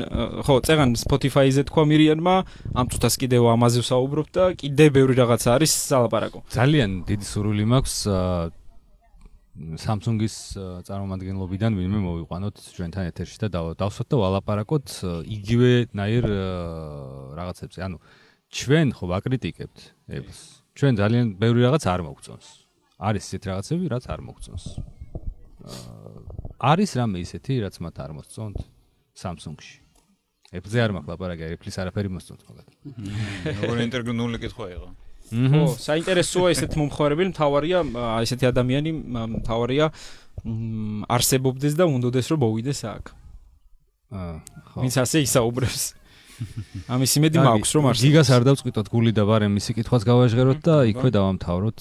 ხო, 0.45 0.55
წეგან 0.61 0.89
Spotify-ზე 0.93 1.65
თქვა 1.65 1.83
მირიანმა, 1.89 2.35
ამ 2.77 2.85
წუთას 2.93 3.15
კიდევ 3.17 3.49
ამაზე 3.49 3.81
ვსაუბრობ 3.81 4.27
და 4.29 4.43
კიდევ 4.61 4.89
ბევრი 4.93 5.13
რაღაც 5.25 5.41
არის 5.57 5.71
სალაპარაკო. 5.89 6.39
ძალიან 6.53 6.91
დიდი 7.09 7.25
სურვილი 7.25 7.65
მაქვს 7.65 7.97
Samsung-ის 9.55 10.35
წარმომადგენლობიდან 10.85 11.71
ვინმე 11.79 11.99
მოვიყვანოთ 12.03 12.55
ჩვენთან 12.75 13.03
ეთერში 13.09 13.37
და 13.39 13.47
დავსვათ 13.79 14.07
და 14.11 14.15
ვალაპარაკოთ 14.19 14.87
იგივე 15.31 15.71
ნაირ 15.95 16.27
რაღაცებზე. 17.39 17.79
ანუ 17.87 17.97
ჩვენ 18.51 18.87
ხო 18.99 19.05
ვაკრიტიკებთ 19.15 19.77
Apple-ს. 20.11 20.64
ჩვენ 20.75 20.93
ძალიან 20.99 21.25
ბევრი 21.39 21.59
რაღაც 21.65 21.83
არ 21.87 22.01
მოგწონს. 22.07 22.47
არის 22.99 23.23
ისეთ 23.27 23.43
რაღაცები, 23.49 23.85
რაც 23.95 24.03
არ 24.11 24.19
მოგწონს. 24.27 24.65
აა 25.65 26.05
არის 26.59 26.91
რამე 26.95 27.19
ისეთი, 27.25 27.53
რაც 27.67 27.75
მათ 27.83 27.95
არ 27.99 28.11
მოსწონთ 28.15 28.57
Samsung-ში. 29.15 29.75
Apple-ზე 30.55 30.79
არ 30.85 30.91
მაქვს 30.95 31.09
ლაპარაკი, 31.11 31.43
Apple-ის 31.55 31.77
არაფერი 31.83 32.09
მოსწონთ 32.15 32.41
მაგათ. 32.47 32.67
როგორ 33.59 33.77
ინტერგრუნული 33.85 34.39
კითხვა 34.39 34.67
იყო? 34.75 34.89
ხო, 35.25 35.61
საინტერესოა 35.81 36.49
ესეთ 36.53 36.77
მომხმარებელი, 36.79 37.29
მთავარია 37.33 37.79
ესეთი 38.23 38.45
ადამიანი, 38.51 38.91
მთავარია 39.41 39.89
არსებობდეს 41.15 41.73
და 41.75 41.87
უნდადეს 41.89 42.29
რომ 42.29 42.39
მოვიდეს 42.45 42.81
აქ. 42.93 43.05
აა, 44.15 44.35
ხო. 44.69 44.77
ვინც 44.85 44.95
ასე 45.01 45.17
ისაუბრებს? 45.25 45.83
ამის 46.93 47.11
იმედი 47.19 47.37
მაქვს 47.41 47.71
რომ 47.75 47.85
არსებობს. 47.89 48.03
გიგას 48.05 48.29
არ 48.35 48.43
დავწყვიტოთ 48.47 48.87
გული 48.91 49.11
და 49.15 49.23
ბარემ 49.29 49.53
მისი 49.55 49.71
კითხვას 49.77 50.03
გავაჟღეროთ 50.05 50.59
და 50.65 50.75
იქვე 50.91 51.09
დავამთავროთ. 51.15 51.79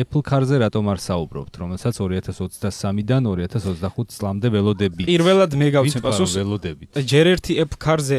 Apple 0.00 0.22
Car-ზე 0.24 0.56
რატომ 0.64 0.84
არ 0.90 0.98
საუბრობთ, 1.04 1.52
რომელსაც 1.60 1.94
2023-დან 2.00 3.22
2025 3.28 4.16
წლამდე 4.16 4.48
ველოდები. 4.54 5.02
პირველად 5.10 5.50
მე 5.60 5.68
გავცემ 5.76 6.02
პასუხს 6.04 6.34
ველოდებით. 6.40 6.90
ჯერ 7.04 7.26
ერთი 7.36 7.52
Apple 7.60 7.80
Car-ზე 7.80 8.18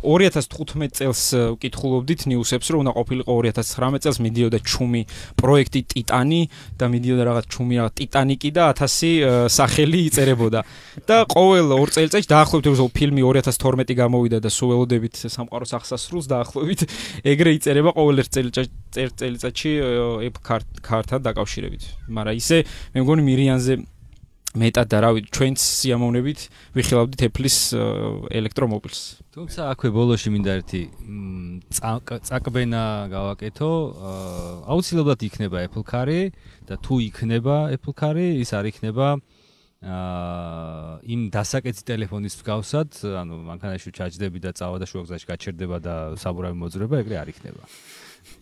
2015 0.00 0.96
წელს 0.96 1.22
ვკითხულობდით 1.56 2.20
ნიუსებს, 2.32 2.66
რომ 2.72 2.78
უნდა 2.86 2.92
ყოფილიყო 2.96 3.32
2019 3.44 4.02
წელს 4.06 4.18
მიდიოდა 4.24 4.58
ჩუმი 4.64 5.02
პროექტი 5.36 5.80
Titani 5.86 6.42
და 6.80 6.84
მიდიოდა 6.88 7.22
რაღაც 7.28 7.44
ჩუმი 7.52 7.74
რა 7.76 7.88
Titanic-ი 7.92 8.50
და 8.56 8.72
1000 8.72 9.52
სახელი 9.52 10.00
იწერებოდა. 10.08 10.60
და 11.06 11.28
ყოველ 11.28 11.66
2 11.76 11.92
წელიწადში 11.92 12.28
დაახლოებით 12.30 12.66
როგორ 12.66 12.90
ფილმი 12.96 13.22
2012 13.22 13.94
გამოვიდა 14.00 14.38
და 14.46 14.50
სულ 14.54 14.72
ველოდებით 14.72 15.18
სამყაროს 15.26 15.74
ახსასრულს 15.80 16.30
დაახლოებით 16.30 16.86
ეგრე 17.26 17.56
იწერება 17.58 17.90
ყოველ 17.98 18.22
ერთ 18.22 18.38
წელიწადში 18.94 19.72
app 20.30 20.40
card-თან 20.46 21.26
დაკავშირებით. 21.26 21.82
მაგრამ 22.06 22.38
ისე 22.38 22.62
მე 22.94 23.02
მგონი 23.02 23.22
მირიანზე 23.26 23.74
მეტად 24.56 24.88
და 24.88 24.98
რავი 25.04 25.20
ჩვენც 25.28 25.60
სიამოვნებით 25.60 26.40
ვიხილავდით 26.76 27.24
Apple-ის 27.28 27.58
ელექტრომობილს. 28.32 29.00
თუმცა 29.36 29.60
აქვე 29.76 29.88
ბოლოში 29.92 30.32
მინდა 30.32 30.52
ერთი 30.60 30.82
წაკბენა 31.76 32.84
გავაკეთო. 33.12 33.72
აუცილებლად 34.64 35.20
იქნება 35.28 35.66
Apple 35.68 35.84
Car-ი 35.84 36.32
და 36.64 36.80
თუ 36.80 36.94
იქნება 37.04 37.76
Apple 37.76 37.92
Car-ი, 37.92 38.40
ის 38.40 38.50
არ 38.56 38.72
იქნება 38.72 39.20
აა 39.20 39.35
იმ 39.86 41.20
დასაკეთი 41.30 41.82
ტელეფონის 41.86 42.34
მსგავსად, 42.40 42.98
ანუ 43.22 43.38
მანქანაში 43.46 43.92
ჩაჯდები 43.94 44.42
და 44.42 44.50
წავა 44.56 44.82
და 44.82 44.86
შუაგზაში 44.90 45.26
გაჩერდება 45.30 45.78
და 45.78 45.94
საბურავი 46.18 46.58
მოძრება, 46.58 47.02
ეგრე 47.06 47.16
არ 47.22 47.30
იქნება. 47.30 47.62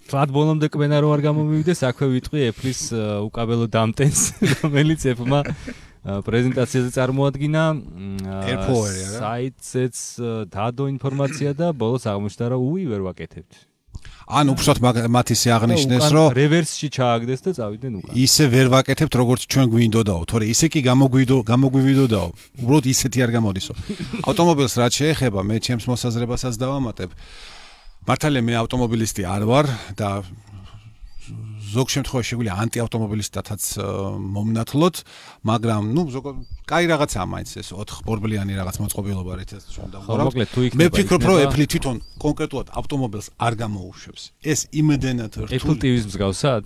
კლად 0.08 0.32
ბოლომდე 0.32 0.70
კბენა 0.72 1.00
რო 1.04 1.08
არ 1.12 1.20
გამომივიდეს, 1.28 1.84
აქვე 1.84 2.06
ვიტყვი 2.16 2.40
Apple-ის 2.48 2.80
უკაბელო 3.28 3.66
დამტენს, 3.68 4.20
რომელიც 4.64 5.00
Apple-მა 5.12 5.40
პრეზენტაციაზე 6.04 6.90
წარმოადგინა. 6.96 7.62
საიტზეც 9.20 9.96
დადო 10.48 10.88
ინფორმაცია 10.96 11.52
და 11.60 11.72
ბოლოს 11.76 12.08
აღმოჩნდა, 12.08 12.44
რომ 12.56 12.60
უი 12.72 12.84
ვერ 12.88 13.04
ვაკეთებთ. 13.04 13.73
ან 14.24 14.48
უბრალოდ 14.54 15.08
მათი 15.12 15.34
სიაღნიშნეს 15.36 16.06
რომ 16.16 16.28
რევერსში 16.32 16.88
ჩააგდეს 16.96 17.40
და 17.44 17.50
წავიდნენ 17.58 17.92
უკან. 18.00 18.12
ისე 18.16 18.44
ვერ 18.48 18.66
ვაკეთებთ 18.72 19.14
როგორც 19.20 19.40
ჩვენ 19.52 19.66
გვინდოდაო, 19.68 20.22
თორე 20.24 20.44
ისე 20.48 20.66
კი 20.72 20.80
გამოგვიდო, 20.80 21.36
გამოგვივიდოდაო. 21.44 22.28
უბრალოდ 22.64 22.84
ისეთი 22.88 23.18
არ 23.20 23.30
გამოდისო. 23.36 23.72
ავტომობილს 24.28 24.74
რაც 24.80 24.92
შეეხება, 24.96 25.40
მე 25.44 25.56
ჩემს 25.60 25.84
მოსაზრებასაც 25.92 26.54
დავამატებ. 26.56 27.10
მართალია 28.08 28.42
მე 28.48 28.54
ავტომობილისტი 28.64 29.22
არ 29.28 29.42
ვარ 29.44 29.66
და 29.96 30.08
ზოგ 31.74 31.88
შემთხვევაში 31.94 32.28
შეგვიძლია 32.32 32.54
ანტიავტომობილისტათაც 32.64 33.62
მომნათლოთ, 34.34 34.96
მაგრამ 35.48 35.82
ნუ 35.96 36.02
ზოგ 36.14 36.26
კაი 36.64 36.88
რაღაცაა 36.88 37.26
მაინც 37.28 37.50
ეს 37.60 37.68
4 37.76 38.04
ბორბლიანი 38.08 38.56
რაღაც 38.56 38.76
მოწყობილობა 38.80 39.32
რითაც 39.36 39.62
ჩვენ 39.68 39.88
დავუყურავთ. 39.92 40.34
მე 40.80 40.86
ვფიქრობ, 40.88 41.22
რომ 41.28 41.36
Apple 41.44 41.66
თვითონ 41.68 41.96
კონკრეტულად 42.24 42.68
ავტომობილს 42.72 43.28
არ 43.36 43.52
გამოუშვებს. 43.60 44.22
ეს 44.40 44.60
იმედენად 44.72 45.32
რთული. 45.44 45.52
Apple 45.60 45.76
TV-ს 45.76 46.04
მსგავსად? 46.08 46.64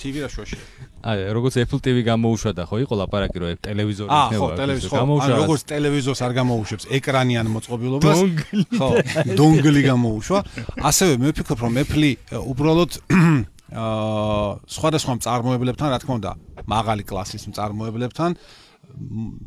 TV 0.00 0.24
რა 0.24 0.30
შოშე? 0.32 0.56
აი, 1.04 1.18
როგორც 1.36 1.54
Apple 1.60 1.80
TV 1.84 1.96
გამოუშვა 2.08 2.50
და 2.56 2.64
ხო 2.64 2.76
იყო 2.84 2.94
ლაპარაკი 3.04 3.38
რომ 3.40 3.60
ტელევიზორი 3.60 4.08
იქნება. 4.08 4.40
ხო, 4.40 4.48
ტელევიზორი 4.56 4.92
გამოუშვა. 4.96 5.28
ან 5.28 5.40
როგორც 5.44 5.62
ტელევიზორს 5.68 6.20
არ 6.24 6.32
გამოუშვებს 6.40 6.84
ეკრანიან 6.96 7.46
მოწყობილობას. 7.52 8.18
ხო, 8.80 8.88
დონგლი 9.36 9.82
გამოუშვა. 9.84 10.38
ასევე 10.80 11.12
მე 11.20 11.28
ვფიქრობ 11.36 11.60
რომ 11.60 11.74
Apple 11.84 12.08
უბრალოდ 12.32 12.90
აა 13.70 14.66
სხვადასხვა 14.66 15.14
წარმოებლებთან, 15.22 15.88
რა 15.94 15.98
თქმა 16.02 16.14
უნდა, 16.18 16.32
მაღალი 16.66 17.02
კლასის 17.06 17.46
წარმოებლებთან 17.54 18.30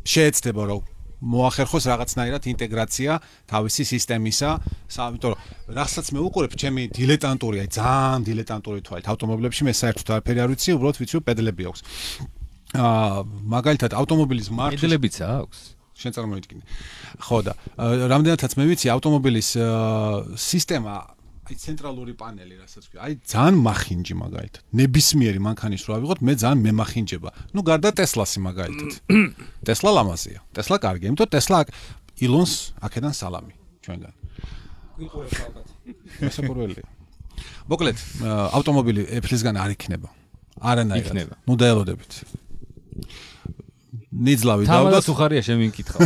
შეეცდება 0.04 0.62
რომ 0.70 0.82
მოახერხოს 1.24 1.84
რაღაცნაირად 1.88 2.42
ინტეგრაცია 2.52 3.12
თავისი 3.48 3.84
სისტემისა, 3.88 4.50
იმიტომ 4.92 5.30
რომ 5.32 5.40
რასაც 5.76 6.06
მე 6.12 6.20
უყურებ, 6.28 6.52
ჩემი 6.56 6.82
დილეტანტური, 6.92 7.56
აი 7.64 7.68
ძალიან 7.72 8.20
დილეტანტური 8.28 8.80
თვალით 8.84 9.06
ავტომობილებში 9.12 9.62
მე 9.68 9.72
საერთოდ 9.80 10.08
არაფერი 10.16 10.38
არ 10.44 10.48
ვიცი, 10.52 10.70
უბრალოდ 10.76 10.96
ვიცი 11.00 11.14
რომ 11.16 11.24
პედლები 11.28 11.62
აქვს. 11.70 11.80
აა 12.74 13.18
მაგალითად 13.54 13.90
ავტომობილის 13.94 14.48
მარკა 14.52 14.80
პედლებიც 14.84 15.16
აქვს. 15.24 15.58
შენ 15.94 16.12
წარმოიდგინე. 16.18 16.62
ხო 17.22 17.38
და 17.46 17.52
რამდენადაც 18.10 18.52
მე 18.58 18.64
ვიცი 18.66 18.86
ავტომობილის 18.94 19.48
სისტემა 20.34 20.94
აი 21.44 21.54
ცენტრალური 21.60 22.14
პანელი 22.16 22.54
რასაც 22.56 22.84
ვქი. 22.88 22.96
აი 23.04 23.12
ძალიან 23.28 23.56
მახინჯი 23.60 24.14
მაგალითად. 24.16 24.62
ნებისმიერი 24.80 25.40
მანქანის 25.44 25.82
რო 25.84 25.92
ავიღოთ, 26.00 26.18
მე 26.24 26.32
ძალიან 26.40 26.60
მემახინჯება. 26.64 27.30
ნუ 27.52 27.60
გარდა 27.68 27.90
ტესლასი 28.00 28.38
მაგალითად. 28.48 28.90
ტესლა 29.68 29.90
ლამაზია. 29.92 30.40
ტესლა 30.56 30.76
კარგია, 30.80 31.06
იმიტომ 31.12 31.28
ტესლა 31.36 31.58
ილონს 32.24 32.52
აქედან 32.80 33.12
სალამი 33.12 33.54
ჩვენგან. 33.84 34.14
გიყურებ 35.04 35.32
ალბათ. 35.44 35.68
მოსაყურველია. 36.24 36.84
მოკლედ, 37.68 37.98
ავტომობილი 38.56 39.02
Apple-ისგან 39.20 39.54
არ 39.60 39.70
იქნება. 39.76 40.08
არანაირად. 40.64 41.04
იქნება. 41.04 41.34
ნუ 41.44 41.54
დაელოდებით. 41.60 42.12
ნიძლავი 44.14 44.68
დავდა. 44.68 44.90
თამაშ 44.94 45.08
უხარია 45.10 45.42
შემიკითხა. 45.42 45.98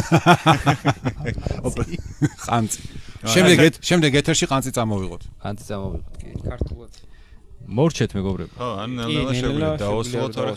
ოპა. 1.69 1.83
ხანცი. 2.45 2.81
შემდეგ 3.35 3.57
შემდეგ 3.89 4.11
ეთერში 4.23 4.47
ყანწი 4.49 4.73
წამოვიღოთ. 4.79 5.23
ყანწი 5.45 5.65
წამოვიღოთ 5.69 6.17
კი. 6.23 6.29
ქართულად. 6.49 6.93
მორჩეთ 7.69 8.11
მეგობრებო. 8.17 8.55
ხო, 8.57 8.69
ან 8.83 8.91
ნელა 8.97 9.33
შეგვიძლია 9.37 9.71
დაოსლოთ 9.83 10.35
რა 10.41 10.55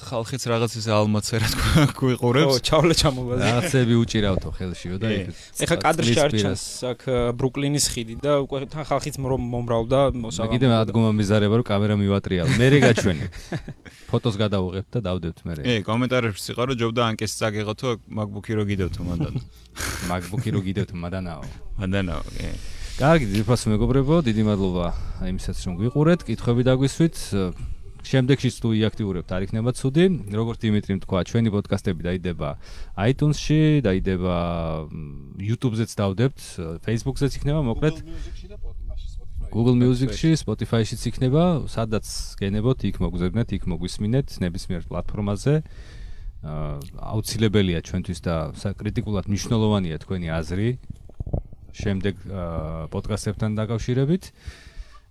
ხალხიც 0.00 0.42
რაღაც 0.48 0.72
ის 0.80 0.86
ალმაცერა 0.88 1.48
გვიყურებს. 2.00 2.56
ხო, 2.56 2.60
ჩავლა 2.64 2.94
ჩამოვაზე. 3.00 3.42
რაღაცები 3.44 3.94
უჭირავთო 4.00 4.48
ხელშიო 4.56 4.96
და 4.96 5.08
იქ. 5.12 5.26
ეხა 5.60 5.76
კადრში 5.76 6.14
არ 6.24 6.30
ჩანს 6.40 6.62
აქ 6.90 7.00
ბრუკლინის 7.36 7.86
ხიდი 7.92 8.14
და 8.24 8.32
უკვე 8.40 8.64
თან 8.72 8.84
ხალხიც 8.88 9.14
მომრავლდა 9.20 10.00
მოსავალ. 10.16 10.48
მე 10.48 10.52
კიდე 10.56 10.66
ადგომა 10.80 11.10
მიზარება 11.20 11.54
რომ 11.60 11.66
კამერა 11.68 11.94
მივატრიალ. 12.00 12.48
მე 12.56 12.66
რეგაჩვენი. 12.80 13.24
ფოტოს 14.10 14.36
გადავუღებ 14.40 14.86
და 14.88 14.98
დავდებთ 15.04 15.38
მე. 15.44 15.52
ე, 15.68 15.74
კომენტარებში 15.84 16.40
სიყარო 16.48 16.72
ჯობდა 16.80 17.00
ანკეს 17.12 17.32
წაგიღოთო 17.36 17.88
MacBook-ი 18.08 18.52
რო 18.56 18.64
გიდევთო 18.72 19.00
მანდან. 19.04 19.34
MacBook-ი 20.08 20.50
რო 20.56 20.60
გიდევთო 20.64 20.96
მანდანაო. 20.96 21.42
მანდანაო, 21.76 22.24
კი. 22.40 22.79
კარგი, 23.00 23.30
ძირფას 23.32 23.62
მეგობრებო, 23.64 24.20
დიდი 24.28 24.42
მადლობა 24.44 24.86
იმისაც 25.24 25.56
რომ 25.64 25.74
გვიყურეთ, 25.80 26.20
კითხვები 26.28 26.62
დაგვისვით. 26.68 27.16
შემდეგში 28.04 28.48
თუ 28.60 28.68
იაქტიურებთ 28.76 29.30
არ 29.32 29.42
იქნება 29.48 29.72
ცუდი. 29.72 30.04
როგორც 30.28 30.58
დიმიტრი 30.60 30.94
თქვა, 31.08 31.18
ჩვენი 31.24 31.48
პოდკასტები 31.48 32.00
დაიდება 32.04 32.48
iTunes-ში, 33.00 33.80
დაიდება 33.88 34.36
YouTube-ზეც 35.40 35.90
დავდებთ, 35.96 36.40
Facebook-ზეც 36.84 37.32
იქნება, 37.40 37.60
მოკლედ 37.72 37.96
Google 39.48 39.76
Music-ში, 39.80 40.36
Spotify-შიც 40.36 41.00
იქნება, 41.08 41.64
სადაც 41.72 42.04
გენებოთ, 42.36 42.84
იქ 42.84 42.96
მოგზავნეთ, 43.00 43.48
იქ 43.56 43.64
მოგვისმინეთ 43.64 44.28
ნებისმიერ 44.44 44.84
პლატფორმაზე. 44.84 45.54
აუცილებელია 46.40 47.80
ჩვენთვის 47.80 48.20
და 48.24 48.52
საკრიტიკულად 48.56 49.24
მნიშვნელოვანია 49.28 49.96
თქვენი 50.04 50.28
აზრი 50.40 50.68
შემდეგ 51.76 52.14
პოდკასტებთან 52.92 53.50
დაკავშირებით. 53.58 54.24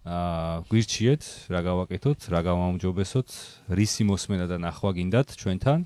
აა 0.09 0.63
გვირჩიეთ, 0.71 1.23
რა 1.51 1.59
გავაკეთოთ, 1.59 2.19
რა 2.31 2.39
გავამჯობესოთ, 2.47 3.29
რისი 3.75 4.03
მოსმენა 4.07 4.45
და 4.47 4.57
ნახვა 4.63 4.91
გინდათ 4.95 5.35
ჩვენთან 5.35 5.79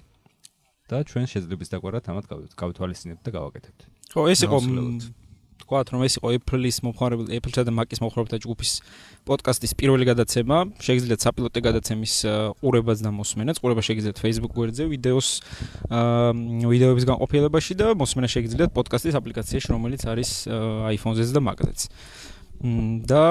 და 0.87 0.97
ჩვენ 1.01 1.25
შეძლებს 1.33 1.73
დაგვარად 1.73 2.05
ამათ 2.13 2.25
გავითვალისწინებთ 2.53 3.21
და 3.25 3.31
გავაკეთებთ. 3.33 3.79
ხო, 4.13 4.21
ეს 4.29 4.39
იყო 4.45 4.57
თქვათ, 5.63 5.87
რომ 5.95 6.01
ეს 6.03 6.13
იყო 6.19 6.27
Apple-ის 6.37 6.77
მომხმარებელი, 6.83 7.29
Apple-სა 7.39 7.61
და 7.63 7.71
Mac-ის 7.73 7.99
მომხმარებელთა 8.03 8.37
ჯგუფის 8.43 8.71
პოდკასტის 9.23 9.71
პირველი 9.79 10.05
გადაცემა. 10.11 10.57
შეგიძლიათ 10.83 11.19
საპილოტე 11.23 11.59
გადაცემის 11.63 12.13
ყურებაც 12.59 12.99
და 12.99 13.09
მოსმენაც. 13.15 13.55
ყურება 13.63 13.81
შეგიძლიათ 13.87 14.17
Facebook 14.19 14.53
გვერდზე, 14.53 14.83
ვიდეოს 14.91 15.27
ვიდეოების 16.67 17.05
განყოფილებაში 17.07 17.73
და 17.79 17.87
მოსმენა 17.95 18.27
შეგიძლიათ 18.27 18.71
პოდკასტის 18.75 19.15
აპლიკაციაში, 19.17 19.67
რომელიც 19.71 20.01
არის 20.03 20.29
iPhone-ზეც 20.93 21.29
და 21.31 21.39
Mac-ზეც. 21.41 21.81
და 22.63 23.23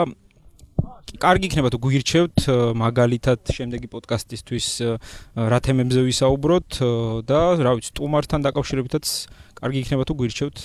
კარგი 1.22 1.48
იქნება 1.48 1.68
თუ 1.72 1.78
გვირჩევთ 1.84 2.38
მაგალითად 2.76 3.52
შემდეგი 3.56 3.88
პოდკასტისთვის 3.92 4.66
რა 5.36 5.58
თემებზე 5.64 6.00
ვისაუბროთ 6.08 6.70
და 7.28 7.40
რა 7.60 7.72
ვიცი 7.76 7.90
სტუმართან 7.92 8.40
დაკავშირებითაც 8.48 9.06
კარგი 9.60 9.78
იქნება 9.84 10.04
თუ 10.08 10.14
გვირჩევთ 10.20 10.58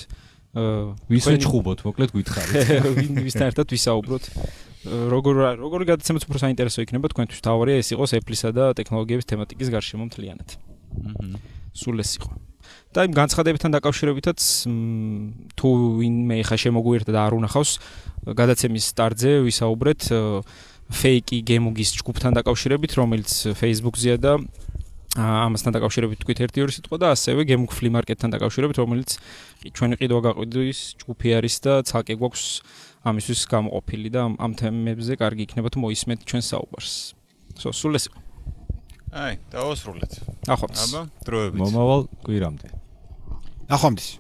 ვისო 0.56 1.36
ჩხუბოთ 1.44 1.84
მოკლედ 1.88 2.14
გითხარით. 2.16 2.72
ვინ 2.98 3.22
ვისთან 3.28 3.52
ერთად 3.52 3.68
ვისაუბროთ. 3.74 4.24
როგორ 4.88 5.36
როგორ 5.60 5.82
გადაცემაც 5.92 6.24
უფრო 6.24 6.40
საინტერესო 6.40 6.86
იქნება 6.86 7.12
თქვენთვის 7.12 7.44
თავარია 7.44 7.82
ეს 7.84 7.92
იყოს 7.92 8.16
Apple-ისა 8.22 8.54
და 8.56 8.72
ტექნოლოგიების 8.78 9.28
თემატიკის 9.28 9.68
გარშემო 9.74 10.08
მთლიანად. 10.08 10.50
აჰა 11.12 11.42
სულ 11.78 12.02
ეს 12.02 12.12
იყო. 12.18 12.32
და 12.96 13.06
იმ 13.08 13.14
განცხადებებთან 13.14 13.72
დაკავშირებითაც 13.78 14.40
თუ 15.60 15.70
ვინმე 16.02 16.38
ხა 16.48 16.58
შემოგვიერთა 16.58 17.12
და 17.14 17.22
არ 17.28 17.34
უნახავს 17.38 17.72
გადაცემის 18.34 18.86
სტარტზე 18.92 19.32
ვისაუბრეთ 19.46 20.02
ფეიკი 20.88 21.38
გემუგის 21.44 21.90
ჯგუფთან 22.00 22.32
დაკავშირებით, 22.40 22.92
რომელიც 22.96 23.30
Facebook-ზეა 23.60 24.18
და 24.24 24.32
ამასთან 25.18 25.74
დაკავშირებით 25.74 26.22
თქვით 26.22 26.40
ერთი 26.46 26.62
ორი 26.62 26.74
სიტყვა 26.78 26.98
და 27.02 27.08
ასევე 27.18 27.42
გემუგ 27.50 27.72
ფლი 27.74 27.90
მარკეტთან 27.90 28.30
დაკავშირებით, 28.38 28.78
რომელიც 28.78 29.10
ჩვენი 29.74 29.96
ყიდვა 29.98 30.20
გაყიდვის 30.30 30.80
ჯგუფი 31.02 31.30
არის 31.42 31.56
და 31.66 31.74
ცალკე 31.90 32.16
გვაქვს 32.22 32.46
ამისთვის 33.02 33.42
გამოყოფილი 33.50 34.10
და 34.14 34.22
ამ 34.38 34.52
თემებზე 34.62 35.14
კარგი 35.18 35.42
იქნება 35.50 35.74
თუ 35.74 35.78
მოისმენთ 35.82 36.22
ჩვენ 36.22 36.44
საუბარს. 36.46 36.94
სო 37.58 37.70
სულ 37.74 37.98
ეს 37.98 38.06
აი, 39.18 39.40
დაოსრულეთ. 39.50 40.14
ახოთ. 40.52 40.74
აბა, 40.78 41.02
დროებით. 41.26 41.60
მომავალ 41.64 42.02
კვირამდე. 42.28 42.68
ახომდის. 43.72 44.20